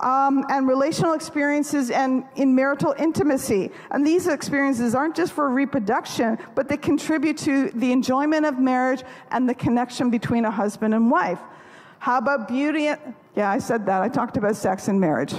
um, 0.00 0.44
and 0.48 0.68
relational 0.68 1.14
experiences 1.14 1.90
and 1.90 2.24
in 2.36 2.54
marital 2.54 2.94
intimacy. 2.98 3.70
And 3.90 4.06
these 4.06 4.26
experiences 4.26 4.94
aren't 4.94 5.16
just 5.16 5.32
for 5.32 5.48
reproduction, 5.48 6.38
but 6.54 6.68
they 6.68 6.76
contribute 6.76 7.38
to 7.38 7.70
the 7.70 7.90
enjoyment 7.90 8.46
of 8.46 8.58
marriage 8.58 9.02
and 9.30 9.48
the 9.48 9.54
connection 9.54 10.10
between 10.10 10.44
a 10.44 10.50
husband 10.50 10.94
and 10.94 11.10
wife. 11.10 11.40
How 11.98 12.18
about 12.18 12.46
beauty? 12.46 12.86
And, 12.86 13.00
yeah, 13.34 13.50
I 13.50 13.58
said 13.58 13.86
that. 13.86 14.02
I 14.02 14.08
talked 14.08 14.36
about 14.36 14.54
sex 14.56 14.88
and 14.88 15.00
marriage. 15.00 15.32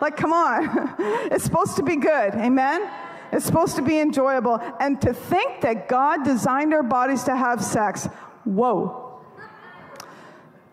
like, 0.00 0.16
come 0.16 0.32
on. 0.32 0.94
it's 1.32 1.44
supposed 1.44 1.76
to 1.76 1.82
be 1.82 1.96
good. 1.96 2.34
Amen? 2.34 2.88
It's 3.32 3.44
supposed 3.44 3.76
to 3.76 3.82
be 3.82 3.98
enjoyable. 3.98 4.60
And 4.78 5.00
to 5.02 5.12
think 5.12 5.60
that 5.62 5.88
God 5.88 6.24
designed 6.24 6.72
our 6.72 6.82
bodies 6.84 7.24
to 7.24 7.36
have 7.36 7.62
sex, 7.62 8.06
whoa. 8.44 9.20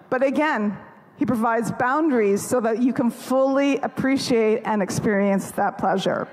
But 0.09 0.23
again, 0.23 0.77
He 1.17 1.25
provides 1.25 1.71
boundaries 1.71 2.45
so 2.45 2.59
that 2.61 2.81
you 2.81 2.93
can 2.93 3.09
fully 3.09 3.77
appreciate 3.77 4.61
and 4.65 4.81
experience 4.83 5.51
that 5.51 5.77
pleasure. 5.77 6.27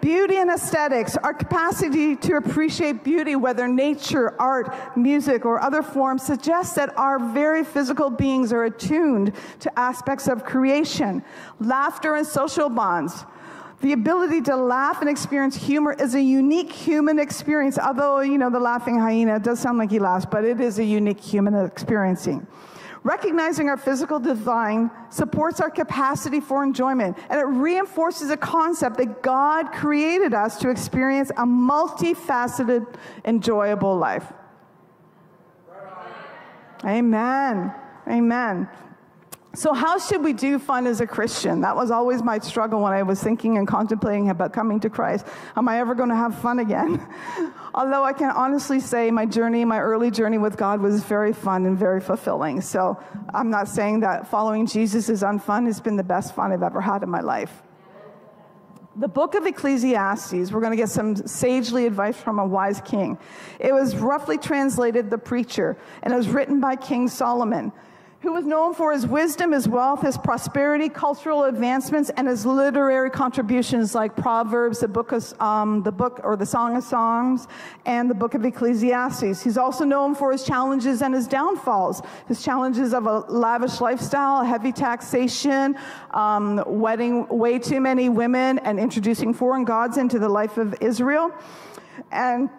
Beauty 0.00 0.38
and 0.38 0.50
aesthetics, 0.50 1.18
our 1.18 1.34
capacity 1.34 2.16
to 2.16 2.36
appreciate 2.36 3.04
beauty, 3.04 3.36
whether 3.36 3.68
nature, 3.68 4.34
art, 4.40 4.96
music, 4.96 5.44
or 5.44 5.60
other 5.60 5.82
forms, 5.82 6.22
suggests 6.22 6.74
that 6.76 6.96
our 6.96 7.18
very 7.18 7.62
physical 7.62 8.08
beings 8.08 8.50
are 8.50 8.64
attuned 8.64 9.34
to 9.58 9.78
aspects 9.78 10.26
of 10.26 10.42
creation. 10.42 11.22
Laughter 11.60 12.14
and 12.14 12.26
social 12.26 12.70
bonds. 12.70 13.26
The 13.82 13.92
ability 13.92 14.40
to 14.42 14.56
laugh 14.56 15.00
and 15.00 15.10
experience 15.10 15.56
humor 15.56 15.92
is 15.92 16.14
a 16.14 16.20
unique 16.20 16.72
human 16.72 17.18
experience. 17.18 17.78
Although, 17.78 18.20
you 18.20 18.38
know, 18.38 18.50
the 18.50 18.60
laughing 18.60 18.98
hyena 18.98 19.38
does 19.38 19.60
sound 19.60 19.76
like 19.76 19.90
he 19.90 19.98
laughs, 19.98 20.26
but 20.30 20.44
it 20.44 20.60
is 20.60 20.78
a 20.78 20.84
unique 20.84 21.20
human 21.20 21.54
experiencing. 21.54 22.46
Recognizing 23.02 23.68
our 23.70 23.78
physical 23.78 24.20
design 24.20 24.90
supports 25.08 25.60
our 25.60 25.70
capacity 25.70 26.38
for 26.38 26.62
enjoyment, 26.62 27.16
and 27.30 27.40
it 27.40 27.44
reinforces 27.44 28.30
a 28.30 28.36
concept 28.36 28.98
that 28.98 29.22
God 29.22 29.72
created 29.72 30.34
us 30.34 30.58
to 30.58 30.68
experience 30.68 31.30
a 31.30 31.44
multifaceted, 31.46 32.94
enjoyable 33.24 33.96
life. 33.96 34.30
Amen. 36.84 37.72
Amen. 38.06 38.68
So, 39.52 39.72
how 39.72 39.98
should 39.98 40.22
we 40.22 40.32
do 40.32 40.60
fun 40.60 40.86
as 40.86 41.00
a 41.00 41.06
Christian? 41.06 41.62
That 41.62 41.74
was 41.74 41.90
always 41.90 42.22
my 42.22 42.38
struggle 42.38 42.80
when 42.80 42.92
I 42.92 43.02
was 43.02 43.20
thinking 43.20 43.58
and 43.58 43.66
contemplating 43.66 44.30
about 44.30 44.52
coming 44.52 44.78
to 44.80 44.90
Christ. 44.90 45.26
Am 45.56 45.68
I 45.68 45.80
ever 45.80 45.96
going 45.96 46.08
to 46.10 46.14
have 46.14 46.38
fun 46.38 46.60
again? 46.60 47.04
Although 47.74 48.04
I 48.04 48.12
can 48.12 48.30
honestly 48.30 48.78
say 48.78 49.10
my 49.10 49.26
journey, 49.26 49.64
my 49.64 49.80
early 49.80 50.12
journey 50.12 50.38
with 50.38 50.56
God 50.56 50.80
was 50.80 51.02
very 51.02 51.32
fun 51.32 51.66
and 51.66 51.76
very 51.76 52.00
fulfilling. 52.00 52.60
So, 52.60 52.96
I'm 53.34 53.50
not 53.50 53.66
saying 53.66 54.00
that 54.00 54.28
following 54.30 54.66
Jesus 54.68 55.08
is 55.08 55.22
unfun. 55.22 55.68
It's 55.68 55.80
been 55.80 55.96
the 55.96 56.04
best 56.04 56.32
fun 56.32 56.52
I've 56.52 56.62
ever 56.62 56.80
had 56.80 57.02
in 57.02 57.10
my 57.10 57.20
life. 57.20 57.64
The 58.94 59.08
book 59.08 59.34
of 59.34 59.46
Ecclesiastes, 59.46 60.52
we're 60.52 60.60
going 60.60 60.72
to 60.72 60.76
get 60.76 60.90
some 60.90 61.16
sagely 61.16 61.86
advice 61.86 62.16
from 62.16 62.38
a 62.38 62.46
wise 62.46 62.80
king. 62.82 63.18
It 63.58 63.72
was 63.72 63.96
roughly 63.96 64.38
translated 64.38 65.10
The 65.10 65.18
Preacher, 65.18 65.76
and 66.04 66.14
it 66.14 66.16
was 66.16 66.28
written 66.28 66.60
by 66.60 66.76
King 66.76 67.08
Solomon 67.08 67.72
who 68.20 68.34
was 68.34 68.44
known 68.44 68.74
for 68.74 68.92
his 68.92 69.06
wisdom, 69.06 69.52
his 69.52 69.66
wealth, 69.66 70.02
his 70.02 70.18
prosperity, 70.18 70.90
cultural 70.90 71.44
advancements, 71.44 72.10
and 72.10 72.28
his 72.28 72.44
literary 72.44 73.08
contributions 73.08 73.94
like 73.94 74.14
Proverbs, 74.14 74.80
the 74.80 74.88
book, 74.88 75.12
of, 75.12 75.40
um, 75.40 75.82
the 75.82 75.92
book 75.92 76.20
or 76.22 76.36
the 76.36 76.44
Song 76.44 76.76
of 76.76 76.84
Songs, 76.84 77.48
and 77.86 78.10
the 78.10 78.14
book 78.14 78.34
of 78.34 78.44
Ecclesiastes. 78.44 79.42
He's 79.42 79.56
also 79.56 79.86
known 79.86 80.14
for 80.14 80.32
his 80.32 80.44
challenges 80.44 81.00
and 81.00 81.14
his 81.14 81.26
downfalls, 81.26 82.02
his 82.28 82.42
challenges 82.42 82.92
of 82.92 83.06
a 83.06 83.20
lavish 83.20 83.80
lifestyle, 83.80 84.44
heavy 84.44 84.72
taxation, 84.72 85.74
um, 86.10 86.62
wedding 86.66 87.26
way 87.28 87.58
too 87.58 87.80
many 87.80 88.10
women, 88.10 88.58
and 88.58 88.78
introducing 88.78 89.32
foreign 89.32 89.64
gods 89.64 89.96
into 89.96 90.18
the 90.18 90.28
life 90.28 90.58
of 90.58 90.74
Israel. 90.82 91.30
And 92.12 92.50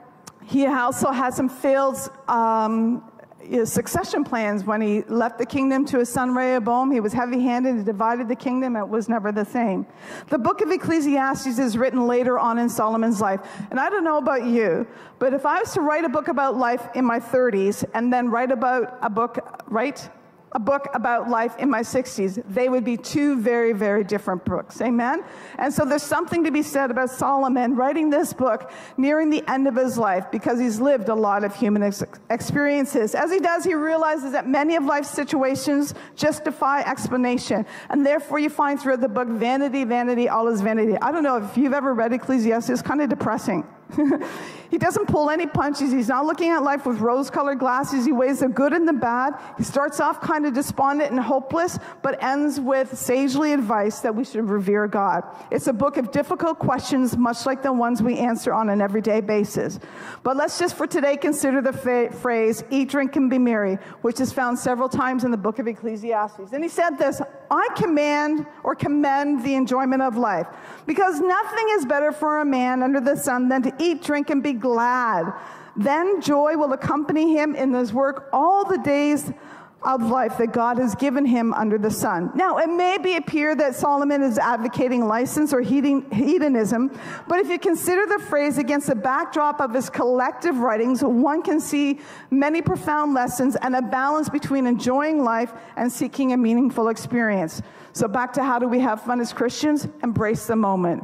he 0.43 0.65
also 0.65 1.11
had 1.11 1.35
some 1.35 1.49
failed 1.49 1.97
um, 2.27 3.03
his 3.43 3.71
succession 3.71 4.23
plans 4.23 4.63
when 4.63 4.81
he 4.81 5.01
left 5.03 5.37
the 5.37 5.45
kingdom 5.45 5.85
to 5.85 5.99
his 5.99 6.09
son 6.09 6.33
Rehoboam. 6.35 6.91
He 6.91 6.99
was 6.99 7.13
heavy 7.13 7.41
handed, 7.41 7.77
he 7.77 7.83
divided 7.83 8.27
the 8.27 8.35
kingdom, 8.35 8.75
it 8.75 8.87
was 8.87 9.09
never 9.09 9.31
the 9.31 9.45
same. 9.45 9.85
The 10.29 10.37
book 10.37 10.61
of 10.61 10.71
Ecclesiastes 10.71 11.59
is 11.59 11.77
written 11.77 12.07
later 12.07 12.39
on 12.39 12.59
in 12.59 12.69
Solomon's 12.69 13.21
life. 13.21 13.41
And 13.69 13.79
I 13.79 13.89
don't 13.89 14.03
know 14.03 14.17
about 14.17 14.45
you, 14.45 14.87
but 15.19 15.33
if 15.33 15.45
I 15.45 15.59
was 15.59 15.73
to 15.73 15.81
write 15.81 16.03
a 16.03 16.09
book 16.09 16.27
about 16.27 16.57
life 16.57 16.87
in 16.95 17.05
my 17.05 17.19
30s 17.19 17.83
and 17.93 18.11
then 18.11 18.29
write 18.29 18.51
about 18.51 18.97
a 19.01 19.09
book, 19.09 19.63
right? 19.67 20.09
A 20.53 20.59
book 20.59 20.87
about 20.93 21.29
life 21.29 21.57
in 21.57 21.69
my 21.69 21.81
60s, 21.81 22.43
they 22.49 22.67
would 22.67 22.83
be 22.83 22.97
two 22.97 23.39
very, 23.39 23.71
very 23.71 24.03
different 24.03 24.43
books. 24.43 24.81
Amen? 24.81 25.23
And 25.57 25.73
so 25.73 25.85
there's 25.85 26.03
something 26.03 26.43
to 26.43 26.51
be 26.51 26.61
said 26.61 26.91
about 26.91 27.09
Solomon 27.09 27.75
writing 27.75 28.09
this 28.09 28.33
book 28.33 28.71
nearing 28.97 29.29
the 29.29 29.43
end 29.49 29.67
of 29.67 29.75
his 29.75 29.97
life 29.97 30.25
because 30.29 30.59
he's 30.59 30.79
lived 30.79 31.07
a 31.07 31.15
lot 31.15 31.43
of 31.43 31.55
human 31.55 31.83
ex- 31.83 32.03
experiences. 32.29 33.15
As 33.15 33.31
he 33.31 33.39
does, 33.39 33.63
he 33.63 33.73
realizes 33.73 34.33
that 34.33 34.47
many 34.47 34.75
of 34.75 34.83
life's 34.83 35.09
situations 35.09 35.93
justify 36.15 36.81
explanation. 36.81 37.65
And 37.89 38.05
therefore, 38.05 38.39
you 38.39 38.49
find 38.49 38.79
throughout 38.79 39.01
the 39.01 39.09
book 39.09 39.29
vanity, 39.29 39.85
vanity, 39.85 40.27
all 40.27 40.49
is 40.49 40.59
vanity. 40.61 40.97
I 41.01 41.11
don't 41.11 41.23
know 41.23 41.37
if 41.37 41.57
you've 41.57 41.73
ever 41.73 41.93
read 41.93 42.11
Ecclesiastes, 42.11 42.69
it's 42.69 42.81
kind 42.81 43.01
of 43.01 43.09
depressing. 43.09 43.65
he 44.71 44.77
doesn't 44.77 45.07
pull 45.07 45.29
any 45.29 45.45
punches. 45.45 45.91
He's 45.91 46.07
not 46.07 46.25
looking 46.25 46.49
at 46.49 46.63
life 46.63 46.85
with 46.85 46.99
rose 46.99 47.29
colored 47.29 47.59
glasses. 47.59 48.05
He 48.05 48.13
weighs 48.13 48.39
the 48.39 48.47
good 48.47 48.71
and 48.71 48.87
the 48.87 48.93
bad. 48.93 49.33
He 49.57 49.63
starts 49.63 49.99
off 49.99 50.21
kind 50.21 50.45
of 50.45 50.53
despondent 50.53 51.11
and 51.11 51.19
hopeless, 51.19 51.77
but 52.01 52.23
ends 52.23 52.57
with 52.57 52.97
sagely 52.97 53.51
advice 53.51 53.99
that 53.99 54.15
we 54.15 54.23
should 54.23 54.49
revere 54.49 54.87
God. 54.87 55.23
It's 55.51 55.67
a 55.67 55.73
book 55.73 55.97
of 55.97 56.11
difficult 56.11 56.57
questions, 56.57 57.17
much 57.17 57.45
like 57.45 57.61
the 57.61 57.73
ones 57.73 58.01
we 58.01 58.17
answer 58.17 58.53
on 58.53 58.69
an 58.69 58.79
everyday 58.79 59.19
basis. 59.19 59.77
But 60.23 60.37
let's 60.37 60.57
just 60.57 60.77
for 60.77 60.87
today 60.87 61.17
consider 61.17 61.61
the 61.61 61.73
fa- 61.73 62.11
phrase, 62.13 62.63
eat, 62.69 62.87
drink, 62.87 63.17
and 63.17 63.29
be 63.29 63.37
merry, 63.37 63.75
which 64.03 64.21
is 64.21 64.31
found 64.31 64.57
several 64.57 64.87
times 64.87 65.25
in 65.25 65.31
the 65.31 65.37
book 65.37 65.59
of 65.59 65.67
Ecclesiastes. 65.67 66.53
And 66.53 66.63
he 66.63 66.69
said 66.69 66.91
this 66.91 67.21
I 67.51 67.67
command 67.75 68.47
or 68.63 68.73
commend 68.73 69.43
the 69.43 69.55
enjoyment 69.55 70.01
of 70.01 70.15
life, 70.15 70.47
because 70.87 71.19
nothing 71.19 71.67
is 71.71 71.85
better 71.85 72.13
for 72.13 72.39
a 72.39 72.45
man 72.45 72.81
under 72.81 73.01
the 73.01 73.17
sun 73.17 73.49
than 73.49 73.61
to 73.63 73.73
eat, 73.77 74.01
drink, 74.01 74.29
and 74.29 74.41
be 74.41 74.53
glad. 74.53 75.33
Then 75.75 76.21
joy 76.21 76.57
will 76.57 76.73
accompany 76.73 77.33
him 77.33 77.53
in 77.55 77.73
his 77.73 77.93
work 77.93 78.29
all 78.31 78.63
the 78.63 78.77
days 78.77 79.31
of 79.83 80.03
life 80.03 80.37
that 80.37 80.53
God 80.53 80.77
has 80.77 80.93
given 80.95 81.25
him 81.25 81.53
under 81.53 81.77
the 81.77 81.89
sun. 81.89 82.31
Now, 82.35 82.57
it 82.57 82.67
may 82.67 82.97
be 82.99 83.15
appear 83.15 83.55
that 83.55 83.75
Solomon 83.75 84.21
is 84.21 84.37
advocating 84.37 85.07
license 85.07 85.53
or 85.53 85.61
hedonism, 85.61 86.91
but 87.27 87.39
if 87.39 87.49
you 87.49 87.57
consider 87.57 88.05
the 88.05 88.23
phrase 88.25 88.57
against 88.59 88.87
the 88.87 88.95
backdrop 88.95 89.59
of 89.59 89.73
his 89.73 89.89
collective 89.89 90.57
writings, 90.57 91.03
one 91.03 91.41
can 91.41 91.59
see 91.59 91.99
many 92.29 92.61
profound 92.61 93.13
lessons 93.13 93.55
and 93.55 93.75
a 93.75 93.81
balance 93.81 94.29
between 94.29 94.67
enjoying 94.67 95.23
life 95.23 95.51
and 95.75 95.91
seeking 95.91 96.33
a 96.33 96.37
meaningful 96.37 96.89
experience. 96.89 97.61
So 97.93 98.07
back 98.07 98.33
to 98.33 98.43
how 98.43 98.59
do 98.59 98.67
we 98.67 98.79
have 98.79 99.01
fun 99.01 99.19
as 99.19 99.33
Christians? 99.33 99.87
Embrace 100.03 100.45
the 100.45 100.55
moment. 100.55 101.03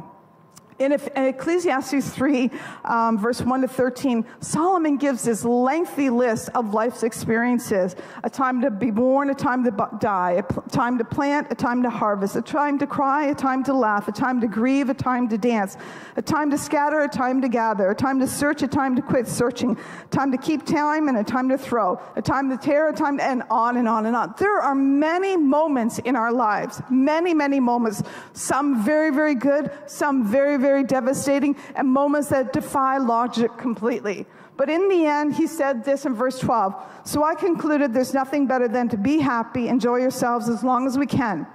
In, 0.78 0.92
Ecclesiastes 0.92 2.08
3, 2.10 2.50
um, 2.84 3.18
verse 3.18 3.42
1 3.42 3.62
to 3.62 3.68
13, 3.68 4.24
Solomon 4.38 4.96
gives 4.96 5.24
this 5.24 5.44
lengthy 5.44 6.08
list 6.08 6.50
of 6.54 6.72
life's 6.72 7.02
experiences 7.02 7.96
a 8.22 8.30
time 8.30 8.60
to 8.60 8.70
be 8.70 8.92
born, 8.92 9.28
a 9.30 9.34
time 9.34 9.64
to 9.64 9.88
die, 9.98 10.32
a 10.32 10.70
time 10.70 10.96
to 10.98 11.04
plant, 11.04 11.48
a 11.50 11.56
time 11.56 11.82
to 11.82 11.90
harvest, 11.90 12.36
a 12.36 12.42
time 12.42 12.78
to 12.78 12.86
cry, 12.86 13.26
a 13.26 13.34
time 13.34 13.64
to 13.64 13.74
laugh, 13.74 14.06
a 14.06 14.12
time 14.12 14.40
to 14.40 14.46
grieve, 14.46 14.88
a 14.88 14.94
time 14.94 15.28
to 15.28 15.36
dance, 15.36 15.76
a 16.16 16.22
time 16.22 16.48
to 16.48 16.56
scatter, 16.56 17.00
a 17.00 17.08
time 17.08 17.42
to 17.42 17.48
gather, 17.48 17.90
a 17.90 17.94
time 17.94 18.20
to 18.20 18.28
search, 18.28 18.62
a 18.62 18.68
time 18.68 18.94
to 18.94 19.02
quit 19.02 19.26
searching, 19.26 19.76
a 20.04 20.08
time 20.14 20.30
to 20.30 20.38
keep 20.38 20.64
time, 20.64 21.08
and 21.08 21.18
a 21.18 21.24
time 21.24 21.48
to 21.48 21.58
throw, 21.58 22.00
a 22.14 22.22
time 22.22 22.48
to 22.50 22.56
tear, 22.56 22.88
a 22.88 22.92
time 22.92 23.18
to, 23.18 23.24
and 23.24 23.42
on 23.50 23.78
and 23.78 23.88
on 23.88 24.06
and 24.06 24.14
on. 24.14 24.32
There 24.38 24.60
are 24.60 24.76
many 24.76 25.36
moments 25.36 25.98
in 25.98 26.14
our 26.14 26.30
lives, 26.30 26.80
many, 26.88 27.34
many 27.34 27.58
moments, 27.58 28.04
some 28.32 28.84
very, 28.84 29.10
very 29.10 29.34
good, 29.34 29.72
some 29.86 30.24
very, 30.24 30.56
very 30.56 30.67
very 30.68 30.84
devastating 30.84 31.56
and 31.76 31.88
moments 31.88 32.28
that 32.28 32.52
defy 32.52 32.98
logic 32.98 33.50
completely. 33.56 34.26
But 34.58 34.68
in 34.68 34.88
the 34.88 35.06
end, 35.06 35.34
he 35.34 35.46
said 35.46 35.82
this 35.82 36.04
in 36.04 36.14
verse 36.14 36.38
12 36.40 36.74
So 37.04 37.24
I 37.24 37.34
concluded 37.34 37.94
there's 37.94 38.12
nothing 38.12 38.46
better 38.46 38.68
than 38.68 38.88
to 38.90 38.98
be 38.98 39.18
happy, 39.18 39.68
enjoy 39.68 39.98
yourselves 40.06 40.48
as 40.48 40.62
long 40.62 40.86
as 40.86 40.98
we 40.98 41.06
can. 41.06 41.46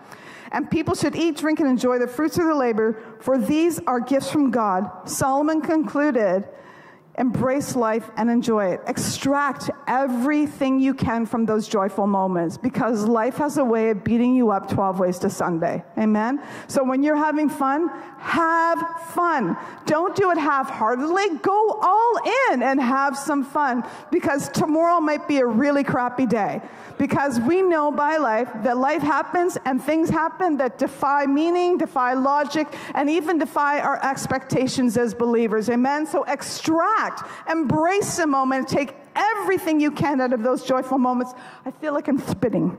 And 0.51 0.69
people 0.69 0.95
should 0.95 1.15
eat, 1.15 1.37
drink, 1.37 1.59
and 1.59 1.69
enjoy 1.69 1.99
the 1.99 2.07
fruits 2.07 2.37
of 2.37 2.45
their 2.45 2.55
labor, 2.55 2.89
for 3.19 3.37
these 3.37 3.79
are 3.85 3.99
gifts 3.99 4.31
from 4.31 4.49
God. 4.49 4.89
Solomon 5.05 5.61
concluded 5.61 6.47
Embrace 7.19 7.75
life 7.75 8.09
and 8.17 8.27
enjoy 8.27 8.65
it. 8.65 8.81
Extract 8.87 9.69
everything 9.85 10.79
you 10.79 10.95
can 10.95 11.27
from 11.27 11.45
those 11.45 11.67
joyful 11.67 12.07
moments 12.07 12.57
because 12.57 13.03
life 13.03 13.35
has 13.35 13.59
a 13.59 13.63
way 13.63 13.91
of 13.91 14.03
beating 14.03 14.33
you 14.33 14.49
up 14.49 14.67
12 14.67 14.99
ways 14.99 15.19
to 15.19 15.29
Sunday. 15.29 15.83
Amen? 15.95 16.41
So 16.67 16.83
when 16.83 17.03
you're 17.03 17.15
having 17.15 17.49
fun, 17.49 17.89
have 18.17 18.83
fun. 19.09 19.55
Don't 19.85 20.15
do 20.15 20.31
it 20.31 20.39
half 20.39 20.71
heartedly. 20.71 21.37
Go 21.43 21.79
all 21.83 22.19
in 22.49 22.63
and 22.63 22.81
have 22.81 23.15
some 23.15 23.43
fun 23.43 23.87
because 24.11 24.49
tomorrow 24.49 24.99
might 24.99 25.27
be 25.27 25.37
a 25.37 25.45
really 25.45 25.83
crappy 25.83 26.25
day. 26.25 26.61
Because 26.97 27.39
we 27.41 27.61
know 27.61 27.91
by 27.91 28.17
life 28.17 28.49
that 28.63 28.77
life 28.77 29.01
happens 29.03 29.57
and 29.65 29.83
things 29.83 30.09
happen 30.09 30.57
that 30.57 30.79
defy 30.79 31.25
meaning, 31.27 31.77
defy 31.77 32.13
logic, 32.13 32.67
and 32.95 33.07
even 33.09 33.37
defy 33.37 33.81
our 33.81 34.03
expectations 34.03 34.97
as 34.97 35.13
believers. 35.13 35.69
Amen? 35.69 36.07
So 36.07 36.23
extract 36.23 37.02
Embrace 37.49 38.17
the 38.17 38.27
moment. 38.27 38.67
Take 38.67 38.95
everything 39.15 39.79
you 39.79 39.91
can 39.91 40.21
out 40.21 40.33
of 40.33 40.43
those 40.43 40.63
joyful 40.63 40.97
moments. 40.97 41.33
I 41.65 41.71
feel 41.71 41.93
like 41.93 42.07
I'm 42.07 42.19
spitting. 42.19 42.77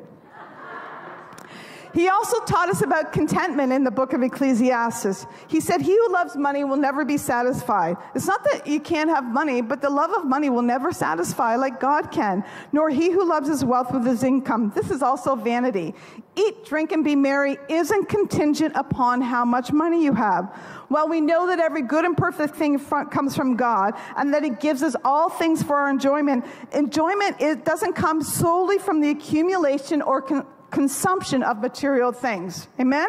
He 1.95 2.09
also 2.09 2.41
taught 2.41 2.69
us 2.69 2.83
about 2.83 3.13
contentment 3.13 3.73
in 3.73 3.85
the 3.85 3.91
book 3.91 4.13
of 4.15 4.23
Ecclesiastes. 4.23 5.27
He 5.47 5.61
said, 5.61 5.81
He 5.81 5.93
who 5.93 6.13
loves 6.13 6.37
money 6.37 6.65
will 6.65 6.77
never 6.77 7.05
be 7.05 7.17
satisfied. 7.17 7.97
It's 8.17 8.27
not 8.27 8.43
that 8.45 8.67
you 8.67 8.81
can't 8.81 9.09
have 9.09 9.25
money, 9.25 9.63
but 9.63 9.81
the 9.81 9.91
love 9.91 10.11
of 10.11 10.27
money 10.27 10.51
will 10.51 10.63
never 10.63 10.91
satisfy 10.91 11.55
like 11.55 11.79
God 11.79 12.11
can, 12.11 12.45
nor 12.73 12.91
he 12.91 13.13
who 13.13 13.25
loves 13.25 13.49
his 13.49 13.65
wealth 13.65 13.93
with 13.93 14.05
his 14.05 14.25
income. 14.25 14.73
This 14.75 14.91
is 14.91 15.03
also 15.03 15.37
vanity. 15.37 15.95
Eat, 16.37 16.65
drink, 16.65 16.91
and 16.91 17.05
be 17.05 17.15
merry 17.15 17.59
isn't 17.69 18.09
contingent 18.09 18.75
upon 18.75 19.21
how 19.21 19.45
much 19.45 19.71
money 19.71 20.03
you 20.03 20.15
have. 20.15 20.53
Well, 20.91 21.09
we 21.09 21.21
know 21.21 21.47
that 21.47 21.61
every 21.61 21.83
good 21.83 22.05
and 22.05 22.17
perfect 22.17 22.57
thing 22.57 22.79
comes 22.79 23.37
from 23.37 23.57
God 23.57 23.95
and 24.17 24.35
that 24.35 24.43
He 24.43 24.51
gives 24.51 24.83
us 24.83 24.97
all 25.05 25.31
things 25.31 25.63
for 25.63 25.77
our 25.77 25.89
enjoyment. 25.89 26.45
Enjoyment 26.73 27.41
it 27.41 27.65
doesn't 27.65 27.93
come 27.93 28.21
solely 28.21 28.79
from 28.79 29.01
the 29.01 29.11
accumulation 29.11 30.03
or 30.03 30.23
con- 30.23 30.47
consumption 30.75 31.43
of 31.45 31.61
material 31.61 32.11
things. 32.13 32.69
Amen? 32.81 33.09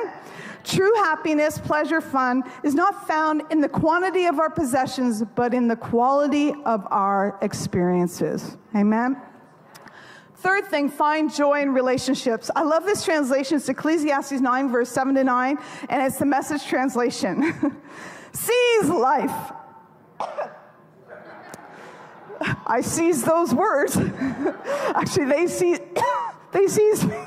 True 0.63 0.93
happiness, 0.95 1.57
pleasure, 1.57 1.99
fun 1.99 2.43
is 2.63 2.75
not 2.75 3.07
found 3.07 3.41
in 3.49 3.59
the 3.59 3.67
quantity 3.69 4.25
of 4.25 4.39
our 4.39 4.49
possessions, 4.49 5.23
but 5.35 5.53
in 5.53 5.67
the 5.67 5.75
quality 5.75 6.53
of 6.65 6.87
our 6.91 7.37
experiences. 7.41 8.55
Amen? 8.75 9.19
Third 10.37 10.67
thing, 10.67 10.89
find 10.89 11.33
joy 11.33 11.61
in 11.61 11.73
relationships. 11.73 12.51
I 12.55 12.61
love 12.61 12.85
this 12.85 13.03
translation. 13.03 13.57
It's 13.57 13.67
Ecclesiastes 13.67 14.41
9, 14.41 14.69
verse 14.69 14.89
7 14.89 15.15
to 15.15 15.23
9, 15.23 15.57
and 15.89 16.03
it's 16.03 16.19
the 16.19 16.25
message 16.25 16.65
translation. 16.67 17.81
Seize 18.31 18.89
life. 18.89 19.53
I 22.67 22.81
seize 22.81 23.23
those 23.23 23.53
words. 23.53 23.97
Actually, 24.93 25.25
they 25.25 25.47
seize. 25.47 25.79
They 26.55 26.67
seized 26.67 27.09
me. 27.09 27.17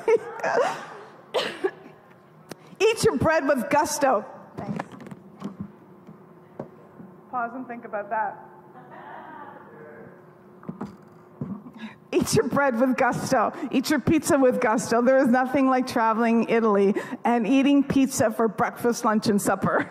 Eat 2.80 3.04
your 3.04 3.18
bread 3.18 3.46
with 3.46 3.68
gusto. 3.68 4.24
Thanks. 4.56 4.86
Pause 7.30 7.50
and 7.56 7.68
think 7.68 7.84
about 7.84 8.08
that. 8.08 8.42
Eat 12.10 12.34
your 12.36 12.48
bread 12.48 12.80
with 12.80 12.96
gusto. 12.96 13.52
Eat 13.70 13.90
your 13.90 14.00
pizza 14.00 14.38
with 14.38 14.62
gusto. 14.62 15.02
There 15.02 15.18
is 15.18 15.28
nothing 15.28 15.68
like 15.68 15.86
traveling 15.86 16.48
Italy 16.48 16.94
and 17.22 17.46
eating 17.46 17.84
pizza 17.84 18.30
for 18.30 18.48
breakfast, 18.48 19.04
lunch, 19.04 19.28
and 19.28 19.42
supper. 19.42 19.90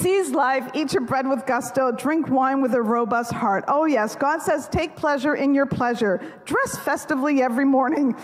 Seize 0.00 0.30
life, 0.30 0.66
eat 0.74 0.94
your 0.94 1.02
bread 1.02 1.28
with 1.28 1.44
gusto, 1.44 1.92
drink 1.92 2.28
wine 2.30 2.62
with 2.62 2.72
a 2.72 2.80
robust 2.80 3.32
heart. 3.32 3.64
Oh, 3.68 3.84
yes, 3.84 4.16
God 4.16 4.40
says, 4.40 4.66
take 4.68 4.96
pleasure 4.96 5.34
in 5.34 5.52
your 5.52 5.66
pleasure. 5.66 6.20
Dress 6.46 6.78
festively 6.78 7.42
every 7.42 7.66
morning. 7.66 8.16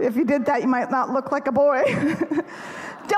If 0.00 0.16
you 0.16 0.24
did 0.24 0.46
that, 0.46 0.62
you 0.62 0.68
might 0.68 0.90
not 0.90 1.10
look 1.10 1.30
like 1.30 1.46
a 1.46 1.52
boy. 1.52 1.84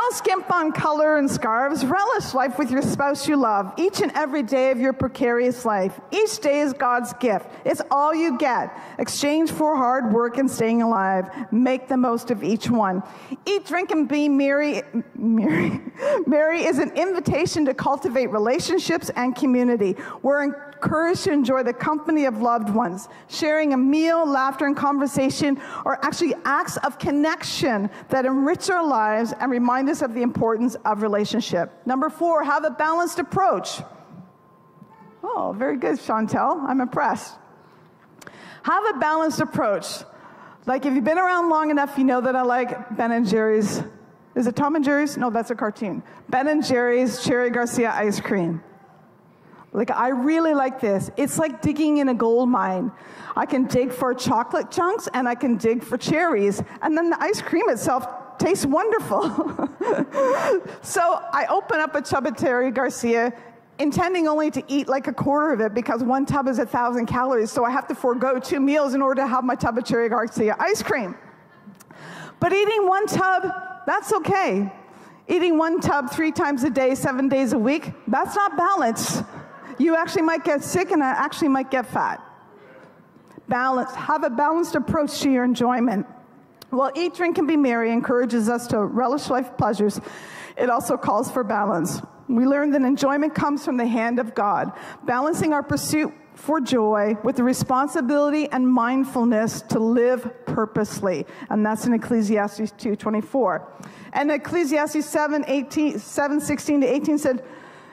Don't 0.00 0.14
skimp 0.14 0.50
on 0.52 0.70
color 0.70 1.18
and 1.18 1.28
scarves. 1.28 1.84
Relish 1.84 2.32
life 2.32 2.56
with 2.56 2.70
your 2.70 2.82
spouse 2.82 3.26
you 3.26 3.36
love, 3.36 3.74
each 3.76 4.00
and 4.00 4.12
every 4.12 4.44
day 4.44 4.70
of 4.70 4.78
your 4.78 4.92
precarious 4.92 5.64
life. 5.64 5.98
Each 6.12 6.38
day 6.38 6.60
is 6.60 6.72
God's 6.72 7.12
gift. 7.14 7.50
It's 7.64 7.82
all 7.90 8.14
you 8.14 8.38
get. 8.38 8.80
Exchange 9.00 9.50
for 9.50 9.76
hard 9.76 10.12
work 10.12 10.38
and 10.38 10.48
staying 10.48 10.82
alive. 10.82 11.52
Make 11.52 11.88
the 11.88 11.96
most 11.96 12.30
of 12.30 12.44
each 12.44 12.70
one. 12.70 13.02
Eat, 13.44 13.66
drink, 13.66 13.90
and 13.90 14.08
be 14.08 14.28
merry. 14.28 14.82
Merry. 15.16 15.80
Merry 16.28 16.62
is 16.62 16.78
an 16.78 16.96
invitation 16.96 17.64
to 17.64 17.74
cultivate 17.74 18.26
relationships 18.26 19.10
and 19.16 19.34
community. 19.34 19.96
We're 20.22 20.44
encouraged 20.44 21.24
to 21.24 21.32
enjoy 21.32 21.64
the 21.64 21.72
company 21.72 22.24
of 22.26 22.40
loved 22.40 22.70
ones, 22.70 23.08
sharing 23.26 23.72
a 23.72 23.76
meal, 23.76 24.24
laughter, 24.24 24.64
and 24.66 24.76
conversation, 24.76 25.60
or 25.84 26.02
actually 26.04 26.34
acts 26.44 26.76
of 26.78 27.00
connection 27.00 27.90
that 28.10 28.24
enrich 28.24 28.70
our 28.70 28.86
lives 28.86 29.34
and 29.40 29.50
remind 29.50 29.87
of 30.02 30.14
the 30.14 30.22
importance 30.22 30.76
of 30.84 31.02
relationship. 31.02 31.72
Number 31.86 32.08
four, 32.08 32.44
have 32.44 32.64
a 32.64 32.70
balanced 32.70 33.18
approach. 33.18 33.80
Oh, 35.22 35.54
very 35.56 35.76
good, 35.76 35.98
Chantel. 35.98 36.62
I'm 36.68 36.80
impressed. 36.80 37.34
Have 38.62 38.84
a 38.94 38.98
balanced 38.98 39.40
approach. 39.40 39.86
Like 40.66 40.84
if 40.84 40.94
you've 40.94 41.04
been 41.04 41.18
around 41.18 41.48
long 41.48 41.70
enough, 41.70 41.96
you 41.96 42.04
know 42.04 42.20
that 42.20 42.36
I 42.36 42.42
like 42.42 42.96
Ben 42.96 43.12
and 43.12 43.26
Jerry's. 43.26 43.82
Is 44.34 44.46
it 44.46 44.54
Tom 44.54 44.76
and 44.76 44.84
Jerry's? 44.84 45.16
No, 45.16 45.30
that's 45.30 45.50
a 45.50 45.54
cartoon. 45.54 46.02
Ben 46.28 46.46
and 46.46 46.64
Jerry's 46.64 47.24
Cherry 47.24 47.50
Garcia 47.50 47.90
ice 47.90 48.20
cream. 48.20 48.62
Like, 49.72 49.90
I 49.90 50.08
really 50.08 50.54
like 50.54 50.80
this. 50.80 51.10
It's 51.16 51.38
like 51.38 51.60
digging 51.62 51.98
in 51.98 52.08
a 52.08 52.14
gold 52.14 52.48
mine. 52.48 52.92
I 53.36 53.46
can 53.46 53.64
dig 53.64 53.92
for 53.92 54.14
chocolate 54.14 54.70
chunks 54.70 55.08
and 55.12 55.28
I 55.28 55.34
can 55.34 55.56
dig 55.56 55.82
for 55.82 55.96
cherries. 55.96 56.62
And 56.82 56.96
then 56.96 57.10
the 57.10 57.22
ice 57.22 57.42
cream 57.42 57.68
itself 57.68 58.06
tastes 58.38 58.66
wonderful. 58.66 59.22
so 60.82 61.22
I 61.32 61.46
open 61.50 61.80
up 61.80 61.94
a 61.94 62.02
Chubba 62.02 62.38
Cherry 62.38 62.70
Garcia 62.70 63.32
intending 63.78 64.26
only 64.26 64.50
to 64.50 64.62
eat 64.66 64.88
like 64.88 65.06
a 65.06 65.12
quarter 65.12 65.52
of 65.52 65.60
it 65.60 65.74
because 65.74 66.02
one 66.02 66.26
tub 66.26 66.48
is 66.48 66.58
a 66.58 66.66
thousand 66.66 67.06
calories. 67.06 67.50
So 67.50 67.64
I 67.64 67.70
have 67.70 67.86
to 67.88 67.94
forego 67.94 68.38
two 68.38 68.60
meals 68.60 68.94
in 68.94 69.02
order 69.02 69.22
to 69.22 69.26
have 69.26 69.44
my 69.44 69.54
Chubba 69.54 69.84
Cherry 69.84 70.08
Garcia 70.08 70.56
ice 70.58 70.82
cream. 70.82 71.16
But 72.40 72.52
eating 72.52 72.86
one 72.86 73.06
tub, 73.06 73.52
that's 73.86 74.12
okay. 74.12 74.72
Eating 75.28 75.58
one 75.58 75.80
tub 75.80 76.10
three 76.10 76.32
times 76.32 76.64
a 76.64 76.70
day, 76.70 76.94
seven 76.94 77.28
days 77.28 77.52
a 77.52 77.58
week, 77.58 77.92
that's 78.06 78.34
not 78.34 78.56
balance 78.56 79.22
you 79.78 79.96
actually 79.96 80.22
might 80.22 80.44
get 80.44 80.62
sick 80.62 80.90
and 80.90 81.02
I 81.02 81.10
actually 81.10 81.48
might 81.48 81.70
get 81.70 81.86
fat. 81.86 82.22
Balance. 83.48 83.94
Have 83.94 84.24
a 84.24 84.30
balanced 84.30 84.74
approach 84.74 85.20
to 85.20 85.30
your 85.30 85.44
enjoyment. 85.44 86.06
While 86.70 86.92
eat, 86.94 87.14
drink, 87.14 87.38
and 87.38 87.48
be 87.48 87.56
merry 87.56 87.92
encourages 87.92 88.48
us 88.48 88.66
to 88.68 88.84
relish 88.84 89.30
life 89.30 89.56
pleasures, 89.56 90.00
it 90.56 90.68
also 90.68 90.96
calls 90.96 91.30
for 91.30 91.42
balance. 91.42 92.02
We 92.28 92.44
learn 92.44 92.72
that 92.72 92.82
enjoyment 92.82 93.34
comes 93.34 93.64
from 93.64 93.78
the 93.78 93.86
hand 93.86 94.18
of 94.18 94.34
God, 94.34 94.72
balancing 95.04 95.54
our 95.54 95.62
pursuit 95.62 96.12
for 96.34 96.60
joy 96.60 97.16
with 97.24 97.36
the 97.36 97.42
responsibility 97.42 98.48
and 98.50 98.68
mindfulness 98.68 99.62
to 99.62 99.78
live 99.78 100.30
purposely. 100.44 101.26
And 101.48 101.64
that's 101.64 101.86
in 101.86 101.94
Ecclesiastes 101.94 102.72
2.24. 102.72 103.86
And 104.12 104.30
Ecclesiastes 104.30 105.06
7, 105.06 105.44
18, 105.48 105.98
7 105.98 106.40
16 106.40 106.80
to 106.82 106.86
18 106.86 107.18
said, 107.18 107.44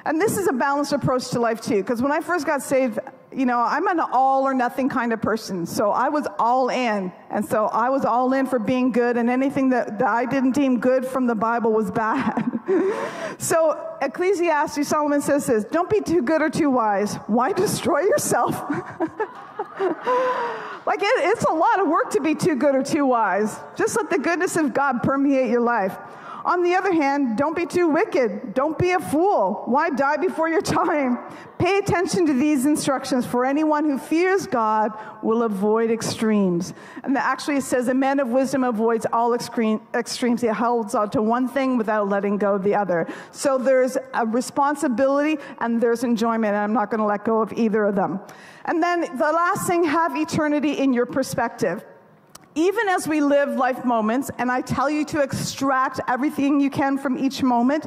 and 0.06 0.22
this 0.22 0.38
is 0.38 0.48
a 0.48 0.54
balanced 0.54 0.94
approach 0.94 1.30
to 1.30 1.40
life 1.40 1.62
too, 1.62 1.78
because 1.78 2.02
when 2.02 2.12
I 2.12 2.20
first 2.20 2.46
got 2.46 2.62
saved, 2.62 3.00
you 3.36 3.46
know, 3.46 3.60
I'm 3.60 3.88
an 3.88 4.00
all 4.00 4.44
or 4.44 4.54
nothing 4.54 4.88
kind 4.88 5.12
of 5.12 5.22
person. 5.22 5.66
So 5.66 5.92
I 5.92 6.10
was 6.10 6.28
all 6.40 6.70
in. 6.70 7.12
And 7.30 7.46
so 7.46 7.66
I 7.66 7.90
was 7.90 8.06
all 8.06 8.32
in 8.34 8.46
for 8.48 8.60
being 8.60 8.92
good, 8.92 9.18
and 9.18 9.30
anything 9.30 9.70
that, 9.72 10.00
that 10.00 10.08
I 10.08 10.26
didn't 10.26 10.52
deem 10.52 10.80
good 10.80 11.06
from 11.06 11.28
the 11.28 11.36
Bible 11.36 11.74
was 11.74 11.92
bad. 11.92 12.50
so 13.38 13.98
Ecclesiastes, 14.02 14.88
Solomon 14.88 15.22
says 15.22 15.46
this 15.48 15.66
don't 15.66 15.90
be 15.90 16.02
too 16.02 16.22
good 16.22 16.42
or 16.42 16.50
too 16.50 16.70
wise. 16.70 17.16
Why 17.28 17.52
destroy 17.52 18.02
yourself? 18.02 18.54
like 20.86 21.02
it, 21.02 21.14
it's 21.26 21.44
a 21.44 21.54
lot 21.54 21.82
of 21.82 21.88
work 21.88 22.12
to 22.12 22.22
be 22.22 22.36
too 22.36 22.56
good 22.56 22.76
or 22.76 22.84
too 22.84 23.06
wise. 23.06 23.60
Just 23.76 23.98
let 23.98 24.10
the 24.10 24.20
goodness 24.20 24.56
of 24.56 24.74
God 24.74 25.04
permeate 25.04 25.50
your 25.50 25.62
life. 25.62 25.98
On 26.46 26.62
the 26.62 26.76
other 26.76 26.94
hand, 26.94 27.38
don't 27.38 27.56
be 27.56 27.66
too 27.66 27.88
wicked. 27.88 28.54
Don't 28.54 28.78
be 28.78 28.92
a 28.92 29.00
fool. 29.00 29.64
Why 29.66 29.90
die 29.90 30.18
before 30.18 30.48
your 30.48 30.62
time? 30.62 31.18
Pay 31.58 31.80
attention 31.80 32.28
to 32.28 32.34
these 32.34 32.68
instructions, 32.68 33.26
for 33.26 33.46
anyone 33.46 33.86
who 33.86 33.98
fears 33.98 34.46
God 34.46 34.92
will 35.24 35.42
avoid 35.42 35.90
extremes. 35.90 36.76
And 37.04 37.18
actually, 37.18 37.58
it 37.58 37.64
says, 37.64 37.88
A 37.88 37.96
man 37.96 38.20
of 38.20 38.28
wisdom 38.28 38.64
avoids 38.64 39.08
all 39.12 39.34
extreme, 39.34 39.82
extremes. 39.96 40.42
He 40.42 40.48
holds 40.48 40.94
on 40.94 41.10
to 41.12 41.22
one 41.24 41.48
thing 41.48 41.78
without 41.78 42.10
letting 42.10 42.38
go 42.38 42.54
of 42.54 42.64
the 42.64 42.76
other. 42.76 43.08
So 43.32 43.58
there's 43.58 43.98
a 44.14 44.28
responsibility 44.28 45.42
and 45.62 45.82
there's 45.82 46.04
enjoyment, 46.04 46.54
and 46.54 46.58
I'm 46.58 46.74
not 46.74 46.92
going 46.92 47.00
to 47.00 47.08
let 47.08 47.26
go 47.26 47.42
of 47.42 47.54
either 47.54 47.86
of 47.86 47.96
them. 47.96 48.20
And 48.66 48.84
then 48.84 49.02
the 49.02 49.32
last 49.32 49.66
thing 49.66 49.84
have 49.84 50.16
eternity 50.16 50.74
in 50.74 50.94
your 50.94 51.08
perspective 51.08 51.84
even 52.56 52.88
as 52.88 53.06
we 53.06 53.20
live 53.20 53.58
life 53.58 53.84
moments, 53.84 54.32
and 54.38 54.50
I 54.50 54.62
tell 54.62 54.90
you 54.90 55.04
to 55.06 55.22
extract 55.22 56.00
everything 56.08 56.62
you 56.62 56.70
can 56.70 56.98
from 56.98 57.18
each 57.18 57.44
moment, 57.44 57.86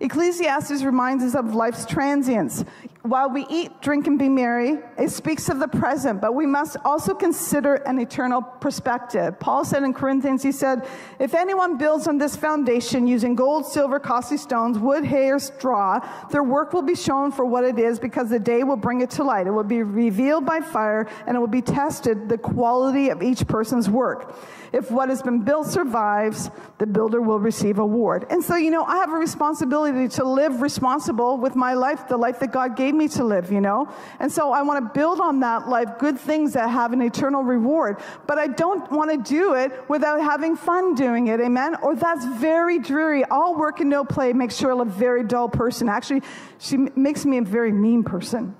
Ecclesiastes 0.00 0.82
reminds 0.82 1.24
us 1.24 1.34
of 1.34 1.54
life's 1.54 1.86
transience. 1.86 2.64
While 3.02 3.30
we 3.30 3.46
eat, 3.48 3.80
drink, 3.82 4.08
and 4.08 4.18
be 4.18 4.28
merry, 4.28 4.78
it 4.98 5.10
speaks 5.10 5.48
of 5.48 5.60
the 5.60 5.68
present, 5.68 6.20
but 6.20 6.34
we 6.34 6.44
must 6.44 6.76
also 6.84 7.14
consider 7.14 7.74
an 7.74 8.00
eternal 8.00 8.42
perspective. 8.42 9.38
Paul 9.38 9.64
said 9.64 9.84
in 9.84 9.94
Corinthians, 9.94 10.42
he 10.42 10.50
said, 10.50 10.88
If 11.20 11.32
anyone 11.32 11.78
builds 11.78 12.08
on 12.08 12.18
this 12.18 12.34
foundation 12.34 13.06
using 13.06 13.36
gold, 13.36 13.64
silver, 13.64 14.00
costly 14.00 14.38
stones, 14.38 14.76
wood, 14.76 15.04
hay, 15.04 15.30
or 15.30 15.38
straw, 15.38 16.00
their 16.30 16.42
work 16.42 16.72
will 16.72 16.82
be 16.82 16.96
shown 16.96 17.30
for 17.30 17.46
what 17.46 17.62
it 17.62 17.78
is 17.78 18.00
because 18.00 18.28
the 18.28 18.40
day 18.40 18.64
will 18.64 18.76
bring 18.76 19.00
it 19.02 19.10
to 19.10 19.22
light. 19.22 19.46
It 19.46 19.52
will 19.52 19.62
be 19.62 19.84
revealed 19.84 20.44
by 20.44 20.60
fire 20.60 21.08
and 21.28 21.36
it 21.36 21.38
will 21.38 21.46
be 21.46 21.62
tested, 21.62 22.28
the 22.28 22.38
quality 22.38 23.10
of 23.10 23.22
each 23.22 23.46
person's 23.46 23.88
work. 23.88 24.36
If 24.72 24.90
what 24.90 25.10
has 25.10 25.22
been 25.22 25.42
built 25.42 25.68
survives, 25.68 26.50
the 26.78 26.86
builder 26.86 27.20
will 27.20 27.38
receive 27.38 27.78
a 27.78 27.82
reward. 27.82 28.26
And 28.30 28.42
so, 28.42 28.56
you 28.56 28.70
know, 28.70 28.84
I 28.84 28.96
have 28.96 29.10
a 29.10 29.16
responsibility 29.16 29.85
to 30.08 30.24
live 30.24 30.62
responsible 30.62 31.36
with 31.36 31.54
my 31.54 31.74
life, 31.74 32.08
the 32.08 32.16
life 32.16 32.40
that 32.40 32.52
God 32.52 32.76
gave 32.76 32.94
me 32.94 33.08
to 33.08 33.24
live, 33.24 33.50
you 33.50 33.60
know? 33.60 33.88
And 34.20 34.30
so 34.30 34.52
I 34.52 34.62
want 34.62 34.84
to 34.84 34.98
build 34.98 35.20
on 35.20 35.40
that 35.40 35.68
life, 35.68 35.98
good 35.98 36.18
things 36.18 36.52
that 36.54 36.70
have 36.70 36.92
an 36.92 37.02
eternal 37.02 37.42
reward. 37.42 37.98
But 38.26 38.38
I 38.38 38.46
don't 38.46 38.90
want 38.90 39.10
to 39.10 39.30
do 39.30 39.54
it 39.54 39.72
without 39.88 40.20
having 40.20 40.56
fun 40.56 40.94
doing 40.94 41.28
it, 41.28 41.40
amen? 41.40 41.76
Or 41.82 41.94
that's 41.94 42.24
very 42.24 42.78
dreary. 42.78 43.24
All 43.24 43.56
work 43.56 43.80
and 43.80 43.90
no 43.90 44.04
play 44.04 44.32
makes 44.32 44.60
Cheryl 44.60 44.82
a 44.82 44.84
very 44.84 45.24
dull 45.24 45.48
person. 45.48 45.88
Actually, 45.88 46.22
she 46.58 46.76
makes 46.76 47.24
me 47.24 47.38
a 47.38 47.42
very 47.42 47.72
mean 47.72 48.02
person. 48.02 48.56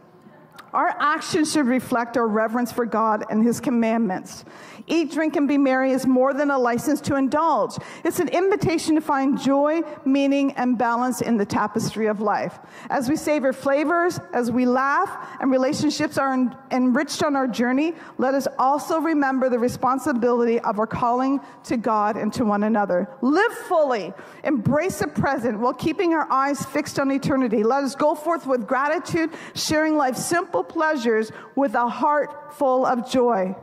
Our 0.77 0.95
actions 1.01 1.53
should 1.53 1.69
reflect 1.69 2.19
our 2.19 2.29
reverence 2.29 2.71
for 2.71 2.85
God 2.85 3.25
and 3.31 3.43
His 3.43 3.61
commandments. 3.61 4.45
Eat, 4.87 5.11
drink, 5.11 5.35
and 5.35 5.49
be 5.49 5.57
merry 5.57 5.91
is 5.91 6.07
more 6.07 6.35
than 6.35 6.51
a 6.51 6.59
license 6.59 7.01
to 7.03 7.17
indulge. 7.17 7.79
It's 8.05 8.21
an 8.21 8.29
invitation 8.29 8.95
to 8.95 9.01
find 9.01 9.41
joy, 9.41 9.81
meaning, 10.05 10.53
and 10.53 10.77
balance 10.77 11.23
in 11.23 11.39
the 11.39 11.47
tapestry 11.47 12.07
of 12.07 12.21
life. 12.21 12.59
As 12.91 13.09
we 13.09 13.17
savor 13.17 13.55
flavors, 13.55 14.21
as 14.35 14.51
we 14.51 14.67
laugh, 14.67 15.39
and 15.41 15.51
relationships 15.51 16.19
are 16.19 16.35
en- 16.35 16.55
enriched 16.71 17.23
on 17.23 17.37
our 17.37 17.49
journey, 17.49 17.95
let 18.19 18.35
us 18.35 18.47
also 18.59 19.01
remember 19.01 19.49
the 19.49 19.59
responsibility 19.59 20.61
of 20.61 20.79
our 20.79 20.87
calling 20.87 21.41
to 21.65 21.79
God 21.79 22.19
and 22.19 22.31
to 22.35 22.45
one 22.45 22.65
another. 22.65 23.09
Live 23.23 23.53
fully, 23.67 24.12
embrace 24.45 24.99
the 24.99 25.09
present 25.09 25.59
while 25.59 25.73
keeping 25.73 26.12
our 26.12 26.31
eyes 26.31 26.65
fixed 26.67 26.99
on 26.99 27.11
eternity. 27.11 27.65
Let 27.65 27.83
us 27.83 27.95
go 27.95 28.15
forth 28.15 28.47
with 28.47 28.69
gratitude, 28.69 29.31
sharing 29.55 29.97
life's 29.97 30.25
simple 30.25 30.65
pleasures 30.68 31.33
with 31.55 31.74
a 31.74 31.88
heart 31.88 32.55
full 32.55 32.85
of 32.87 33.09
joy. 33.11 33.55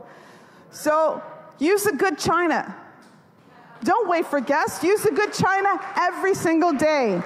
So 0.70 1.22
use 1.58 1.84
the 1.84 1.92
good 1.92 2.18
china. 2.18 2.76
Don't 3.82 4.08
wait 4.08 4.26
for 4.26 4.40
guests. 4.40 4.82
Use 4.82 5.02
the 5.02 5.10
good 5.10 5.32
china 5.32 5.78
every 5.96 6.34
single 6.34 6.72
day. 6.72 7.22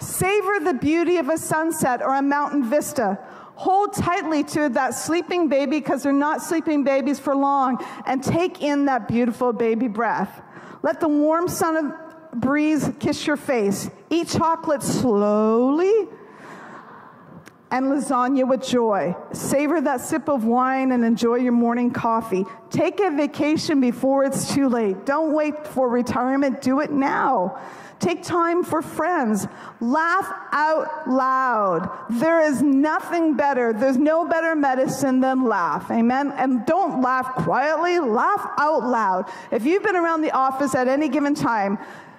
Savor 0.00 0.60
the 0.60 0.74
beauty 0.74 1.16
of 1.16 1.28
a 1.28 1.38
sunset 1.38 2.02
or 2.02 2.14
a 2.14 2.22
mountain 2.22 2.68
vista. 2.68 3.18
Hold 3.54 3.94
tightly 3.94 4.44
to 4.44 4.68
that 4.70 4.94
sleeping 4.94 5.48
baby 5.48 5.78
because 5.80 6.02
they're 6.02 6.12
not 6.12 6.42
sleeping 6.42 6.84
babies 6.84 7.18
for 7.18 7.34
long 7.34 7.84
and 8.06 8.22
take 8.22 8.62
in 8.62 8.84
that 8.84 9.08
beautiful 9.08 9.52
baby 9.52 9.88
breath. 9.88 10.42
Let 10.82 11.00
the 11.00 11.08
warm 11.08 11.48
sun 11.48 11.76
of 11.76 12.40
breeze 12.40 12.90
kiss 13.00 13.26
your 13.26 13.36
face. 13.36 13.90
Eat 14.10 14.28
chocolate 14.28 14.82
slowly 14.82 16.08
and 17.70 17.86
lasagna 17.86 18.48
with 18.48 18.62
joy. 18.62 19.14
Savor 19.32 19.80
that 19.80 20.00
sip 20.00 20.28
of 20.28 20.44
wine 20.44 20.92
and 20.92 21.04
enjoy 21.04 21.36
your 21.36 21.52
morning 21.52 21.90
coffee. 21.90 22.44
Take 22.70 23.00
a 23.00 23.10
vacation 23.10 23.80
before 23.80 24.24
it's 24.24 24.54
too 24.54 24.68
late. 24.68 25.04
Don't 25.04 25.34
wait 25.34 25.66
for 25.66 25.88
retirement, 25.88 26.62
do 26.62 26.80
it 26.80 26.90
now. 26.90 27.60
Take 27.98 28.22
time 28.22 28.62
for 28.62 28.80
friends. 28.80 29.48
Laugh 29.80 30.32
out 30.52 31.08
loud. 31.08 31.90
There 32.10 32.40
is 32.40 32.62
nothing 32.62 33.34
better. 33.34 33.72
There's 33.72 33.96
no 33.96 34.26
better 34.28 34.54
medicine 34.54 35.18
than 35.20 35.44
laugh. 35.44 35.90
Amen. 35.90 36.32
And 36.36 36.64
don't 36.64 37.02
laugh 37.02 37.34
quietly, 37.34 37.98
laugh 37.98 38.52
out 38.56 38.84
loud. 38.84 39.28
If 39.50 39.64
you've 39.64 39.82
been 39.82 39.96
around 39.96 40.22
the 40.22 40.30
office 40.30 40.76
at 40.76 40.86
any 40.86 41.08
given 41.08 41.34
time, 41.34 41.78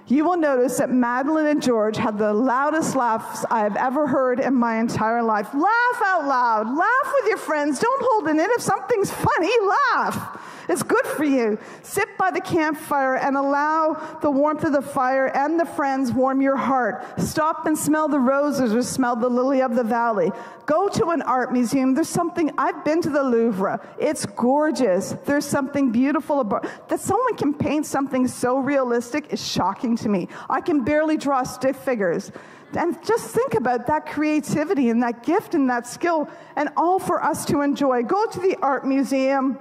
you 0.09 0.25
will 0.25 0.37
notice 0.37 0.77
that 0.77 0.89
Madeline 0.89 1.45
and 1.45 1.61
George 1.61 1.95
had 1.95 2.17
the 2.17 2.33
loudest 2.33 2.95
laughs 2.95 3.45
I 3.51 3.59
have 3.59 3.75
ever 3.75 4.07
heard 4.07 4.39
in 4.39 4.55
my 4.55 4.79
entire 4.79 5.21
life. 5.21 5.53
Laugh 5.53 6.01
out 6.03 6.25
loud. 6.25 6.75
Laugh 6.75 7.13
with 7.13 7.29
your 7.29 7.37
friends. 7.37 7.79
Don't 7.79 8.01
hold 8.03 8.27
it 8.27 8.31
in. 8.31 8.39
If 8.39 8.61
something's 8.61 9.11
funny, 9.11 9.51
laugh. 9.93 10.41
It's 10.67 10.83
good 10.83 11.05
for 11.05 11.23
you. 11.23 11.57
Sit 11.81 12.17
by 12.17 12.31
the 12.31 12.41
campfire 12.41 13.15
and 13.15 13.35
allow 13.35 14.17
the 14.21 14.29
warmth 14.29 14.63
of 14.63 14.71
the 14.71 14.81
fire 14.81 15.27
and 15.35 15.59
the 15.59 15.65
friends 15.65 16.11
warm 16.11 16.41
your 16.41 16.57
heart. 16.57 17.03
Stop 17.19 17.65
and 17.65 17.77
smell 17.77 18.07
the 18.07 18.19
roses 18.19 18.73
or 18.73 18.83
smell 18.83 19.15
the 19.15 19.29
lily 19.29 19.61
of 19.61 19.75
the 19.75 19.83
valley. 19.83 20.31
Go 20.69 20.87
to 20.87 21.07
an 21.07 21.23
art 21.23 21.51
museum. 21.51 21.95
There's 21.95 22.07
something, 22.07 22.51
I've 22.55 22.85
been 22.85 23.01
to 23.01 23.09
the 23.09 23.23
Louvre. 23.23 23.81
It's 23.97 24.27
gorgeous. 24.27 25.15
There's 25.25 25.43
something 25.43 25.91
beautiful 25.91 26.41
about 26.41 26.67
that 26.89 26.99
someone 26.99 27.35
can 27.37 27.55
paint 27.55 27.87
something 27.87 28.27
so 28.27 28.59
realistic 28.59 29.33
is 29.33 29.43
shocking 29.43 29.97
to 29.97 30.09
me. 30.09 30.27
I 30.47 30.61
can 30.61 30.83
barely 30.83 31.17
draw 31.17 31.41
stick 31.41 31.75
figures. 31.75 32.31
And 32.77 33.03
just 33.03 33.31
think 33.31 33.55
about 33.55 33.87
that 33.87 34.05
creativity 34.05 34.91
and 34.91 35.01
that 35.01 35.23
gift 35.23 35.55
and 35.55 35.67
that 35.71 35.87
skill, 35.87 36.29
and 36.55 36.69
all 36.77 36.99
for 36.99 37.23
us 37.23 37.45
to 37.45 37.61
enjoy. 37.61 38.03
Go 38.03 38.27
to 38.27 38.39
the 38.39 38.55
art 38.61 38.85
museum 38.85 39.57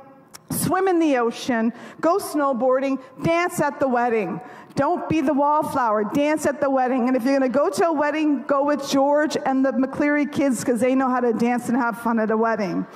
swim 0.50 0.88
in 0.88 0.98
the 0.98 1.16
ocean, 1.18 1.72
go 2.00 2.18
snowboarding, 2.18 3.00
dance 3.22 3.60
at 3.60 3.80
the 3.80 3.88
wedding. 3.88 4.40
Don't 4.74 5.08
be 5.08 5.20
the 5.20 5.34
wallflower, 5.34 6.04
dance 6.04 6.46
at 6.46 6.60
the 6.60 6.70
wedding. 6.70 7.08
And 7.08 7.16
if 7.16 7.24
you're 7.24 7.40
to 7.40 7.48
go 7.48 7.68
to 7.68 7.86
a 7.86 7.92
wedding, 7.92 8.44
go 8.44 8.64
with 8.64 8.88
George 8.88 9.36
and 9.44 9.64
the 9.64 9.72
McCleary 9.72 10.30
kids 10.30 10.60
because 10.60 10.80
they 10.80 10.94
know 10.94 11.08
how 11.08 11.20
to 11.20 11.32
dance 11.32 11.68
and 11.68 11.76
have 11.76 12.00
fun 12.00 12.20
at 12.20 12.30
a 12.30 12.36
wedding. 12.36 12.86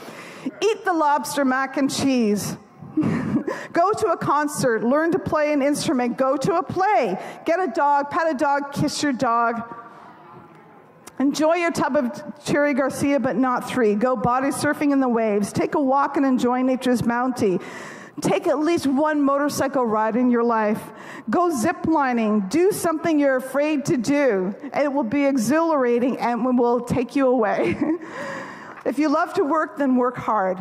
Eat 0.44 0.84
the 0.84 0.92
lobster 0.92 1.44
mac 1.44 1.76
and 1.76 1.92
cheese. 1.92 2.56
go 3.72 3.92
to 3.92 4.06
a 4.12 4.16
concert, 4.16 4.84
learn 4.84 5.10
to 5.12 5.18
play 5.18 5.52
an 5.52 5.62
instrument, 5.62 6.16
go 6.16 6.36
to 6.36 6.54
a 6.54 6.62
play, 6.62 7.18
get 7.44 7.58
a 7.58 7.68
dog, 7.68 8.10
pet 8.10 8.30
a 8.30 8.34
dog, 8.34 8.72
kiss 8.72 9.02
your 9.02 9.12
dog. 9.12 9.81
Enjoy 11.18 11.54
your 11.54 11.70
tub 11.70 11.96
of 11.96 12.44
Cherry 12.44 12.74
Garcia, 12.74 13.20
but 13.20 13.36
not 13.36 13.68
three. 13.68 13.94
Go 13.94 14.16
body 14.16 14.48
surfing 14.48 14.92
in 14.92 15.00
the 15.00 15.08
waves. 15.08 15.52
Take 15.52 15.74
a 15.74 15.80
walk 15.80 16.16
and 16.16 16.26
enjoy 16.26 16.62
nature's 16.62 17.02
bounty. 17.02 17.60
Take 18.20 18.46
at 18.46 18.58
least 18.58 18.86
one 18.86 19.22
motorcycle 19.22 19.86
ride 19.86 20.16
in 20.16 20.30
your 20.30 20.44
life. 20.44 20.80
Go 21.30 21.50
zip 21.50 21.86
lining. 21.86 22.40
Do 22.48 22.70
something 22.70 23.18
you're 23.18 23.36
afraid 23.36 23.86
to 23.86 23.96
do. 23.96 24.54
It 24.74 24.92
will 24.92 25.04
be 25.04 25.24
exhilarating 25.24 26.18
and 26.18 26.58
will 26.58 26.80
take 26.80 27.16
you 27.16 27.28
away. 27.28 27.76
if 28.84 28.98
you 28.98 29.08
love 29.08 29.32
to 29.34 29.44
work, 29.44 29.78
then 29.78 29.96
work 29.96 30.16
hard. 30.16 30.58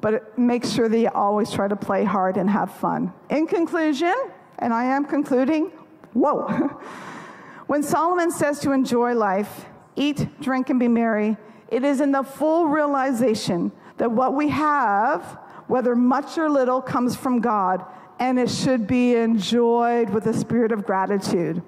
But 0.00 0.38
make 0.38 0.64
sure 0.64 0.88
that 0.88 0.98
you 0.98 1.08
always 1.08 1.50
try 1.50 1.68
to 1.68 1.76
play 1.76 2.04
hard 2.04 2.36
and 2.36 2.48
have 2.48 2.74
fun. 2.74 3.12
In 3.28 3.46
conclusion, 3.46 4.14
and 4.58 4.72
I 4.72 4.84
am 4.84 5.04
concluding, 5.04 5.72
whoa. 6.12 6.46
when 7.66 7.82
Solomon 7.82 8.30
says 8.30 8.60
to 8.60 8.72
enjoy 8.72 9.14
life, 9.14 9.66
eat, 9.96 10.40
drink, 10.40 10.70
and 10.70 10.78
be 10.78 10.88
merry, 10.88 11.36
it 11.68 11.82
is 11.82 12.00
in 12.00 12.12
the 12.12 12.22
full 12.22 12.68
realization 12.68 13.72
that 13.96 14.10
what 14.10 14.34
we 14.34 14.48
have, 14.48 15.38
whether 15.66 15.96
much 15.96 16.38
or 16.38 16.48
little, 16.48 16.80
comes 16.80 17.16
from 17.16 17.40
God, 17.40 17.84
and 18.18 18.38
it 18.38 18.50
should 18.50 18.86
be 18.86 19.14
enjoyed 19.14 20.10
with 20.10 20.26
a 20.26 20.34
spirit 20.34 20.72
of 20.72 20.86
gratitude. 20.86 21.62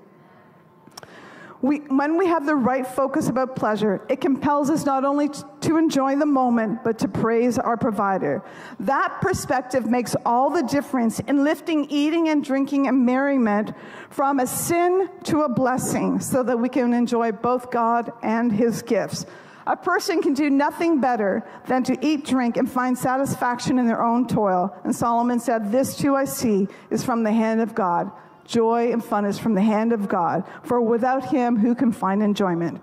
We, 1.60 1.78
when 1.78 2.16
we 2.16 2.26
have 2.26 2.46
the 2.46 2.54
right 2.54 2.86
focus 2.86 3.28
about 3.28 3.56
pleasure, 3.56 4.00
it 4.08 4.20
compels 4.20 4.70
us 4.70 4.84
not 4.84 5.04
only 5.04 5.28
to 5.62 5.76
enjoy 5.76 6.14
the 6.14 6.26
moment, 6.26 6.84
but 6.84 7.00
to 7.00 7.08
praise 7.08 7.58
our 7.58 7.76
provider. 7.76 8.44
That 8.78 9.20
perspective 9.20 9.86
makes 9.90 10.14
all 10.24 10.50
the 10.50 10.62
difference 10.62 11.18
in 11.20 11.42
lifting 11.42 11.86
eating 11.90 12.28
and 12.28 12.44
drinking 12.44 12.86
and 12.86 13.04
merriment 13.04 13.72
from 14.08 14.38
a 14.38 14.46
sin 14.46 15.08
to 15.24 15.42
a 15.42 15.48
blessing 15.48 16.20
so 16.20 16.44
that 16.44 16.58
we 16.58 16.68
can 16.68 16.94
enjoy 16.94 17.32
both 17.32 17.72
God 17.72 18.12
and 18.22 18.52
his 18.52 18.82
gifts. 18.82 19.26
A 19.66 19.76
person 19.76 20.22
can 20.22 20.34
do 20.34 20.48
nothing 20.48 21.00
better 21.00 21.44
than 21.66 21.82
to 21.84 22.06
eat, 22.06 22.24
drink, 22.24 22.56
and 22.56 22.70
find 22.70 22.96
satisfaction 22.96 23.78
in 23.78 23.86
their 23.86 24.02
own 24.02 24.26
toil. 24.26 24.74
And 24.84 24.94
Solomon 24.94 25.40
said, 25.40 25.72
This 25.72 25.96
too 25.96 26.14
I 26.14 26.24
see 26.24 26.68
is 26.88 27.04
from 27.04 27.24
the 27.24 27.32
hand 27.32 27.60
of 27.60 27.74
God. 27.74 28.10
Joy 28.48 28.92
and 28.92 29.04
fun 29.04 29.26
is 29.26 29.38
from 29.38 29.54
the 29.54 29.60
hand 29.60 29.92
of 29.92 30.08
God, 30.08 30.42
for 30.64 30.80
without 30.80 31.26
him, 31.26 31.58
who 31.58 31.74
can 31.74 31.92
find 31.92 32.22
enjoyment? 32.22 32.80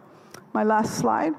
My 0.53 0.63
last 0.63 0.99
slide. 0.99 1.33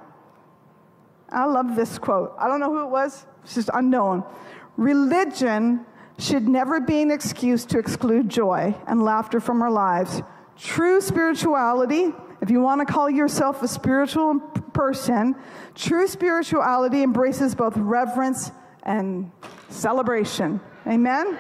I 1.30 1.44
love 1.44 1.76
this 1.76 1.96
quote. 1.96 2.34
I 2.36 2.48
don't 2.48 2.58
know 2.58 2.72
who 2.72 2.82
it 2.82 2.90
was, 2.90 3.24
it's 3.44 3.54
just 3.54 3.70
unknown. 3.72 4.24
Religion 4.76 5.86
should 6.18 6.48
never 6.48 6.80
be 6.80 7.02
an 7.02 7.12
excuse 7.12 7.64
to 7.66 7.78
exclude 7.78 8.28
joy 8.28 8.74
and 8.88 9.00
laughter 9.00 9.38
from 9.38 9.62
our 9.62 9.70
lives. 9.70 10.22
True 10.58 11.00
spirituality, 11.00 12.12
if 12.40 12.50
you 12.50 12.60
want 12.60 12.86
to 12.86 12.92
call 12.92 13.08
yourself 13.08 13.62
a 13.62 13.68
spiritual 13.68 14.40
person, 14.72 15.36
true 15.76 16.08
spirituality 16.08 17.04
embraces 17.04 17.54
both 17.54 17.76
reverence 17.76 18.50
and 18.82 19.30
celebration. 19.68 20.60
Amen? 20.84 21.38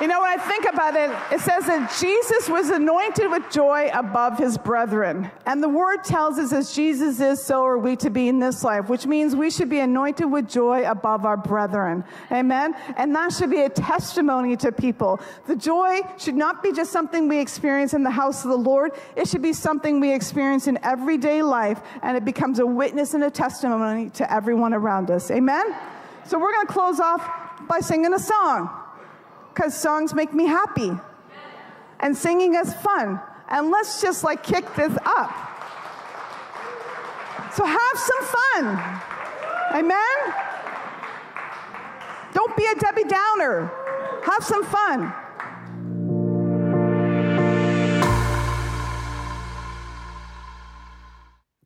You 0.00 0.06
know, 0.06 0.22
when 0.22 0.30
I 0.30 0.42
think 0.42 0.64
about 0.64 0.96
it, 0.96 1.10
it 1.30 1.40
says 1.40 1.66
that 1.66 1.94
Jesus 2.00 2.48
was 2.48 2.70
anointed 2.70 3.30
with 3.30 3.50
joy 3.50 3.90
above 3.92 4.38
his 4.38 4.56
brethren. 4.56 5.30
And 5.44 5.62
the 5.62 5.68
word 5.68 6.04
tells 6.04 6.38
us 6.38 6.54
as 6.54 6.74
Jesus 6.74 7.20
is, 7.20 7.44
so 7.44 7.62
are 7.66 7.76
we 7.76 7.96
to 7.96 8.08
be 8.08 8.26
in 8.26 8.38
this 8.38 8.64
life, 8.64 8.88
which 8.88 9.04
means 9.04 9.36
we 9.36 9.50
should 9.50 9.68
be 9.68 9.80
anointed 9.80 10.32
with 10.32 10.48
joy 10.48 10.90
above 10.90 11.26
our 11.26 11.36
brethren. 11.36 12.02
Amen? 12.32 12.74
And 12.96 13.14
that 13.14 13.34
should 13.34 13.50
be 13.50 13.60
a 13.60 13.68
testimony 13.68 14.56
to 14.56 14.72
people. 14.72 15.20
The 15.46 15.54
joy 15.56 16.00
should 16.16 16.34
not 16.34 16.62
be 16.62 16.72
just 16.72 16.92
something 16.92 17.28
we 17.28 17.38
experience 17.38 17.92
in 17.92 18.02
the 18.02 18.10
house 18.10 18.42
of 18.42 18.48
the 18.48 18.56
Lord, 18.56 18.92
it 19.16 19.28
should 19.28 19.42
be 19.42 19.52
something 19.52 20.00
we 20.00 20.14
experience 20.14 20.66
in 20.66 20.78
everyday 20.82 21.42
life, 21.42 21.82
and 22.02 22.16
it 22.16 22.24
becomes 22.24 22.58
a 22.58 22.64
witness 22.64 23.12
and 23.12 23.22
a 23.24 23.30
testimony 23.30 24.08
to 24.10 24.32
everyone 24.32 24.72
around 24.72 25.10
us. 25.10 25.30
Amen? 25.30 25.76
So 26.24 26.38
we're 26.38 26.52
going 26.52 26.66
to 26.66 26.72
close 26.72 27.00
off 27.00 27.68
by 27.68 27.80
singing 27.80 28.14
a 28.14 28.18
song 28.18 28.79
because 29.60 29.74
songs 29.74 30.14
make 30.14 30.32
me 30.32 30.46
happy. 30.46 30.90
And 32.00 32.16
singing 32.16 32.54
is 32.54 32.72
fun. 32.72 33.20
And 33.50 33.70
let's 33.70 34.00
just 34.00 34.24
like 34.24 34.42
kick 34.42 34.64
this 34.74 34.96
up. 35.04 35.30
So 37.52 37.66
have 37.66 37.96
some 37.96 38.24
fun. 38.24 39.02
Amen? 39.74 40.34
Don't 42.32 42.56
be 42.56 42.64
a 42.64 42.74
Debbie 42.74 43.04
Downer. 43.04 43.70
Have 44.24 44.42
some 44.42 44.64
fun. 44.64 45.12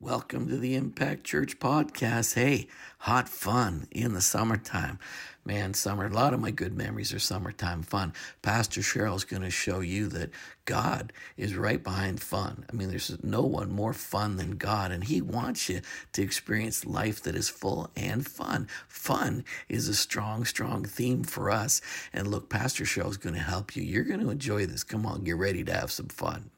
Welcome 0.01 0.49
to 0.49 0.57
the 0.57 0.75
Impact 0.75 1.23
Church 1.23 1.61
podcast. 1.61 2.35
Hey, 2.35 2.67
hot 2.99 3.29
fun 3.29 3.87
in 3.93 4.15
the 4.15 4.21
summertime. 4.21 4.99
Man, 5.47 5.75
summer, 5.75 6.07
a 6.07 6.11
lot 6.11 6.33
of 6.33 6.41
my 6.41 6.51
good 6.51 6.75
memories 6.75 7.13
are 7.13 7.19
summertime 7.19 7.83
fun. 7.83 8.15
Pastor 8.41 8.81
Cheryl's 8.81 9.25
going 9.25 9.43
to 9.43 9.51
show 9.51 9.81
you 9.81 10.09
that 10.09 10.31
God 10.65 11.13
is 11.37 11.55
right 11.55 11.83
behind 11.83 12.23
fun. 12.23 12.65
I 12.71 12.75
mean, 12.75 12.89
there's 12.89 13.15
no 13.23 13.43
one 13.43 13.71
more 13.71 13.93
fun 13.93 14.39
than 14.39 14.57
God, 14.57 14.91
and 14.91 15.05
He 15.05 15.21
wants 15.21 15.69
you 15.69 15.83
to 16.15 16.23
experience 16.23 16.87
life 16.87 17.23
that 17.25 17.37
is 17.37 17.51
full 17.51 17.91
and 17.95 18.27
fun. 18.27 18.69
Fun 18.89 19.45
is 19.69 19.87
a 19.87 19.95
strong, 19.95 20.47
strong 20.47 20.87
theme 20.87 21.25
for 21.25 21.51
us. 21.51 21.83
And 22.15 22.29
look, 22.29 22.49
Pastor 22.49 22.85
Cheryl's 22.85 23.19
going 23.19 23.35
to 23.35 23.41
help 23.43 23.77
you. 23.77 23.83
You're 23.83 24.05
going 24.05 24.21
to 24.21 24.31
enjoy 24.31 24.65
this. 24.65 24.83
Come 24.83 25.05
on, 25.05 25.25
get 25.25 25.37
ready 25.37 25.63
to 25.65 25.75
have 25.75 25.91
some 25.91 26.09
fun. 26.09 26.51